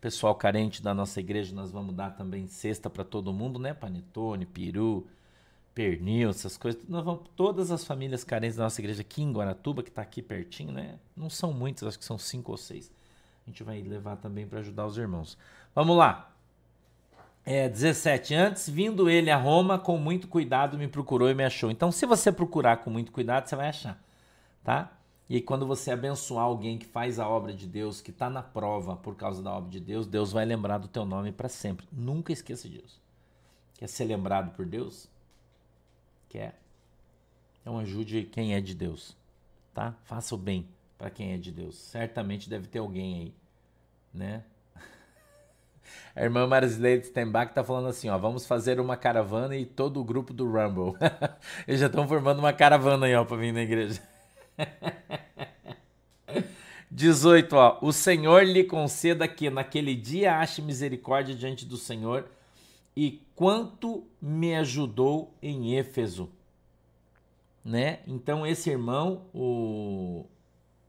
Pessoal 0.00 0.34
carente 0.34 0.82
da 0.82 0.92
nossa 0.92 1.20
igreja, 1.20 1.54
nós 1.54 1.70
vamos 1.70 1.94
dar 1.94 2.10
também 2.16 2.48
cesta 2.48 2.90
para 2.90 3.04
todo 3.04 3.32
mundo, 3.32 3.58
né? 3.58 3.72
Panetone, 3.72 4.46
peru, 4.46 5.06
pernil, 5.74 6.30
essas 6.30 6.56
coisas. 6.56 6.82
Nós 6.88 7.04
vamos, 7.04 7.22
todas 7.36 7.70
as 7.70 7.84
famílias 7.84 8.24
carentes 8.24 8.56
da 8.56 8.64
nossa 8.64 8.80
igreja 8.80 9.02
aqui 9.02 9.22
em 9.22 9.32
Guaratuba, 9.32 9.82
que 9.82 9.90
está 9.90 10.02
aqui 10.02 10.20
pertinho, 10.20 10.72
né? 10.72 10.98
Não 11.16 11.30
são 11.30 11.52
muitas, 11.52 11.86
acho 11.86 11.98
que 11.98 12.04
são 12.04 12.18
cinco 12.18 12.50
ou 12.50 12.58
seis. 12.58 12.90
A 13.46 13.50
gente 13.50 13.62
vai 13.62 13.80
levar 13.82 14.16
também 14.16 14.46
para 14.46 14.60
ajudar 14.60 14.86
os 14.86 14.96
irmãos. 14.96 15.36
Vamos 15.74 15.96
lá. 15.96 16.31
É, 17.44 17.68
17. 17.68 18.34
Antes, 18.34 18.68
vindo 18.68 19.10
ele 19.10 19.30
a 19.30 19.36
Roma, 19.36 19.78
com 19.78 19.98
muito 19.98 20.28
cuidado 20.28 20.78
me 20.78 20.86
procurou 20.86 21.28
e 21.28 21.34
me 21.34 21.44
achou. 21.44 21.70
Então, 21.70 21.90
se 21.90 22.06
você 22.06 22.30
procurar 22.30 22.78
com 22.78 22.90
muito 22.90 23.10
cuidado, 23.10 23.48
você 23.48 23.56
vai 23.56 23.68
achar, 23.68 24.00
tá? 24.62 24.92
E 25.28 25.40
quando 25.40 25.66
você 25.66 25.90
abençoar 25.90 26.44
alguém 26.44 26.78
que 26.78 26.86
faz 26.86 27.18
a 27.18 27.26
obra 27.26 27.52
de 27.52 27.66
Deus, 27.66 28.00
que 28.00 28.10
está 28.10 28.28
na 28.28 28.42
prova 28.42 28.96
por 28.96 29.16
causa 29.16 29.42
da 29.42 29.52
obra 29.52 29.70
de 29.70 29.80
Deus, 29.80 30.06
Deus 30.06 30.30
vai 30.30 30.44
lembrar 30.44 30.78
do 30.78 30.88
teu 30.88 31.04
nome 31.04 31.32
para 31.32 31.48
sempre. 31.48 31.86
Nunca 31.90 32.32
esqueça 32.32 32.68
disso. 32.68 33.00
Quer 33.74 33.88
ser 33.88 34.04
lembrado 34.04 34.54
por 34.54 34.66
Deus? 34.66 35.08
Quer? 36.28 36.60
Então 37.60 37.78
ajude 37.78 38.24
quem 38.24 38.54
é 38.54 38.60
de 38.60 38.74
Deus, 38.74 39.16
tá? 39.72 39.94
Faça 40.04 40.34
o 40.34 40.38
bem 40.38 40.68
para 40.98 41.10
quem 41.10 41.32
é 41.32 41.38
de 41.38 41.50
Deus. 41.50 41.76
Certamente 41.76 42.50
deve 42.50 42.66
ter 42.66 42.78
alguém 42.78 43.14
aí, 43.14 43.34
né? 44.12 44.44
A 46.14 46.22
irmã 46.22 46.46
Marisileide 46.46 47.06
Stenbach 47.06 47.50
está 47.50 47.64
falando 47.64 47.88
assim, 47.88 48.08
ó, 48.08 48.18
vamos 48.18 48.46
fazer 48.46 48.78
uma 48.78 48.96
caravana 48.96 49.56
e 49.56 49.64
todo 49.64 50.00
o 50.00 50.04
grupo 50.04 50.32
do 50.32 50.44
Rumble. 50.50 50.94
Eles 51.66 51.80
já 51.80 51.86
estão 51.86 52.06
formando 52.06 52.38
uma 52.38 52.52
caravana 52.52 53.06
aí, 53.06 53.14
ó, 53.14 53.24
para 53.24 53.36
vir 53.36 53.52
na 53.52 53.62
igreja. 53.62 54.00
18, 56.90 57.56
ó, 57.56 57.78
o 57.80 57.90
Senhor 57.92 58.44
lhe 58.44 58.64
conceda 58.64 59.26
que 59.26 59.48
naquele 59.48 59.94
dia 59.94 60.38
ache 60.38 60.60
misericórdia 60.60 61.34
diante 61.34 61.64
do 61.64 61.78
Senhor 61.78 62.26
e 62.94 63.22
quanto 63.34 64.04
me 64.20 64.54
ajudou 64.56 65.32
em 65.42 65.78
Éfeso, 65.78 66.28
né? 67.64 68.00
Então 68.06 68.46
esse 68.46 68.68
irmão, 68.68 69.22
o, 69.32 70.26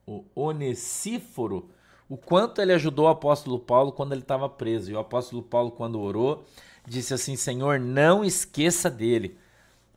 o 0.05 0.25
Onesíforo, 0.35 1.69
o 2.13 2.17
quanto 2.17 2.61
ele 2.61 2.71
ajudou 2.73 3.05
o 3.05 3.09
apóstolo 3.09 3.57
Paulo 3.57 3.91
quando 3.91 4.11
ele 4.11 4.21
estava 4.21 4.47
preso. 4.47 4.91
E 4.91 4.93
o 4.93 4.99
apóstolo 4.99 5.41
Paulo, 5.41 5.71
quando 5.71 5.99
orou, 5.99 6.45
disse 6.87 7.11
assim: 7.11 7.35
Senhor, 7.35 7.79
não 7.79 8.23
esqueça 8.23 8.87
dele, 8.87 9.35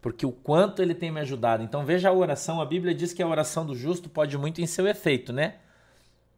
porque 0.01 0.25
o 0.25 0.33
quanto 0.33 0.81
ele 0.81 0.95
tem 0.95 1.11
me 1.11 1.21
ajudado. 1.21 1.63
Então 1.63 1.85
veja 1.85 2.09
a 2.09 2.15
oração, 2.15 2.59
a 2.59 2.65
Bíblia 2.65 2.95
diz 2.95 3.13
que 3.13 3.23
a 3.23 3.29
oração 3.29 3.67
do 3.67 3.77
justo 3.77 4.09
pode 4.09 4.39
muito 4.39 4.63
em 4.63 4.67
seu 4.67 4.89
efeito, 4.89 5.31
né? 5.31 5.57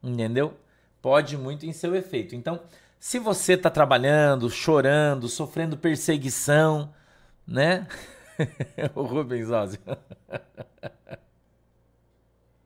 Entendeu? 0.03 0.53
Pode 1.01 1.37
muito 1.37 1.65
em 1.65 1.73
seu 1.73 1.95
efeito. 1.95 2.35
Então, 2.35 2.61
se 2.99 3.21
você 3.21 3.53
está 3.53 3.71
trabalhando, 3.71 4.51
chorando, 4.51 5.29
sofrendo 5.29 5.77
perseguição, 5.77 6.93
né? 7.47 7.87
o 8.97 9.03
Rubens 9.03 9.49
Ózio. 9.49 9.79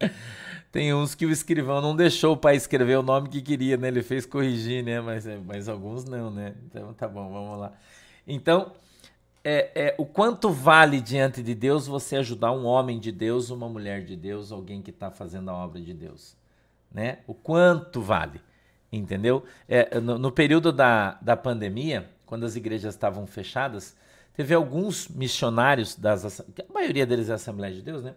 Tem 0.73 0.95
uns 0.95 1.15
que 1.15 1.27
o 1.27 1.31
escrivão 1.31 1.83
não 1.83 1.95
deixou 1.95 2.33
o 2.33 2.37
pai 2.37 2.57
escrever 2.57 2.99
o 2.99 3.03
nome 3.03 3.29
que 3.29 3.43
queria, 3.43 3.77
né? 3.77 3.89
Ele 3.89 4.03
fez 4.03 4.25
corrigir, 4.25 4.83
né? 4.83 5.03
Mas, 5.03 5.27
mas 5.45 5.69
alguns 5.69 6.07
não, 6.07 6.31
né? 6.31 6.55
Então 6.65 6.95
tá 6.95 7.07
bom, 7.07 7.31
vamos 7.31 7.61
lá. 7.61 7.73
Então, 8.27 8.73
é, 9.45 9.71
é, 9.75 9.95
o 9.99 10.07
quanto 10.07 10.51
vale 10.51 10.99
diante 10.99 11.43
de 11.43 11.55
Deus 11.55 11.87
você 11.87 12.17
ajudar 12.17 12.53
um 12.53 12.65
homem 12.65 12.99
de 12.99 13.13
Deus, 13.13 13.51
uma 13.51 13.69
mulher 13.69 14.03
de 14.03 14.17
Deus, 14.17 14.51
alguém 14.51 14.81
que 14.81 14.91
está 14.91 15.11
fazendo 15.11 15.51
a 15.51 15.55
obra 15.55 15.79
de 15.79 15.93
Deus, 15.93 16.35
né? 16.91 17.19
O 17.27 17.35
quanto 17.35 18.01
vale, 18.01 18.41
entendeu? 18.91 19.45
É, 19.69 20.01
no, 20.01 20.19
no 20.19 20.33
período 20.33 20.73
da, 20.73 21.19
da 21.21 21.37
pandemia, 21.37 22.09
quando 22.25 22.47
as 22.47 22.57
igrejas 22.57 22.95
estavam 22.95 23.27
fechadas, 23.27 23.95
teve 24.33 24.55
alguns 24.55 25.07
missionários 25.07 25.97
das 25.97 26.41
a 26.41 26.73
maioria 26.73 27.05
deles 27.05 27.29
é 27.29 27.35
Assembleia 27.35 27.75
de 27.75 27.83
Deus, 27.83 28.03
né? 28.03 28.15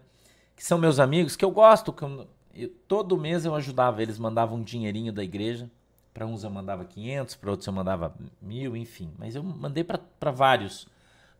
Que 0.55 0.63
são 0.63 0.77
meus 0.77 0.99
amigos, 1.01 1.35
que 1.35 1.43
eu 1.43 1.51
gosto, 1.51 1.91
que 1.91 2.03
eu, 2.03 2.25
eu, 2.55 2.69
todo 2.87 3.17
mês 3.17 3.45
eu 3.45 3.53
ajudava, 3.53 4.01
eles 4.01 4.17
mandavam 4.17 4.57
um 4.57 4.63
dinheirinho 4.63 5.11
da 5.11 5.23
igreja. 5.23 5.69
Para 6.13 6.25
uns 6.25 6.45
eu 6.45 6.49
mandava 6.49 6.85
500, 6.85 7.35
para 7.35 7.51
outros 7.51 7.67
eu 7.67 7.73
mandava 7.73 8.15
mil, 8.41 8.75
enfim. 8.77 9.11
Mas 9.17 9.35
eu 9.35 9.43
mandei 9.43 9.83
para 9.83 10.31
vários. 10.31 10.87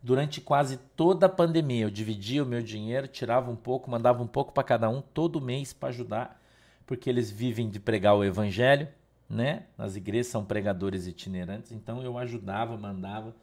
Durante 0.03 0.41
quase 0.41 0.77
toda 0.95 1.27
a 1.27 1.29
pandemia, 1.29 1.85
eu 1.85 1.89
dividia 1.89 2.43
o 2.43 2.45
meu 2.45 2.61
dinheiro, 2.61 3.07
tirava 3.07 3.49
um 3.49 3.55
pouco, 3.55 3.89
mandava 3.89 4.21
um 4.21 4.27
pouco 4.27 4.51
para 4.51 4.63
cada 4.63 4.89
um, 4.89 5.01
todo 5.01 5.41
mês 5.41 5.71
para 5.71 5.89
ajudar, 5.89 6.39
porque 6.85 7.09
eles 7.09 7.31
vivem 7.31 7.69
de 7.69 7.79
pregar 7.79 8.15
o 8.15 8.23
evangelho, 8.23 8.87
né? 9.29 9.63
Nas 9.77 9.95
igrejas 9.95 10.27
são 10.27 10.45
pregadores 10.45 11.07
itinerantes, 11.07 11.71
então 11.71 12.03
eu 12.03 12.17
ajudava, 12.17 12.77
mandava. 12.77 13.33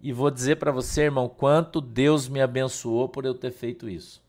E 0.00 0.12
vou 0.12 0.30
dizer 0.30 0.56
para 0.56 0.70
você, 0.70 1.02
irmão, 1.02 1.28
quanto 1.28 1.80
Deus 1.80 2.28
me 2.28 2.40
abençoou 2.40 3.08
por 3.08 3.24
eu 3.24 3.34
ter 3.34 3.50
feito 3.50 3.88
isso. 3.88 4.22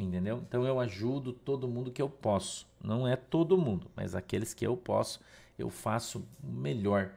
Entendeu? 0.00 0.42
Então 0.48 0.64
eu 0.64 0.80
ajudo 0.80 1.32
todo 1.32 1.68
mundo 1.68 1.90
que 1.90 2.00
eu 2.00 2.08
posso. 2.08 2.66
Não 2.82 3.06
é 3.06 3.16
todo 3.16 3.58
mundo, 3.58 3.90
mas 3.94 4.14
aqueles 4.14 4.54
que 4.54 4.66
eu 4.66 4.76
posso, 4.76 5.20
eu 5.58 5.68
faço 5.68 6.26
melhor, 6.42 7.10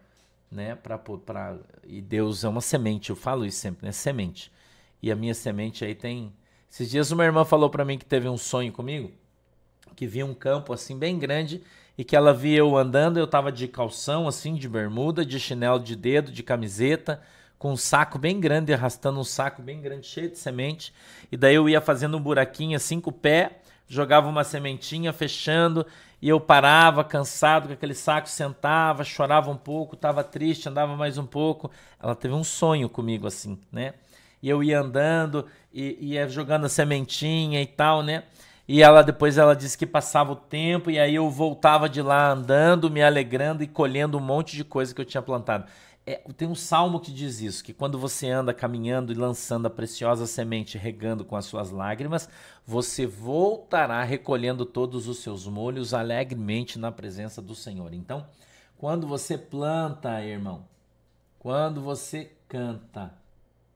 né? 0.51 0.75
Pra, 0.75 0.97
pra, 0.97 1.57
e 1.85 2.01
Deus 2.01 2.43
é 2.43 2.49
uma 2.49 2.61
semente, 2.61 3.09
eu 3.09 3.15
falo 3.15 3.45
isso 3.45 3.59
sempre, 3.59 3.85
né? 3.85 3.91
Semente. 3.91 4.51
E 5.01 5.11
a 5.11 5.15
minha 5.15 5.33
semente 5.33 5.85
aí 5.85 5.95
tem. 5.95 6.33
Esses 6.69 6.89
dias 6.89 7.11
uma 7.11 7.23
irmã 7.23 7.45
falou 7.45 7.69
para 7.69 7.85
mim 7.85 7.97
que 7.97 8.05
teve 8.05 8.27
um 8.27 8.37
sonho 8.37 8.71
comigo, 8.71 9.11
que 9.95 10.07
via 10.07 10.25
um 10.25 10.33
campo 10.33 10.73
assim 10.73 10.97
bem 10.97 11.17
grande 11.17 11.63
e 11.97 12.03
que 12.03 12.15
ela 12.15 12.33
via 12.33 12.57
eu 12.57 12.75
andando, 12.75 13.17
eu 13.17 13.27
tava 13.27 13.51
de 13.51 13.67
calção, 13.67 14.27
assim, 14.27 14.55
de 14.55 14.67
bermuda, 14.67 15.25
de 15.25 15.39
chinelo 15.39 15.79
de 15.79 15.95
dedo, 15.95 16.31
de 16.31 16.41
camiseta, 16.41 17.21
com 17.63 17.71
um 17.71 17.77
saco 17.77 18.19
bem 18.19 18.41
grande, 18.41 18.73
arrastando 18.73 19.21
um 19.21 19.23
saco 19.23 19.61
bem 19.61 19.79
grande, 19.79 20.05
cheio 20.05 20.29
de 20.29 20.37
semente. 20.37 20.93
E 21.31 21.37
daí 21.37 21.55
eu 21.55 21.69
ia 21.69 21.79
fazendo 21.79 22.17
um 22.17 22.19
buraquinho 22.19 22.75
assim 22.75 22.99
com 22.99 23.09
o 23.09 23.13
pé, 23.13 23.59
jogava 23.87 24.27
uma 24.27 24.43
sementinha, 24.43 25.13
fechando, 25.13 25.85
e 26.21 26.27
eu 26.27 26.41
parava, 26.41 27.05
cansado 27.05 27.67
com 27.69 27.73
aquele 27.73 27.93
saco, 27.93 28.27
sentava, 28.27 29.05
chorava 29.05 29.49
um 29.49 29.55
pouco, 29.55 29.95
estava 29.95 30.25
triste, 30.25 30.67
andava 30.67 30.97
mais 30.97 31.17
um 31.17 31.25
pouco. 31.25 31.71
Ela 32.01 32.13
teve 32.15 32.33
um 32.33 32.43
sonho 32.43 32.89
comigo 32.89 33.27
assim, 33.27 33.57
né? 33.71 33.93
E 34.41 34.49
eu 34.49 34.61
ia 34.61 34.81
andando, 34.81 35.45
e 35.73 35.97
ia 36.01 36.27
jogando 36.27 36.65
a 36.65 36.69
sementinha 36.69 37.61
e 37.61 37.65
tal, 37.65 38.03
né? 38.03 38.23
E 38.67 38.81
ela 38.83 39.01
depois 39.01 39.37
ela 39.37 39.55
disse 39.55 39.77
que 39.77 39.85
passava 39.85 40.33
o 40.33 40.35
tempo 40.35 40.91
e 40.91 40.99
aí 40.99 41.15
eu 41.15 41.29
voltava 41.29 41.87
de 41.87 42.01
lá 42.01 42.29
andando, 42.29 42.91
me 42.91 43.01
alegrando 43.01 43.63
e 43.63 43.67
colhendo 43.67 44.17
um 44.17 44.21
monte 44.21 44.57
de 44.57 44.65
coisa 44.65 44.93
que 44.93 44.99
eu 44.99 45.05
tinha 45.05 45.21
plantado. 45.21 45.65
É, 46.05 46.15
tem 46.35 46.47
um 46.47 46.55
salmo 46.55 46.99
que 46.99 47.13
diz 47.13 47.39
isso, 47.39 47.63
que 47.63 47.73
quando 47.73 47.97
você 47.97 48.29
anda 48.29 48.53
caminhando 48.53 49.13
e 49.13 49.15
lançando 49.15 49.67
a 49.67 49.69
preciosa 49.69 50.27
semente, 50.27 50.77
regando 50.77 51.23
com 51.23 51.37
as 51.37 51.45
suas 51.45 51.71
lágrimas, 51.71 52.27
você 52.65 53.05
voltará 53.05 54.03
recolhendo 54.03 54.65
todos 54.65 55.07
os 55.07 55.19
seus 55.19 55.47
molhos 55.47 55.93
alegremente 55.93 56.77
na 56.77 56.91
presença 56.91 57.41
do 57.41 57.55
Senhor. 57.55 57.93
Então, 57.93 58.25
quando 58.77 59.07
você 59.07 59.37
planta, 59.37 60.21
irmão, 60.21 60.65
quando 61.39 61.79
você 61.81 62.33
canta, 62.49 63.13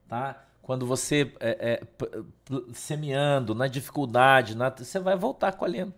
tá? 0.07 0.43
Quando 0.61 0.86
você 0.86 1.34
é, 1.39 1.80
é, 1.80 2.57
semeando 2.73 3.55
na 3.55 3.67
dificuldade, 3.67 4.53
na, 4.53 4.69
você 4.69 4.99
vai 4.99 5.15
voltar 5.15 5.53
colhendo. 5.53 5.93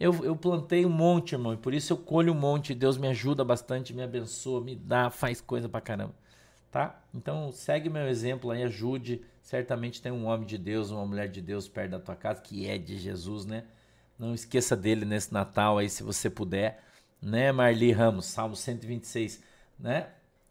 Eu, 0.00 0.24
eu 0.24 0.36
plantei 0.36 0.86
um 0.86 0.90
monte, 0.90 1.32
irmão, 1.32 1.52
e 1.54 1.56
por 1.56 1.74
isso 1.74 1.92
eu 1.92 1.96
colho 1.96 2.32
um 2.32 2.38
monte. 2.38 2.74
Deus 2.74 2.96
me 2.96 3.08
ajuda 3.08 3.44
bastante, 3.44 3.92
me 3.92 4.02
abençoa, 4.02 4.60
me 4.60 4.76
dá, 4.76 5.10
faz 5.10 5.40
coisa 5.40 5.68
pra 5.68 5.80
caramba. 5.80 6.14
Tá? 6.70 7.02
Então 7.14 7.50
segue 7.50 7.88
meu 7.88 8.08
exemplo 8.08 8.50
aí, 8.50 8.62
ajude. 8.62 9.22
Certamente 9.42 10.00
tem 10.02 10.12
um 10.12 10.26
homem 10.26 10.46
de 10.46 10.58
Deus, 10.58 10.90
uma 10.90 11.04
mulher 11.06 11.28
de 11.28 11.40
Deus 11.40 11.66
perto 11.66 11.92
da 11.92 11.98
tua 11.98 12.14
casa, 12.14 12.42
que 12.42 12.68
é 12.68 12.76
de 12.78 12.98
Jesus, 12.98 13.46
né? 13.46 13.64
Não 14.18 14.34
esqueça 14.34 14.76
dele 14.76 15.04
nesse 15.04 15.32
Natal 15.32 15.78
aí, 15.78 15.88
se 15.88 16.02
você 16.02 16.28
puder. 16.28 16.82
Né, 17.20 17.50
Marli 17.50 17.90
Ramos, 17.90 18.26
Salmo 18.26 18.54
126, 18.54 19.42
né? 19.78 20.08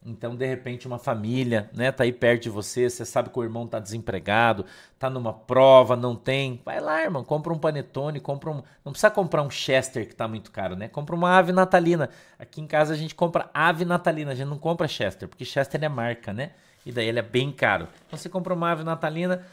Então, 0.08 0.38
de 0.38 0.46
repente, 0.48 0.88
uma 0.88 0.98
família, 0.98 1.70
né, 1.74 1.92
tá 1.92 2.06
aí 2.06 2.14
perto 2.14 2.44
de 2.44 2.50
você, 2.50 2.90
você 2.90 3.04
sabe 3.04 3.30
que 3.30 3.38
o 3.38 3.44
irmão 3.44 3.68
tá 3.68 3.78
desempregado, 3.78 4.66
tá 4.98 5.10
numa 5.10 5.34
prova, 5.34 5.98
não 5.98 6.16
tem. 6.16 6.62
Vai 6.64 6.80
lá, 6.80 7.02
irmão, 7.02 7.26
compra 7.26 7.52
um 7.52 7.60
panetone, 7.60 8.22
compra 8.22 8.50
um, 8.50 8.64
não 8.86 8.94
precisa 8.94 9.12
comprar 9.12 9.44
um 9.44 9.50
Chester 9.50 10.08
que 10.08 10.16
tá 10.16 10.26
muito 10.26 10.50
caro, 10.50 10.78
né? 10.78 10.88
Compra 10.88 11.14
uma 11.14 11.38
ave 11.38 11.52
natalina. 11.52 12.10
Aqui 12.40 12.62
em 12.62 12.68
casa 12.68 12.94
a 12.94 12.98
gente 12.98 13.14
compra 13.14 13.50
ave 13.54 13.84
natalina, 13.84 14.32
a 14.32 14.36
gente 14.36 14.48
não 14.48 14.58
compra 14.58 14.88
Chester, 14.88 15.28
porque 15.28 15.44
Chester 15.44 15.84
é 15.84 15.90
marca, 15.90 16.32
né? 16.32 16.52
E 16.86 16.92
daí 16.94 17.06
ele 17.06 17.20
é 17.20 17.24
bem 17.24 17.52
caro. 17.52 17.90
Então 18.08 18.18
você 18.18 18.30
compra 18.30 18.54
uma 18.54 18.72
ave 18.72 18.86
natalina, 18.86 19.46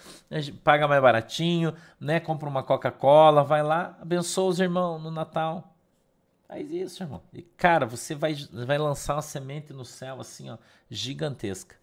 paga 0.63 0.87
mais 0.87 1.03
baratinho, 1.03 1.75
né? 1.99 2.21
Compra 2.21 2.49
uma 2.49 2.63
Coca-Cola, 2.63 3.43
vai 3.43 3.65
lá, 3.65 3.99
abençoa 4.01 4.51
os 4.51 4.61
irmãos 4.61 5.03
no 5.03 5.11
Natal. 5.11 5.74
Faz 6.47 6.71
isso, 6.71 7.03
irmão. 7.03 7.23
E, 7.33 7.43
cara, 7.43 7.87
você 7.87 8.15
vai, 8.15 8.35
vai 8.35 8.79
lançar 8.79 9.17
uma 9.17 9.23
semente 9.23 9.73
no 9.73 9.85
céu 9.85 10.21
assim, 10.21 10.51
ó, 10.51 10.59
gigantesca. 10.91 11.77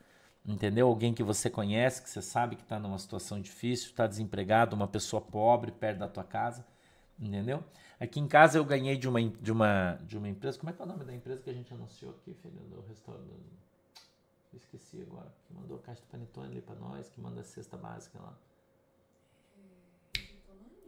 Entendeu? 0.46 0.88
Alguém 0.88 1.14
que 1.14 1.24
você 1.24 1.50
conhece, 1.50 2.02
que 2.02 2.10
você 2.10 2.22
sabe 2.22 2.56
que 2.56 2.64
está 2.64 2.80
numa 2.80 2.98
situação 2.98 3.40
difícil, 3.40 3.88
está 3.88 4.08
desempregado, 4.08 4.76
uma 4.76 4.88
pessoa 4.88 5.22
pobre 5.22 5.72
perto 5.72 6.00
da 6.00 6.08
tua 6.08 6.24
casa. 6.24 6.66
Entendeu? 7.20 7.64
Aqui 8.00 8.20
em 8.20 8.28
casa 8.28 8.58
eu 8.58 8.66
ganhei 8.66 8.98
de 8.98 9.08
uma, 9.08 9.22
de 9.22 9.52
uma, 9.52 10.00
de 10.04 10.18
uma 10.18 10.28
empresa. 10.28 10.58
Como 10.58 10.72
é 10.72 10.74
que 10.74 10.82
é 10.82 10.86
o 10.86 10.88
nome 10.88 11.06
da 11.06 11.14
empresa 11.14 11.44
que 11.44 11.50
a 11.50 11.54
gente 11.54 11.72
anunciou 11.72 12.12
aqui, 12.12 12.34
filho? 12.34 12.60
Do 12.62 12.82
restaurante. 12.88 13.30
Esqueci 14.54 15.02
agora. 15.04 15.32
Que 15.48 15.54
mandou 15.54 15.78
a 15.78 15.82
caixa 15.82 16.02
de 16.02 16.08
panetone 16.08 16.48
ali 16.48 16.62
para 16.62 16.76
nós, 16.76 17.10
que 17.10 17.22
manda 17.22 17.42
a 17.42 17.44
cesta 17.44 17.78
básica 17.78 18.20
lá. 18.20 18.36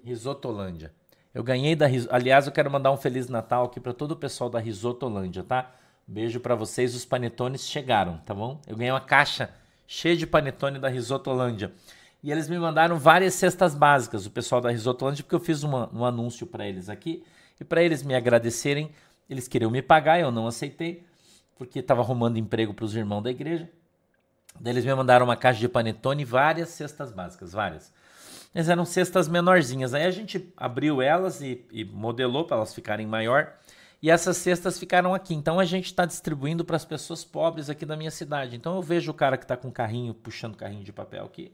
Risotolândia. 0.04 0.94
Eu 1.34 1.44
ganhei 1.44 1.76
da 1.76 1.88
Aliás, 2.12 2.46
eu 2.46 2.52
quero 2.52 2.70
mandar 2.70 2.92
um 2.92 2.98
feliz 2.98 3.28
Natal 3.28 3.66
aqui 3.66 3.80
para 3.80 3.94
todo 3.94 4.12
o 4.12 4.16
pessoal 4.16 4.50
da 4.50 4.60
Risotolândia, 4.60 5.44
tá? 5.44 5.72
Beijo 6.08 6.40
para 6.40 6.54
vocês. 6.54 6.94
Os 6.94 7.06
panetones 7.06 7.62
chegaram, 7.62 8.18
tá 8.20 8.34
bom? 8.34 8.62
Eu 8.68 8.76
ganhei 8.76 8.92
uma 8.92 9.02
caixa 9.02 9.50
cheia 9.88 10.16
de 10.16 10.28
panetone 10.28 10.78
da 10.78 10.90
Risotolândia. 10.90 11.72
E 12.22 12.32
eles 12.32 12.48
me 12.48 12.58
mandaram 12.58 12.98
várias 13.00 13.34
cestas 13.34 13.74
básicas, 13.74 14.26
o 14.26 14.32
pessoal 14.32 14.62
da 14.62 14.70
Risotolândia, 14.70 15.24
porque 15.24 15.36
eu 15.36 15.40
fiz 15.40 15.64
uma, 15.64 15.90
um 15.94 16.06
anúncio 16.06 16.46
para 16.46 16.68
eles 16.68 16.88
aqui. 16.88 17.24
E 17.60 17.64
para 17.64 17.82
eles 17.82 18.04
me 18.04 18.16
agradecerem, 18.16 18.92
eles 19.30 19.48
queriam 19.48 19.72
me 19.72 19.82
pagar, 19.82 20.20
eu 20.20 20.32
não 20.32 20.48
aceitei, 20.48 21.06
porque 21.56 21.80
estava 21.80 22.02
arrumando 22.02 22.38
emprego 22.38 22.74
para 22.74 22.86
os 22.86 22.96
irmãos 22.96 23.22
da 23.22 23.32
igreja. 23.32 23.70
Daí 24.60 24.72
eles 24.72 24.86
me 24.86 24.94
mandaram 24.94 25.26
uma 25.26 25.36
caixa 25.36 25.60
de 25.60 25.68
panetone 25.68 26.22
e 26.22 26.26
várias 26.26 26.70
cestas 26.70 27.12
básicas, 27.12 27.52
várias. 27.52 27.92
Mas 28.54 28.70
eram 28.70 28.86
cestas 28.86 29.28
menorzinhas. 29.28 29.94
Aí 29.94 30.06
a 30.06 30.12
gente 30.12 30.54
abriu 30.56 31.02
elas 31.02 31.42
e, 31.42 31.66
e 31.72 31.84
modelou 31.84 32.46
para 32.46 32.58
elas 32.58 32.74
ficarem 32.74 33.08
maior. 33.08 33.54
E 34.02 34.12
essas 34.12 34.38
cestas 34.38 34.78
ficaram 34.78 35.14
aqui. 35.14 35.34
Então 35.34 35.60
a 35.60 35.66
gente 35.66 35.86
está 35.86 36.06
distribuindo 36.06 36.64
para 36.64 36.76
as 36.76 36.86
pessoas 36.86 37.24
pobres 37.24 37.70
aqui 37.70 37.86
da 37.86 37.98
minha 37.98 38.12
cidade. 38.12 38.56
Então 38.56 38.76
eu 38.76 38.82
vejo 38.82 39.10
o 39.10 39.14
cara 39.14 39.38
que 39.38 39.46
está 39.46 39.58
com 39.58 39.72
carrinho, 39.72 40.14
puxando 40.14 40.56
carrinho 40.56 40.84
de 40.84 40.94
papel 40.94 41.26
aqui. 41.26 41.52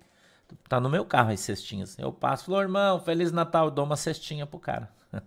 Tá 0.67 0.79
no 0.79 0.89
meu 0.89 1.05
carro 1.05 1.31
as 1.31 1.39
cestinhas. 1.39 1.97
Eu 1.97 2.11
passo, 2.11 2.45
falou, 2.45 2.61
irmão, 2.61 2.99
Feliz 2.99 3.31
Natal, 3.31 3.65
eu 3.65 3.71
dou 3.71 3.85
uma 3.85 3.95
cestinha 3.95 4.45
pro 4.45 4.59
cara. 4.59 4.89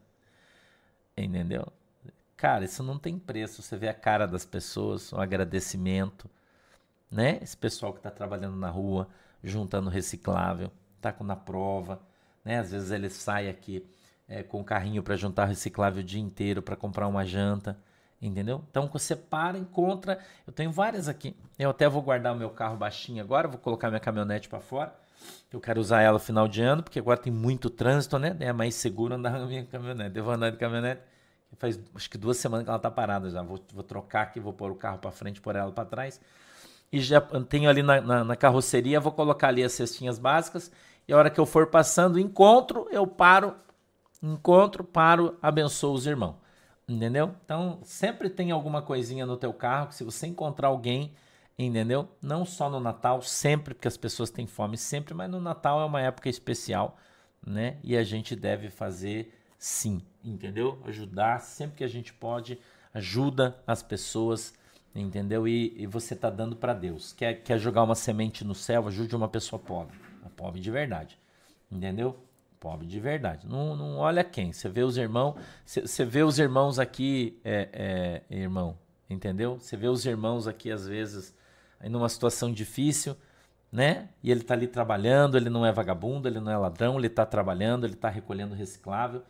Entendeu? 1.17 1.67
Cara, 2.37 2.65
isso 2.65 2.83
não 2.83 2.99
tem 2.99 3.19
preço. 3.19 3.63
Você 3.63 3.77
vê 3.77 3.89
a 3.89 3.95
cara 3.95 4.27
das 4.27 4.45
pessoas, 4.45 5.13
o 5.13 5.21
agradecimento, 5.21 6.29
né? 7.09 7.39
Esse 7.41 7.57
pessoal 7.57 7.93
que 7.93 8.01
está 8.01 8.11
trabalhando 8.11 8.57
na 8.57 8.69
rua, 8.69 9.09
juntando 9.45 9.89
reciclável 9.89 10.73
tá 11.03 11.25
na 11.25 11.37
prova, 11.37 12.01
né? 12.45 12.59
Às 12.59 12.71
vezes 12.71 12.91
ele 12.91 13.11
sai 13.11 13.49
aqui 13.49 13.85
é, 14.29 14.43
com 14.43 14.61
o 14.61 14.65
carrinho 14.65 15.03
para 15.03 15.17
juntar 15.17 15.47
reciclável 15.47 16.01
o 16.01 16.05
dia 16.05 16.21
inteiro 16.21 16.63
para 16.63 16.77
comprar 16.77 17.07
uma 17.07 17.25
janta, 17.25 17.77
entendeu? 18.21 18.65
Então 18.71 18.87
você 18.87 19.15
para, 19.15 19.59
encontra. 19.59 20.19
Eu 20.47 20.53
tenho 20.53 20.71
várias 20.71 21.09
aqui. 21.09 21.37
Eu 21.59 21.71
até 21.71 21.89
vou 21.89 22.03
guardar 22.03 22.35
o 22.35 22.39
meu 22.39 22.51
carro 22.51 22.77
baixinho 22.77 23.23
agora, 23.23 23.49
vou 23.49 23.59
colocar 23.59 23.89
minha 23.89 24.01
caminhonete 24.01 24.49
para 24.49 24.61
fora. 24.61 24.95
Eu 25.53 25.61
quero 25.61 25.81
usar 25.81 26.01
ela 26.01 26.19
final 26.19 26.49
de 26.49 26.63
ano, 26.63 26.83
porque 26.83 26.99
agora 26.99 27.19
tem 27.19 27.33
muito 27.33 27.69
trânsito, 27.69 28.19
né? 28.19 28.37
É 28.41 28.53
mais 28.53 28.75
seguro 28.75 29.15
andar 29.15 29.33
na 29.39 29.47
minha 29.47 29.65
caminhonete. 29.65 30.17
Eu 30.17 30.25
vou 30.25 30.33
andar 30.33 30.51
de 30.51 30.57
caminhonete. 30.57 31.03
Faz 31.59 31.79
acho 31.95 32.09
que 32.09 32.17
duas 32.17 32.39
semanas 32.39 32.65
que 32.65 32.71
ela 32.71 32.79
tá 32.79 32.91
parada 32.91 33.29
já. 33.29 33.43
Vou, 33.43 33.61
vou 33.75 33.83
trocar 33.83 34.23
aqui, 34.23 34.41
vou 34.41 34.55
pôr 34.55 34.71
o 34.71 34.75
carro 34.75 34.99
para 34.99 35.11
frente, 35.11 35.41
pôr 35.41 35.55
ela 35.55 35.71
para 35.71 35.85
trás. 35.85 36.19
E 36.91 37.01
já 37.01 37.21
tenho 37.21 37.69
ali 37.69 37.83
na, 37.83 38.01
na, 38.01 38.25
na 38.25 38.37
carroceria, 38.37 38.99
vou 39.01 39.13
colocar 39.13 39.49
ali 39.49 39.63
as 39.63 39.73
cestinhas 39.73 40.19
básicas 40.19 40.71
e 41.07 41.13
a 41.13 41.17
hora 41.17 41.31
que 41.31 41.41
eu 41.41 41.47
for 41.47 41.67
passando, 41.67 42.19
encontro, 42.19 42.87
eu 42.91 43.07
paro, 43.07 43.55
encontro, 44.23 44.85
paro, 44.85 45.37
abençoo 45.43 45.93
os 45.93 46.07
irmãos. 46.07 46.37
Entendeu? 46.89 47.35
Então, 47.45 47.79
sempre 47.85 48.29
tem 48.29 48.51
alguma 48.51 48.83
coisinha 48.83 49.25
no 49.25 49.37
teu 49.37 49.53
carro 49.53 49.89
que 49.89 49.95
se 49.95 50.05
você 50.05 50.27
encontrar 50.27 50.69
alguém, 50.69 51.13
entendeu? 51.59 52.09
Não 52.21 52.45
só 52.45 52.69
no 52.69 52.81
Natal, 52.81 53.23
sempre, 53.23 53.75
porque 53.75 53.89
as 53.89 53.97
pessoas 53.97 54.31
têm 54.31 54.47
fome 54.47 54.77
sempre, 54.77 55.15
mas 55.15 55.31
no 55.31 55.41
Natal 55.41 55.81
é 55.81 55.85
uma 55.85 56.01
época 56.01 56.29
especial, 56.29 56.99
né? 57.45 57.79
E 57.83 57.97
a 57.97 58.03
gente 58.03 58.35
deve 58.35 58.69
fazer 58.69 59.33
sim, 59.59 60.03
entendeu? 60.25 60.79
Ajudar 60.85 61.41
sempre 61.41 61.79
que 61.79 61.85
a 61.85 61.89
gente 61.89 62.13
pode, 62.13 62.59
ajuda 62.93 63.57
as 63.67 63.83
pessoas, 63.83 64.53
entendeu? 64.95 65.47
E, 65.47 65.73
e 65.77 65.87
você 65.87 66.17
tá 66.17 66.31
dando 66.31 66.57
para 66.57 66.75
Deus. 66.75 67.13
Quer, 67.13 67.43
quer 67.43 67.59
jogar 67.59 67.85
uma 67.85 67.95
semente 67.95 68.45
no 68.45 68.55
céu, 68.55 68.87
ajude 68.89 69.15
uma 69.15 69.29
pessoa 69.29 69.59
pobre. 69.59 70.12
Pobre 70.43 70.61
de 70.61 70.73
verdade. 70.73 71.17
Entendeu? 71.71 72.19
Pobre 72.59 72.85
de 72.85 72.99
verdade. 72.99 73.47
Não, 73.47 73.77
não 73.77 73.99
olha 73.99 74.25
quem. 74.25 74.53
Você 74.53 74.69
vê 74.69 74.83
os 74.83 74.97
irmãos. 74.97 75.37
Você 75.65 76.05
vê 76.05 76.25
os 76.25 76.37
irmãos 76.37 76.81
aqui, 76.81 77.41
é, 77.45 78.23
é, 78.29 78.37
irmão. 78.37 78.77
Entendeu? 79.09 79.61
Você 79.61 79.77
vê 79.77 79.87
os 79.87 80.05
irmãos 80.05 80.49
aqui, 80.49 80.69
às 80.73 80.85
vezes, 80.85 81.33
numa 81.81 82.09
situação 82.09 82.53
difícil, 82.53 83.17
né? 83.71 84.09
E 84.21 84.33
ele 84.33 84.43
tá 84.43 84.55
ali 84.55 84.67
trabalhando, 84.67 85.37
ele 85.37 85.49
não 85.49 85.65
é 85.65 85.71
vagabundo, 85.71 86.27
ele 86.27 86.41
não 86.41 86.51
é 86.51 86.57
ladrão, 86.57 86.99
ele 86.99 87.09
tá 87.09 87.25
trabalhando, 87.25 87.87
ele 87.87 87.95
tá 87.95 88.09
recolhendo 88.09 88.53
reciclável. 88.53 89.23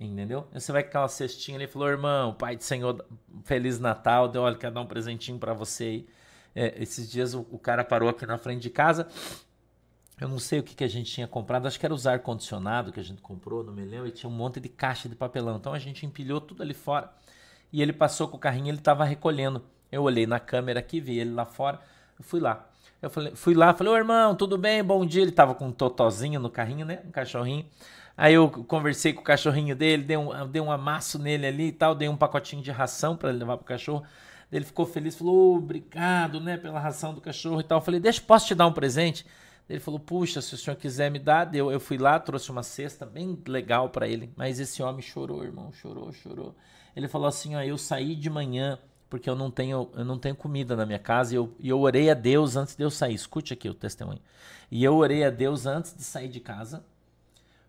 Entendeu? 0.00 0.48
E 0.54 0.60
você 0.60 0.72
vai 0.72 0.82
com 0.82 0.88
aquela 0.88 1.08
cestinha 1.08 1.58
ali 1.58 1.64
e 1.64 1.68
falou, 1.68 1.88
irmão, 1.88 2.32
pai 2.32 2.56
do 2.56 2.64
Senhor, 2.64 3.04
Feliz 3.44 3.78
Natal, 3.78 4.26
deu, 4.26 4.40
olha, 4.40 4.56
quer 4.56 4.70
dar 4.70 4.80
um 4.80 4.86
presentinho 4.86 5.38
para 5.38 5.52
você 5.52 5.84
aí. 5.84 6.08
É, 6.56 6.82
esses 6.82 7.10
dias 7.10 7.34
o, 7.34 7.46
o, 7.50 7.58
cara 7.58 7.84
parou 7.84 8.08
aqui 8.08 8.24
na 8.24 8.38
frente 8.38 8.62
de 8.62 8.70
casa, 8.70 9.06
eu 10.20 10.28
não 10.28 10.38
sei 10.38 10.60
o 10.60 10.62
que, 10.62 10.74
que 10.74 10.84
a 10.84 10.88
gente 10.88 11.12
tinha 11.12 11.26
comprado, 11.26 11.66
acho 11.66 11.78
que 11.78 11.84
era 11.84 11.94
o 11.94 12.08
ar-condicionado 12.08 12.90
que 12.90 13.00
a 13.00 13.02
gente 13.02 13.20
comprou, 13.20 13.62
não 13.62 13.72
me 13.72 13.84
lembro, 13.84 14.06
e 14.06 14.10
tinha 14.10 14.30
um 14.30 14.32
monte 14.32 14.58
de 14.58 14.68
caixa 14.68 15.08
de 15.08 15.14
papelão. 15.14 15.56
Então 15.56 15.74
a 15.74 15.78
gente 15.78 16.06
empilhou 16.06 16.40
tudo 16.40 16.62
ali 16.62 16.72
fora. 16.74 17.10
E 17.72 17.82
ele 17.82 17.92
passou 17.92 18.26
com 18.26 18.36
o 18.36 18.40
carrinho, 18.40 18.68
ele 18.68 18.78
estava 18.78 19.04
recolhendo. 19.04 19.62
Eu 19.92 20.02
olhei 20.02 20.26
na 20.26 20.40
câmera 20.40 20.80
aqui, 20.80 21.00
vi 21.00 21.18
ele 21.18 21.32
lá 21.32 21.44
fora, 21.44 21.80
eu 22.18 22.24
fui 22.24 22.40
lá. 22.40 22.66
Eu 23.02 23.10
falei, 23.10 23.34
fui 23.34 23.54
lá, 23.54 23.74
falei, 23.74 23.92
ô 23.92 23.96
irmão, 23.96 24.34
tudo 24.34 24.56
bem? 24.56 24.82
Bom 24.82 25.04
dia. 25.04 25.20
Ele 25.20 25.30
estava 25.30 25.54
com 25.54 25.66
um 25.68 25.72
totozinho 25.72 26.40
no 26.40 26.48
carrinho, 26.48 26.86
né? 26.86 27.00
Um 27.06 27.10
cachorrinho. 27.10 27.66
Aí 28.16 28.32
eu 28.32 28.48
conversei 28.48 29.12
com 29.12 29.20
o 29.20 29.24
cachorrinho 29.24 29.76
dele, 29.76 30.02
dei 30.02 30.16
um, 30.16 30.48
dei 30.48 30.62
um 30.62 30.72
amasso 30.72 31.18
nele 31.18 31.46
ali 31.46 31.66
e 31.68 31.72
tal, 31.72 31.94
dei 31.94 32.08
um 32.08 32.16
pacotinho 32.16 32.62
de 32.62 32.70
ração 32.70 33.14
para 33.14 33.30
levar 33.30 33.58
pro 33.58 33.66
cachorro. 33.66 34.02
Ele 34.50 34.64
ficou 34.64 34.86
feliz, 34.86 35.14
falou, 35.14 35.56
obrigado, 35.56 36.40
né, 36.40 36.56
pela 36.56 36.80
ração 36.80 37.12
do 37.12 37.20
cachorro 37.20 37.60
e 37.60 37.64
tal. 37.64 37.78
Eu 37.78 37.82
falei, 37.82 38.00
deixa, 38.00 38.22
posso 38.22 38.46
te 38.46 38.54
dar 38.54 38.66
um 38.66 38.72
presente? 38.72 39.26
Ele 39.68 39.80
falou, 39.80 39.98
puxa, 39.98 40.40
se 40.40 40.54
o 40.54 40.58
senhor 40.58 40.76
quiser 40.76 41.10
me 41.10 41.18
dar, 41.18 41.44
deu. 41.44 41.72
Eu 41.72 41.80
fui 41.80 41.98
lá, 41.98 42.18
trouxe 42.18 42.50
uma 42.50 42.62
cesta 42.62 43.04
bem 43.04 43.38
legal 43.46 43.88
para 43.88 44.06
ele. 44.06 44.32
Mas 44.36 44.60
esse 44.60 44.82
homem 44.82 45.02
chorou, 45.02 45.42
irmão, 45.42 45.72
chorou, 45.72 46.12
chorou. 46.12 46.54
Ele 46.94 47.08
falou 47.08 47.26
assim, 47.26 47.56
ó, 47.56 47.62
eu 47.62 47.76
saí 47.76 48.14
de 48.14 48.30
manhã 48.30 48.78
porque 49.10 49.28
eu 49.28 49.36
não 49.36 49.50
tenho, 49.50 49.90
eu 49.94 50.04
não 50.04 50.18
tenho 50.18 50.36
comida 50.36 50.76
na 50.76 50.86
minha 50.86 50.98
casa 50.98 51.34
e 51.34 51.36
eu, 51.36 51.54
e 51.58 51.68
eu 51.68 51.80
orei 51.80 52.10
a 52.10 52.14
Deus 52.14 52.56
antes 52.56 52.76
de 52.76 52.82
eu 52.82 52.90
sair. 52.90 53.14
Escute 53.14 53.52
aqui 53.52 53.68
o 53.68 53.74
testemunho. 53.74 54.20
E 54.70 54.84
eu 54.84 54.96
orei 54.96 55.24
a 55.24 55.30
Deus 55.30 55.66
antes 55.66 55.96
de 55.96 56.02
sair 56.02 56.28
de 56.28 56.40
casa 56.40 56.84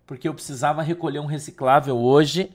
porque 0.07 0.27
eu 0.27 0.33
precisava 0.33 0.81
recolher 0.81 1.19
um 1.19 1.25
reciclável 1.25 1.97
hoje 1.97 2.49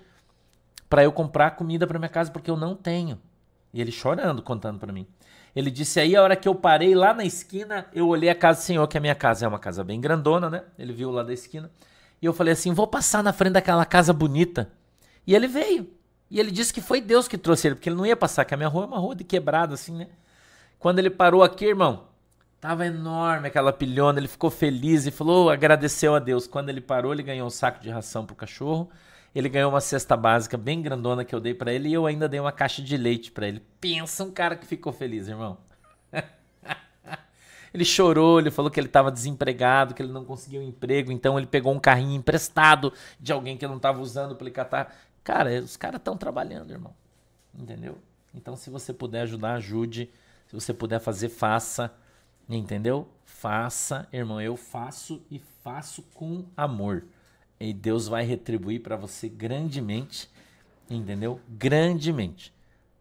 para 0.88 1.05
eu 1.05 1.12
comprar 1.12 1.53
comida 1.53 1.86
para 1.86 1.99
minha 1.99 2.09
casa, 2.09 2.30
porque 2.30 2.51
eu 2.51 2.57
não 2.57 2.74
tenho. 2.74 3.20
E 3.72 3.80
ele 3.80 3.93
chorando, 3.93 4.43
contando 4.43 4.78
para 4.78 4.93
mim. 4.93 5.07
Ele 5.55 5.70
disse 5.70 6.00
aí, 6.00 6.16
a 6.16 6.22
hora 6.22 6.36
que 6.36 6.48
eu 6.48 6.55
parei 6.55 6.94
lá 6.94 7.12
na 7.12 7.24
esquina, 7.24 7.86
eu 7.92 8.09
olhei 8.09 8.30
a 8.30 8.34
casa 8.34 8.61
do 8.61 8.64
senhor, 8.64 8.86
que 8.88 8.96
a 8.96 9.00
minha 9.00 9.14
casa 9.14 9.44
é 9.44 9.48
uma 9.48 9.59
casa 9.59 9.84
bem 9.84 10.00
grandona, 10.00 10.48
né? 10.48 10.64
Ele 10.78 10.92
viu 10.92 11.11
lá 11.11 11.22
da 11.22 11.32
esquina. 11.32 11.70
E 12.20 12.26
eu 12.26 12.32
falei 12.32 12.53
assim: 12.53 12.72
vou 12.72 12.86
passar 12.86 13.22
na 13.22 13.32
frente 13.32 13.53
daquela 13.55 13.84
casa 13.84 14.12
bonita. 14.12 14.70
E 15.26 15.34
ele 15.34 15.46
veio. 15.46 15.90
E 16.30 16.40
ele 16.40 16.50
disse 16.50 16.72
que 16.72 16.80
foi 16.80 17.00
Deus 17.00 17.28
que 17.28 17.36
trouxe 17.36 17.68
ele, 17.68 17.74
porque 17.74 17.88
ele 17.88 17.96
não 17.96 18.07
ia 18.07 18.16
passar, 18.16 18.44
que 18.44 18.55
a 18.55 18.57
minha 18.57 18.68
rua 18.68 18.84
é 18.84 18.86
uma 18.86 18.98
rua 18.98 19.14
de 19.14 19.24
quebrado, 19.24 19.74
assim, 19.74 19.94
né? 19.94 20.09
Quando 20.78 20.98
ele 20.98 21.11
parou 21.11 21.42
aqui, 21.42 21.66
irmão, 21.66 22.07
Tava 22.62 22.86
enorme 22.86 23.48
aquela 23.48 23.72
pilhona, 23.72 24.20
ele 24.20 24.28
ficou 24.28 24.48
feliz 24.48 25.05
e 25.05 25.11
falou, 25.11 25.50
agradeceu 25.50 26.14
a 26.14 26.20
Deus. 26.20 26.46
Quando 26.46 26.68
ele 26.68 26.80
parou, 26.80 27.12
ele 27.12 27.24
ganhou 27.24 27.44
um 27.44 27.50
saco 27.50 27.82
de 27.82 27.90
ração 27.90 28.24
pro 28.24 28.36
cachorro. 28.36 28.88
Ele 29.35 29.49
ganhou 29.49 29.70
uma 29.70 29.80
cesta 29.80 30.16
básica 30.16 30.59
bem 30.59 30.83
grandona 30.83 31.24
que 31.24 31.35
eu 31.35 31.41
dei 31.41 31.55
para 31.55 31.72
ele 31.72 31.89
e 31.89 31.93
eu 31.93 32.07
ainda 32.07 32.28
dei 32.28 32.39
uma 32.39 32.53
caixa 32.53 32.83
de 32.83 32.97
leite 32.97 33.30
para 33.30 33.49
ele. 33.49 33.62
Pensa 33.80 34.24
um 34.24 34.30
cara 34.30 34.57
que 34.57 34.66
ficou 34.66 34.93
feliz, 34.93 35.26
irmão. 35.26 35.57
ele 37.72 37.85
chorou, 37.85 38.39
ele 38.39 38.51
falou 38.51 38.70
que 38.70 38.78
ele 38.78 38.89
estava 38.89 39.11
desempregado, 39.11 39.95
que 39.95 40.03
ele 40.03 40.12
não 40.12 40.24
conseguiu 40.24 40.61
um 40.61 40.64
emprego, 40.64 41.11
então 41.11 41.39
ele 41.39 41.47
pegou 41.47 41.72
um 41.72 41.80
carrinho 41.80 42.14
emprestado 42.14 42.93
de 43.18 43.33
alguém 43.33 43.57
que 43.57 43.66
não 43.66 43.76
estava 43.76 44.03
usando 44.03 44.37
para 44.37 44.47
ele 44.47 44.55
catar. 44.55 44.95
Cara, 45.24 45.61
os 45.61 45.76
caras 45.76 45.99
estão 45.99 46.16
trabalhando, 46.16 46.70
irmão. 46.70 46.95
Entendeu? 47.55 47.97
Então, 48.35 48.57
se 48.57 48.68
você 48.68 48.93
puder 48.93 49.22
ajudar, 49.22 49.55
ajude. 49.55 50.11
Se 50.47 50.55
você 50.55 50.74
puder 50.74 51.01
fazer, 51.01 51.28
faça. 51.28 51.93
Entendeu? 52.49 53.09
Faça, 53.24 54.07
irmão, 54.12 54.41
eu 54.41 54.57
faço 54.57 55.22
e 55.30 55.39
faço 55.39 56.03
com 56.14 56.45
amor. 56.57 57.05
E 57.63 57.73
Deus 57.73 58.09
vai 58.09 58.25
retribuir 58.25 58.83
para 58.83 58.97
você 58.97 59.29
grandemente, 59.29 60.29
entendeu? 60.91 61.41
Grandemente, 61.49 62.53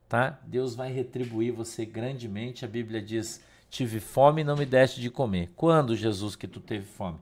tá? 0.07 0.39
Deus 0.45 0.75
vai 0.75 0.91
retribuir 0.91 1.51
você 1.51 1.83
grandemente. 1.83 2.63
A 2.63 2.67
Bíblia 2.67 3.01
diz: 3.01 3.41
"Tive 3.71 3.99
fome 3.99 4.41
e 4.41 4.43
não 4.43 4.55
me 4.55 4.63
deste 4.63 5.01
de 5.01 5.09
comer". 5.09 5.49
Quando, 5.55 5.95
Jesus, 5.95 6.35
que 6.35 6.47
tu 6.47 6.59
teve 6.59 6.85
fome? 6.85 7.17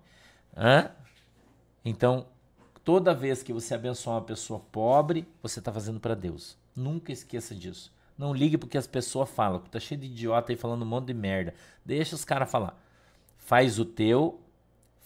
Hã? 0.54 0.92
Então, 1.86 2.26
toda 2.84 3.16
vez 3.16 3.42
que 3.42 3.54
você 3.54 3.74
abençoar 3.74 4.18
uma 4.18 4.26
pessoa 4.26 4.60
pobre, 4.60 5.26
você 5.42 5.60
está 5.60 5.72
fazendo 5.72 6.02
para 6.02 6.16
Deus. 6.16 6.58
Nunca 6.76 7.14
esqueça 7.14 7.56
disso. 7.56 7.90
Não 8.18 8.34
ligue 8.34 8.58
porque 8.58 8.78
as 8.78 8.86
pessoas 8.86 9.30
falam. 9.30 9.62
Tá 9.62 9.80
cheio 9.80 10.02
de 10.02 10.08
idiota 10.08 10.52
aí 10.52 10.58
falando 10.58 10.82
um 10.82 10.86
monte 10.86 11.06
de 11.06 11.14
merda. 11.14 11.54
Deixa 11.86 12.16
os 12.16 12.26
caras 12.26 12.52
falar. 12.52 12.78
Faz 13.38 13.80
o 13.80 13.86
teu, 13.86 14.42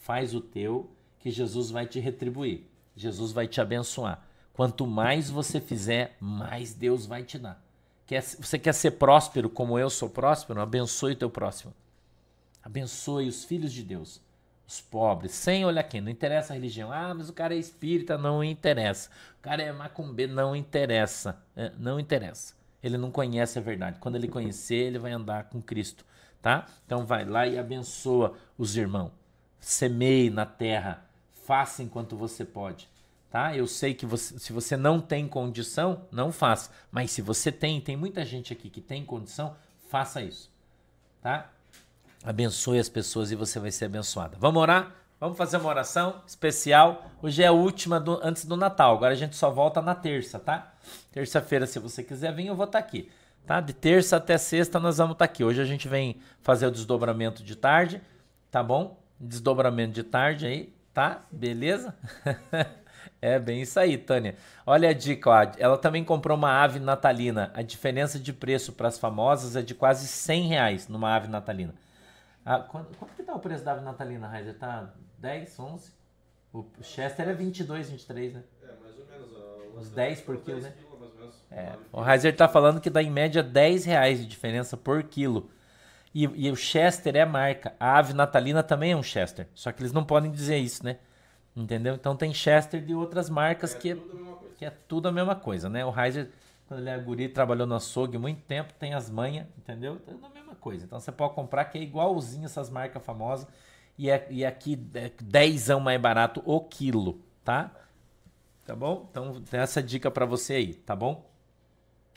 faz 0.01 0.33
o 0.33 0.41
teu, 0.41 0.89
que 1.23 1.31
Jesus 1.31 1.71
vai 1.71 1.87
te 1.87 1.99
retribuir. 1.99 2.65
Jesus 2.95 3.31
vai 3.31 3.47
te 3.47 3.59
abençoar. 3.59 4.23
Quanto 4.53 4.85
mais 4.85 5.29
você 5.29 5.59
fizer, 5.59 6.15
mais 6.19 6.73
Deus 6.73 7.05
vai 7.05 7.23
te 7.23 7.39
dar. 7.39 7.59
Quer, 8.05 8.21
você 8.21 8.59
quer 8.59 8.73
ser 8.73 8.91
próspero 8.91 9.49
como 9.49 9.79
eu 9.79 9.89
sou 9.89 10.09
próspero? 10.09 10.61
Abençoe 10.61 11.13
o 11.13 11.15
teu 11.15 11.29
próximo. 11.29 11.73
Abençoe 12.61 13.27
os 13.27 13.43
filhos 13.43 13.73
de 13.73 13.83
Deus, 13.83 14.21
os 14.67 14.79
pobres, 14.81 15.31
sem 15.31 15.65
olhar 15.65 15.83
quem. 15.83 16.01
Não 16.01 16.11
interessa 16.11 16.53
a 16.53 16.55
religião. 16.55 16.91
Ah, 16.91 17.13
mas 17.15 17.29
o 17.29 17.33
cara 17.33 17.55
é 17.55 17.57
espírita, 17.57 18.17
não 18.17 18.43
interessa. 18.43 19.09
O 19.39 19.41
cara 19.41 19.63
é 19.63 19.71
macumbeiro, 19.71 20.33
não 20.33 20.55
interessa. 20.55 21.41
É, 21.55 21.71
não 21.79 21.99
interessa 21.99 22.53
ele 22.83 22.97
não 22.97 23.09
conhece 23.09 23.57
a 23.57 23.61
verdade. 23.61 23.97
Quando 23.99 24.15
ele 24.15 24.27
conhecer, 24.27 24.75
ele 24.75 24.99
vai 24.99 25.13
andar 25.13 25.45
com 25.45 25.61
Cristo, 25.61 26.05
tá? 26.41 26.67
Então 26.85 27.05
vai 27.05 27.23
lá 27.23 27.47
e 27.47 27.57
abençoa 27.57 28.37
os 28.57 28.75
irmãos. 28.75 29.11
Semeie 29.57 30.29
na 30.29 30.45
terra, 30.45 31.05
faça 31.45 31.83
enquanto 31.83 32.15
você 32.15 32.45
pode, 32.45 32.89
tá? 33.29 33.55
Eu 33.55 33.67
sei 33.67 33.93
que 33.93 34.05
você, 34.05 34.39
se 34.39 34.53
você 34.53 34.77
não 34.77 34.99
tem 34.99 35.27
condição, 35.27 36.05
não 36.11 36.31
faça. 36.31 36.71
Mas 36.91 37.11
se 37.11 37.21
você 37.21 37.51
tem, 37.51 37.79
tem 37.81 37.95
muita 37.95 38.25
gente 38.25 38.53
aqui 38.53 38.69
que 38.69 38.81
tem 38.81 39.05
condição, 39.05 39.55
faça 39.89 40.21
isso, 40.21 40.51
tá? 41.21 41.49
Abençoe 42.23 42.79
as 42.79 42.89
pessoas 42.89 43.31
e 43.31 43.35
você 43.35 43.59
vai 43.59 43.71
ser 43.71 43.85
abençoada. 43.85 44.37
Vamos 44.39 44.61
orar? 44.61 44.95
Vamos 45.19 45.37
fazer 45.37 45.57
uma 45.57 45.69
oração 45.69 46.21
especial. 46.27 47.09
Hoje 47.21 47.43
é 47.43 47.47
a 47.47 47.51
última 47.51 47.99
do, 47.99 48.19
antes 48.23 48.45
do 48.45 48.57
Natal. 48.57 48.95
Agora 48.95 49.13
a 49.13 49.15
gente 49.15 49.35
só 49.35 49.49
volta 49.49 49.81
na 49.81 49.95
terça, 49.95 50.39
tá? 50.39 50.73
Terça-feira, 51.11 51.65
se 51.65 51.79
você 51.79 52.03
quiser 52.03 52.33
vir, 52.33 52.47
eu 52.47 52.55
vou 52.55 52.65
estar 52.65 52.81
tá 52.81 52.85
aqui. 52.85 53.09
Tá? 53.45 53.59
De 53.59 53.73
terça 53.73 54.17
até 54.17 54.37
sexta 54.37 54.79
nós 54.79 54.97
vamos 54.97 55.13
estar 55.13 55.27
tá 55.27 55.31
aqui. 55.31 55.43
Hoje 55.43 55.61
a 55.61 55.65
gente 55.65 55.87
vem 55.87 56.17
fazer 56.41 56.67
o 56.67 56.71
desdobramento 56.71 57.43
de 57.43 57.55
tarde, 57.55 58.01
tá 58.49 58.63
bom? 58.63 58.97
Desdobramento 59.19 59.93
de 59.93 60.03
tarde 60.03 60.45
aí, 60.45 60.72
tá? 60.93 61.21
Beleza? 61.31 61.95
é 63.21 63.39
bem 63.39 63.61
isso 63.61 63.79
aí, 63.79 63.97
Tânia. 63.97 64.35
Olha 64.65 64.89
a 64.89 64.93
dica, 64.93 65.29
ó. 65.29 65.51
ela 65.57 65.77
também 65.77 66.03
comprou 66.03 66.37
uma 66.37 66.61
ave 66.61 66.79
natalina. 66.79 67.51
A 67.53 67.61
diferença 67.61 68.19
de 68.19 68.31
preço 68.31 68.73
para 68.73 68.87
as 68.87 68.99
famosas 68.99 69.55
é 69.55 69.61
de 69.61 69.73
quase 69.73 70.07
100 70.07 70.47
reais 70.47 70.87
numa 70.87 71.15
ave 71.15 71.27
natalina. 71.27 71.73
Ah, 72.45 72.59
quanto, 72.59 72.97
quanto 72.97 73.13
que 73.13 73.23
tá 73.23 73.33
o 73.33 73.39
preço 73.39 73.63
da 73.63 73.71
ave 73.71 73.83
natalina, 73.83 74.27
Raizer? 74.27 74.57
Tá 74.57 74.93
10, 75.19 75.59
11? 75.59 75.91
O 76.53 76.65
Chester 76.81 77.27
é 77.27 77.33
22, 77.33 77.89
23, 77.89 78.33
né? 78.35 78.43
É, 78.61 78.67
mais 78.79 78.99
ou 78.99 79.05
menos. 79.07 79.33
Ó, 79.33 79.79
Uns 79.79 79.89
10 79.89 80.21
por 80.21 80.37
quilo, 80.37 80.61
né? 80.61 80.71
é. 81.49 81.73
O 81.91 81.99
Reiser 81.99 82.35
tá 82.35 82.47
falando 82.47 82.79
que 82.79 82.91
dá 82.91 83.01
em 83.01 83.09
média 83.09 83.41
10 83.41 83.85
reais 83.85 84.19
de 84.19 84.27
diferença 84.27 84.77
por 84.77 85.01
quilo. 85.01 85.49
E, 86.13 86.23
e, 86.23 86.51
o 86.51 86.55
Chester 86.55 87.15
é 87.15 87.25
marca. 87.25 87.73
A 87.79 87.97
ave 87.97 88.13
natalina 88.13 88.61
também 88.61 88.91
é 88.91 88.95
um 88.95 89.01
Chester. 89.01 89.47
Só 89.53 89.71
que 89.71 89.81
eles 89.81 89.91
não 89.91 90.03
podem 90.03 90.31
dizer 90.31 90.57
isso, 90.57 90.85
né? 90.85 90.97
Entendeu? 91.55 91.95
Então 91.95 92.15
tem 92.15 92.33
Chester 92.33 92.83
de 92.83 92.93
outras 92.93 93.29
marcas 93.29 93.73
é, 93.73 93.79
que, 93.79 93.91
é, 93.91 93.97
que 94.57 94.65
é 94.65 94.71
tudo 94.87 95.07
a 95.07 95.11
mesma 95.11 95.35
coisa, 95.35 95.69
né? 95.69 95.83
O 95.83 95.89
Reiser, 95.89 96.29
quando 96.67 96.81
ele 96.81 96.89
é 96.89 96.97
guri, 96.97 97.29
trabalhou 97.29 97.65
no 97.65 97.75
açougue 97.75 98.17
muito 98.17 98.41
tempo, 98.41 98.73
tem 98.79 98.93
as 98.93 99.09
manhas, 99.09 99.47
entendeu? 99.57 99.99
É 100.07 100.11
a 100.11 100.29
mesma 100.29 100.55
coisa. 100.55 100.85
Então 100.85 100.99
você 100.99 101.11
pode 101.11 101.33
comprar 101.33 101.65
que 101.65 101.77
é 101.77 101.81
igualzinho 101.81 102.45
essas 102.45 102.69
marcas 102.69 103.03
famosas 103.03 103.47
e, 103.97 104.09
é, 104.09 104.27
e 104.29 104.45
aqui 104.45 104.79
é 104.93 105.11
10 105.21 105.69
mais 105.81 105.99
barato 105.99 106.41
o 106.45 106.59
quilo, 106.61 107.19
tá? 107.43 107.71
Tá 108.65 108.75
bom? 108.75 109.07
Então 109.11 109.41
tem 109.41 109.59
essa 109.59 109.83
dica 109.83 110.09
para 110.09 110.25
você 110.25 110.53
aí, 110.53 110.73
tá 110.73 110.95
bom? 110.95 111.29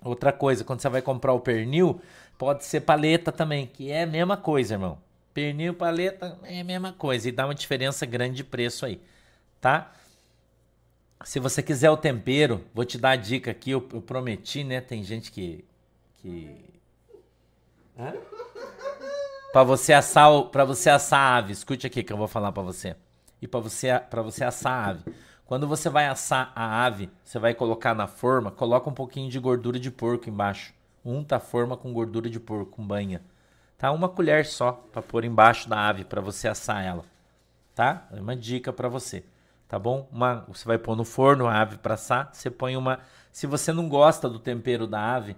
Outra 0.02 0.32
coisa, 0.32 0.62
quando 0.64 0.80
você 0.80 0.88
vai 0.88 1.02
comprar 1.02 1.32
o 1.32 1.40
pernil, 1.40 2.00
pode 2.38 2.64
ser 2.64 2.80
paleta 2.80 3.30
também, 3.32 3.66
que 3.66 3.90
é 3.90 4.02
a 4.02 4.06
mesma 4.06 4.36
coisa, 4.36 4.74
irmão. 4.74 4.98
Pernil, 5.32 5.74
paleta 5.74 6.38
é 6.44 6.60
a 6.60 6.64
mesma 6.64 6.92
coisa 6.92 7.28
e 7.28 7.32
dá 7.32 7.46
uma 7.46 7.54
diferença 7.54 8.06
grande 8.06 8.36
de 8.36 8.44
preço 8.44 8.86
aí, 8.86 9.00
tá? 9.60 9.92
Se 11.24 11.40
você 11.40 11.62
quiser 11.62 11.90
o 11.90 11.96
tempero, 11.96 12.64
vou 12.74 12.84
te 12.84 12.98
dar 12.98 13.10
a 13.10 13.16
dica 13.16 13.50
aqui, 13.50 13.70
eu, 13.70 13.86
eu 13.92 14.00
prometi, 14.00 14.64
né? 14.64 14.80
Tem 14.80 15.02
gente 15.02 15.32
que. 15.32 15.64
que... 16.22 16.56
Hã? 17.98 18.14
para 19.56 19.64
você 19.64 19.94
assar 19.94 20.42
para 20.50 20.66
você 20.66 20.90
assar 20.90 21.18
a 21.18 21.36
ave. 21.36 21.54
Escute 21.54 21.86
aqui 21.86 22.02
que 22.02 22.12
eu 22.12 22.16
vou 22.18 22.28
falar 22.28 22.52
para 22.52 22.62
você. 22.62 22.94
E 23.40 23.48
para 23.48 23.58
você 23.58 23.98
para 23.98 24.20
você 24.20 24.44
assar 24.44 24.72
a 24.72 24.90
ave. 24.90 25.14
Quando 25.46 25.66
você 25.66 25.88
vai 25.88 26.06
assar 26.06 26.52
a 26.54 26.84
ave, 26.84 27.08
você 27.24 27.38
vai 27.38 27.54
colocar 27.54 27.94
na 27.94 28.06
forma, 28.06 28.50
coloca 28.50 28.90
um 28.90 28.92
pouquinho 28.92 29.30
de 29.30 29.38
gordura 29.38 29.78
de 29.78 29.90
porco 29.90 30.28
embaixo. 30.28 30.74
Unta 31.08 31.36
a 31.36 31.40
forma 31.40 31.76
com 31.76 31.92
gordura 31.92 32.28
de 32.28 32.40
porco, 32.40 32.72
com 32.72 32.86
banha. 32.86 33.22
Tá? 33.78 33.92
Uma 33.92 34.08
colher 34.08 34.44
só 34.44 34.72
para 34.72 35.00
pôr 35.00 35.24
embaixo 35.24 35.68
da 35.68 35.88
ave 35.88 36.04
para 36.04 36.20
você 36.20 36.48
assar 36.48 36.84
ela. 36.84 37.04
Tá? 37.74 38.08
É 38.12 38.20
uma 38.20 38.34
dica 38.34 38.72
para 38.72 38.88
você. 38.88 39.24
Tá 39.68 39.78
bom? 39.78 40.08
Uma, 40.10 40.44
você 40.48 40.64
vai 40.64 40.78
pôr 40.78 40.96
no 40.96 41.04
forno 41.04 41.46
a 41.46 41.60
ave 41.60 41.76
para 41.78 41.94
assar, 41.94 42.30
você 42.32 42.50
põe 42.50 42.76
uma 42.76 43.00
Se 43.32 43.46
você 43.46 43.72
não 43.72 43.88
gosta 43.88 44.28
do 44.28 44.38
tempero 44.38 44.86
da 44.86 45.00
ave, 45.14 45.36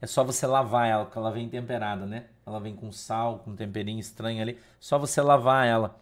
é 0.00 0.06
só 0.06 0.22
você 0.22 0.46
lavar 0.46 0.88
ela, 0.88 1.04
porque 1.04 1.18
ela 1.18 1.30
vem 1.30 1.48
temperada, 1.48 2.04
né? 2.04 2.26
Ela 2.44 2.60
vem 2.60 2.74
com 2.74 2.90
sal, 2.92 3.38
com 3.38 3.52
um 3.52 3.56
temperinho 3.56 3.98
estranho 3.98 4.42
ali. 4.42 4.58
Só 4.78 4.98
você 4.98 5.22
lavar 5.22 5.66
ela, 5.66 5.98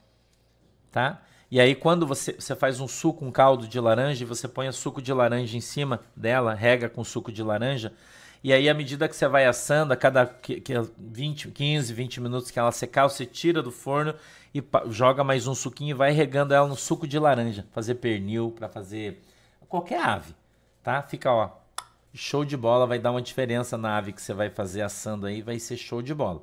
tá? 0.90 1.20
E 1.50 1.60
aí 1.60 1.74
quando 1.74 2.06
você, 2.06 2.32
você 2.32 2.56
faz 2.56 2.80
um 2.80 2.88
suco, 2.88 3.24
um 3.24 3.30
caldo 3.30 3.68
de 3.68 3.78
laranja, 3.78 4.24
você 4.24 4.48
põe 4.48 4.70
suco 4.72 5.02
de 5.02 5.12
laranja 5.12 5.56
em 5.56 5.60
cima 5.60 6.00
dela, 6.16 6.54
rega 6.54 6.88
com 6.88 7.04
suco 7.04 7.30
de 7.30 7.42
laranja, 7.42 7.92
E 8.42 8.52
aí, 8.52 8.68
à 8.68 8.74
medida 8.74 9.08
que 9.08 9.14
você 9.14 9.28
vai 9.28 9.44
assando, 9.46 9.92
a 9.92 9.96
cada 9.96 10.34
20, 10.98 11.48
15, 11.48 11.92
20 11.92 12.20
minutos 12.20 12.50
que 12.50 12.58
ela 12.58 12.72
secar, 12.72 13.08
você 13.08 13.26
tira 13.26 13.62
do 13.62 13.70
forno 13.70 14.14
e 14.54 14.62
joga 14.88 15.22
mais 15.22 15.46
um 15.46 15.54
suquinho 15.54 15.90
e 15.90 15.94
vai 15.94 16.12
regando 16.12 16.54
ela 16.54 16.66
no 16.66 16.76
suco 16.76 17.06
de 17.06 17.18
laranja. 17.18 17.66
Fazer 17.72 17.96
pernil, 17.96 18.50
para 18.50 18.68
fazer 18.68 19.20
qualquer 19.68 20.02
ave, 20.02 20.34
tá? 20.82 21.02
Fica, 21.02 21.30
ó, 21.30 21.50
show 22.14 22.44
de 22.44 22.56
bola. 22.56 22.86
Vai 22.86 22.98
dar 22.98 23.10
uma 23.10 23.20
diferença 23.20 23.76
na 23.76 23.98
ave 23.98 24.12
que 24.12 24.22
você 24.22 24.32
vai 24.32 24.48
fazer 24.48 24.82
assando 24.82 25.26
aí, 25.26 25.42
vai 25.42 25.58
ser 25.58 25.76
show 25.76 26.00
de 26.00 26.14
bola 26.14 26.42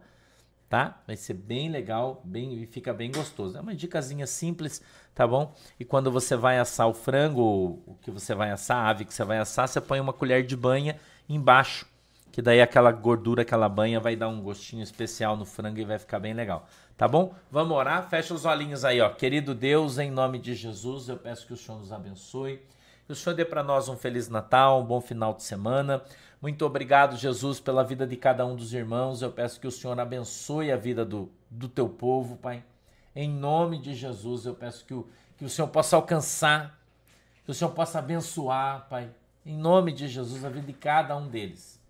tá? 0.69 1.01
Vai 1.07 1.15
ser 1.15 1.33
bem 1.33 1.69
legal, 1.69 2.21
bem 2.25 2.61
e 2.61 2.65
fica 2.65 2.93
bem 2.93 3.11
gostoso. 3.11 3.57
É 3.57 3.61
uma 3.61 3.75
dicasinha 3.75 4.27
simples, 4.27 4.81
tá 5.15 5.25
bom? 5.25 5.53
E 5.79 5.85
quando 5.85 6.11
você 6.11 6.35
vai 6.35 6.59
assar 6.59 6.87
o 6.87 6.93
frango, 6.93 7.81
o 7.85 7.97
que 8.01 8.11
você 8.11 8.35
vai 8.35 8.51
assar, 8.51 8.77
a 8.77 8.89
ave 8.89 9.05
que 9.05 9.13
você 9.13 9.23
vai 9.23 9.37
assar, 9.37 9.67
você 9.67 9.79
põe 9.79 9.99
uma 9.99 10.13
colher 10.13 10.45
de 10.45 10.55
banha 10.55 10.97
embaixo, 11.27 11.85
que 12.31 12.41
daí 12.41 12.61
aquela 12.61 12.91
gordura, 12.91 13.41
aquela 13.41 13.67
banha 13.67 13.99
vai 13.99 14.15
dar 14.15 14.27
um 14.27 14.41
gostinho 14.41 14.83
especial 14.83 15.35
no 15.35 15.45
frango 15.45 15.79
e 15.79 15.85
vai 15.85 15.97
ficar 15.97 16.19
bem 16.19 16.33
legal. 16.33 16.67
Tá 16.97 17.07
bom? 17.07 17.33
Vamos 17.51 17.77
orar? 17.77 18.09
Fecha 18.09 18.33
os 18.33 18.43
olhinhos 18.43 18.83
aí, 18.83 18.99
ó. 18.99 19.09
Querido 19.09 19.53
Deus, 19.53 19.97
em 19.97 20.11
nome 20.11 20.39
de 20.39 20.53
Jesus, 20.55 21.09
eu 21.09 21.17
peço 21.17 21.45
que 21.45 21.53
o 21.53 21.57
Senhor 21.57 21.77
nos 21.77 21.91
abençoe. 21.91 22.59
Que 23.05 23.13
o 23.13 23.15
Senhor 23.15 23.35
dê 23.35 23.45
para 23.45 23.63
nós 23.63 23.87
um 23.87 23.95
feliz 23.95 24.27
Natal, 24.27 24.81
um 24.81 24.85
bom 24.85 24.99
final 24.99 25.33
de 25.33 25.43
semana. 25.43 26.03
Muito 26.39 26.63
obrigado, 26.63 27.17
Jesus, 27.17 27.59
pela 27.59 27.83
vida 27.83 28.05
de 28.05 28.15
cada 28.15 28.45
um 28.45 28.55
dos 28.55 28.71
irmãos. 28.71 29.23
Eu 29.23 29.31
peço 29.31 29.59
que 29.59 29.65
o 29.65 29.71
Senhor 29.71 29.99
abençoe 29.99 30.71
a 30.71 30.77
vida 30.77 31.03
do, 31.03 31.31
do 31.49 31.67
teu 31.67 31.89
povo, 31.89 32.37
Pai. 32.37 32.63
Em 33.15 33.27
nome 33.27 33.81
de 33.81 33.95
Jesus, 33.95 34.45
eu 34.45 34.53
peço 34.53 34.85
que 34.85 34.93
o, 34.93 35.07
que 35.35 35.43
o 35.43 35.49
Senhor 35.49 35.67
possa 35.67 35.95
alcançar, 35.95 36.79
que 37.43 37.49
o 37.49 37.53
Senhor 37.55 37.71
possa 37.71 37.97
abençoar, 37.97 38.85
Pai. 38.87 39.09
Em 39.43 39.57
nome 39.57 39.91
de 39.91 40.07
Jesus, 40.07 40.45
a 40.45 40.49
vida 40.49 40.67
de 40.67 40.73
cada 40.73 41.17
um 41.17 41.27
deles. 41.27 41.81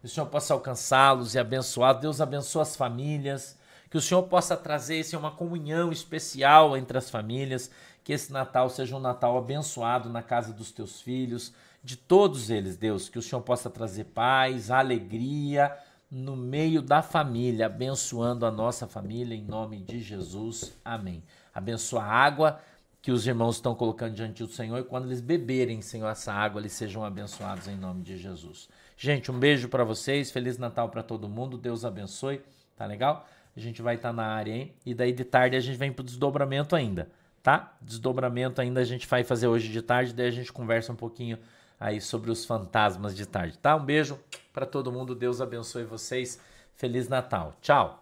Que 0.00 0.06
o 0.06 0.08
Senhor 0.08 0.26
possa 0.26 0.52
alcançá-los 0.52 1.36
e 1.36 1.38
abençoar. 1.38 2.00
Deus 2.00 2.20
abençoe 2.20 2.62
as 2.62 2.74
famílias. 2.74 3.56
Que 3.88 3.96
o 3.96 4.00
Senhor 4.00 4.24
possa 4.24 4.56
trazer 4.56 4.98
isso 4.98 5.16
uma 5.16 5.30
comunhão 5.30 5.92
especial 5.92 6.76
entre 6.76 6.98
as 6.98 7.08
famílias. 7.08 7.70
Que 8.02 8.14
esse 8.14 8.32
Natal 8.32 8.68
seja 8.68 8.96
um 8.96 9.00
Natal 9.00 9.38
abençoado 9.38 10.08
na 10.08 10.22
casa 10.22 10.52
dos 10.52 10.72
teus 10.72 11.00
filhos 11.00 11.52
de 11.82 11.96
todos 11.96 12.50
eles, 12.50 12.76
Deus, 12.76 13.08
que 13.08 13.18
o 13.18 13.22
Senhor 13.22 13.42
possa 13.42 13.68
trazer 13.68 14.04
paz, 14.04 14.70
alegria 14.70 15.76
no 16.10 16.36
meio 16.36 16.82
da 16.82 17.00
família, 17.00 17.66
abençoando 17.66 18.44
a 18.44 18.50
nossa 18.50 18.86
família 18.86 19.34
em 19.34 19.42
nome 19.42 19.78
de 19.78 20.00
Jesus. 20.00 20.78
Amém. 20.84 21.22
Abençoa 21.54 22.02
a 22.02 22.06
água 22.06 22.60
que 23.00 23.10
os 23.10 23.26
irmãos 23.26 23.56
estão 23.56 23.74
colocando 23.74 24.14
diante 24.14 24.44
do 24.44 24.52
Senhor 24.52 24.78
e 24.78 24.84
quando 24.84 25.06
eles 25.06 25.20
beberem, 25.20 25.82
Senhor, 25.82 26.08
essa 26.08 26.32
água, 26.32 26.60
eles 26.60 26.72
sejam 26.72 27.04
abençoados 27.04 27.66
em 27.66 27.76
nome 27.76 28.02
de 28.02 28.16
Jesus. 28.16 28.68
Gente, 28.96 29.32
um 29.32 29.38
beijo 29.38 29.68
para 29.68 29.82
vocês, 29.82 30.30
feliz 30.30 30.56
Natal 30.56 30.88
para 30.88 31.02
todo 31.02 31.28
mundo, 31.28 31.58
Deus 31.58 31.84
abençoe, 31.84 32.42
tá 32.76 32.86
legal? 32.86 33.26
A 33.56 33.58
gente 33.58 33.82
vai 33.82 33.96
estar 33.96 34.10
tá 34.10 34.12
na 34.12 34.26
área, 34.26 34.52
hein? 34.52 34.72
E 34.86 34.94
daí 34.94 35.12
de 35.12 35.24
tarde 35.24 35.56
a 35.56 35.60
gente 35.60 35.76
vem 35.76 35.92
pro 35.92 36.04
desdobramento 36.04 36.76
ainda, 36.76 37.10
tá? 37.42 37.74
Desdobramento 37.80 38.60
ainda 38.60 38.80
a 38.80 38.84
gente 38.84 39.06
vai 39.08 39.24
fazer 39.24 39.48
hoje 39.48 39.68
de 39.68 39.82
tarde, 39.82 40.12
daí 40.12 40.28
a 40.28 40.30
gente 40.30 40.52
conversa 40.52 40.92
um 40.92 40.96
pouquinho 40.96 41.38
aí 41.82 42.00
sobre 42.00 42.30
os 42.30 42.44
fantasmas 42.44 43.14
de 43.16 43.26
tarde, 43.26 43.58
tá? 43.58 43.74
Um 43.74 43.84
beijo 43.84 44.18
para 44.52 44.64
todo 44.64 44.92
mundo, 44.92 45.14
Deus 45.14 45.40
abençoe 45.40 45.84
vocês. 45.84 46.38
Feliz 46.76 47.08
Natal. 47.08 47.56
Tchau. 47.60 47.98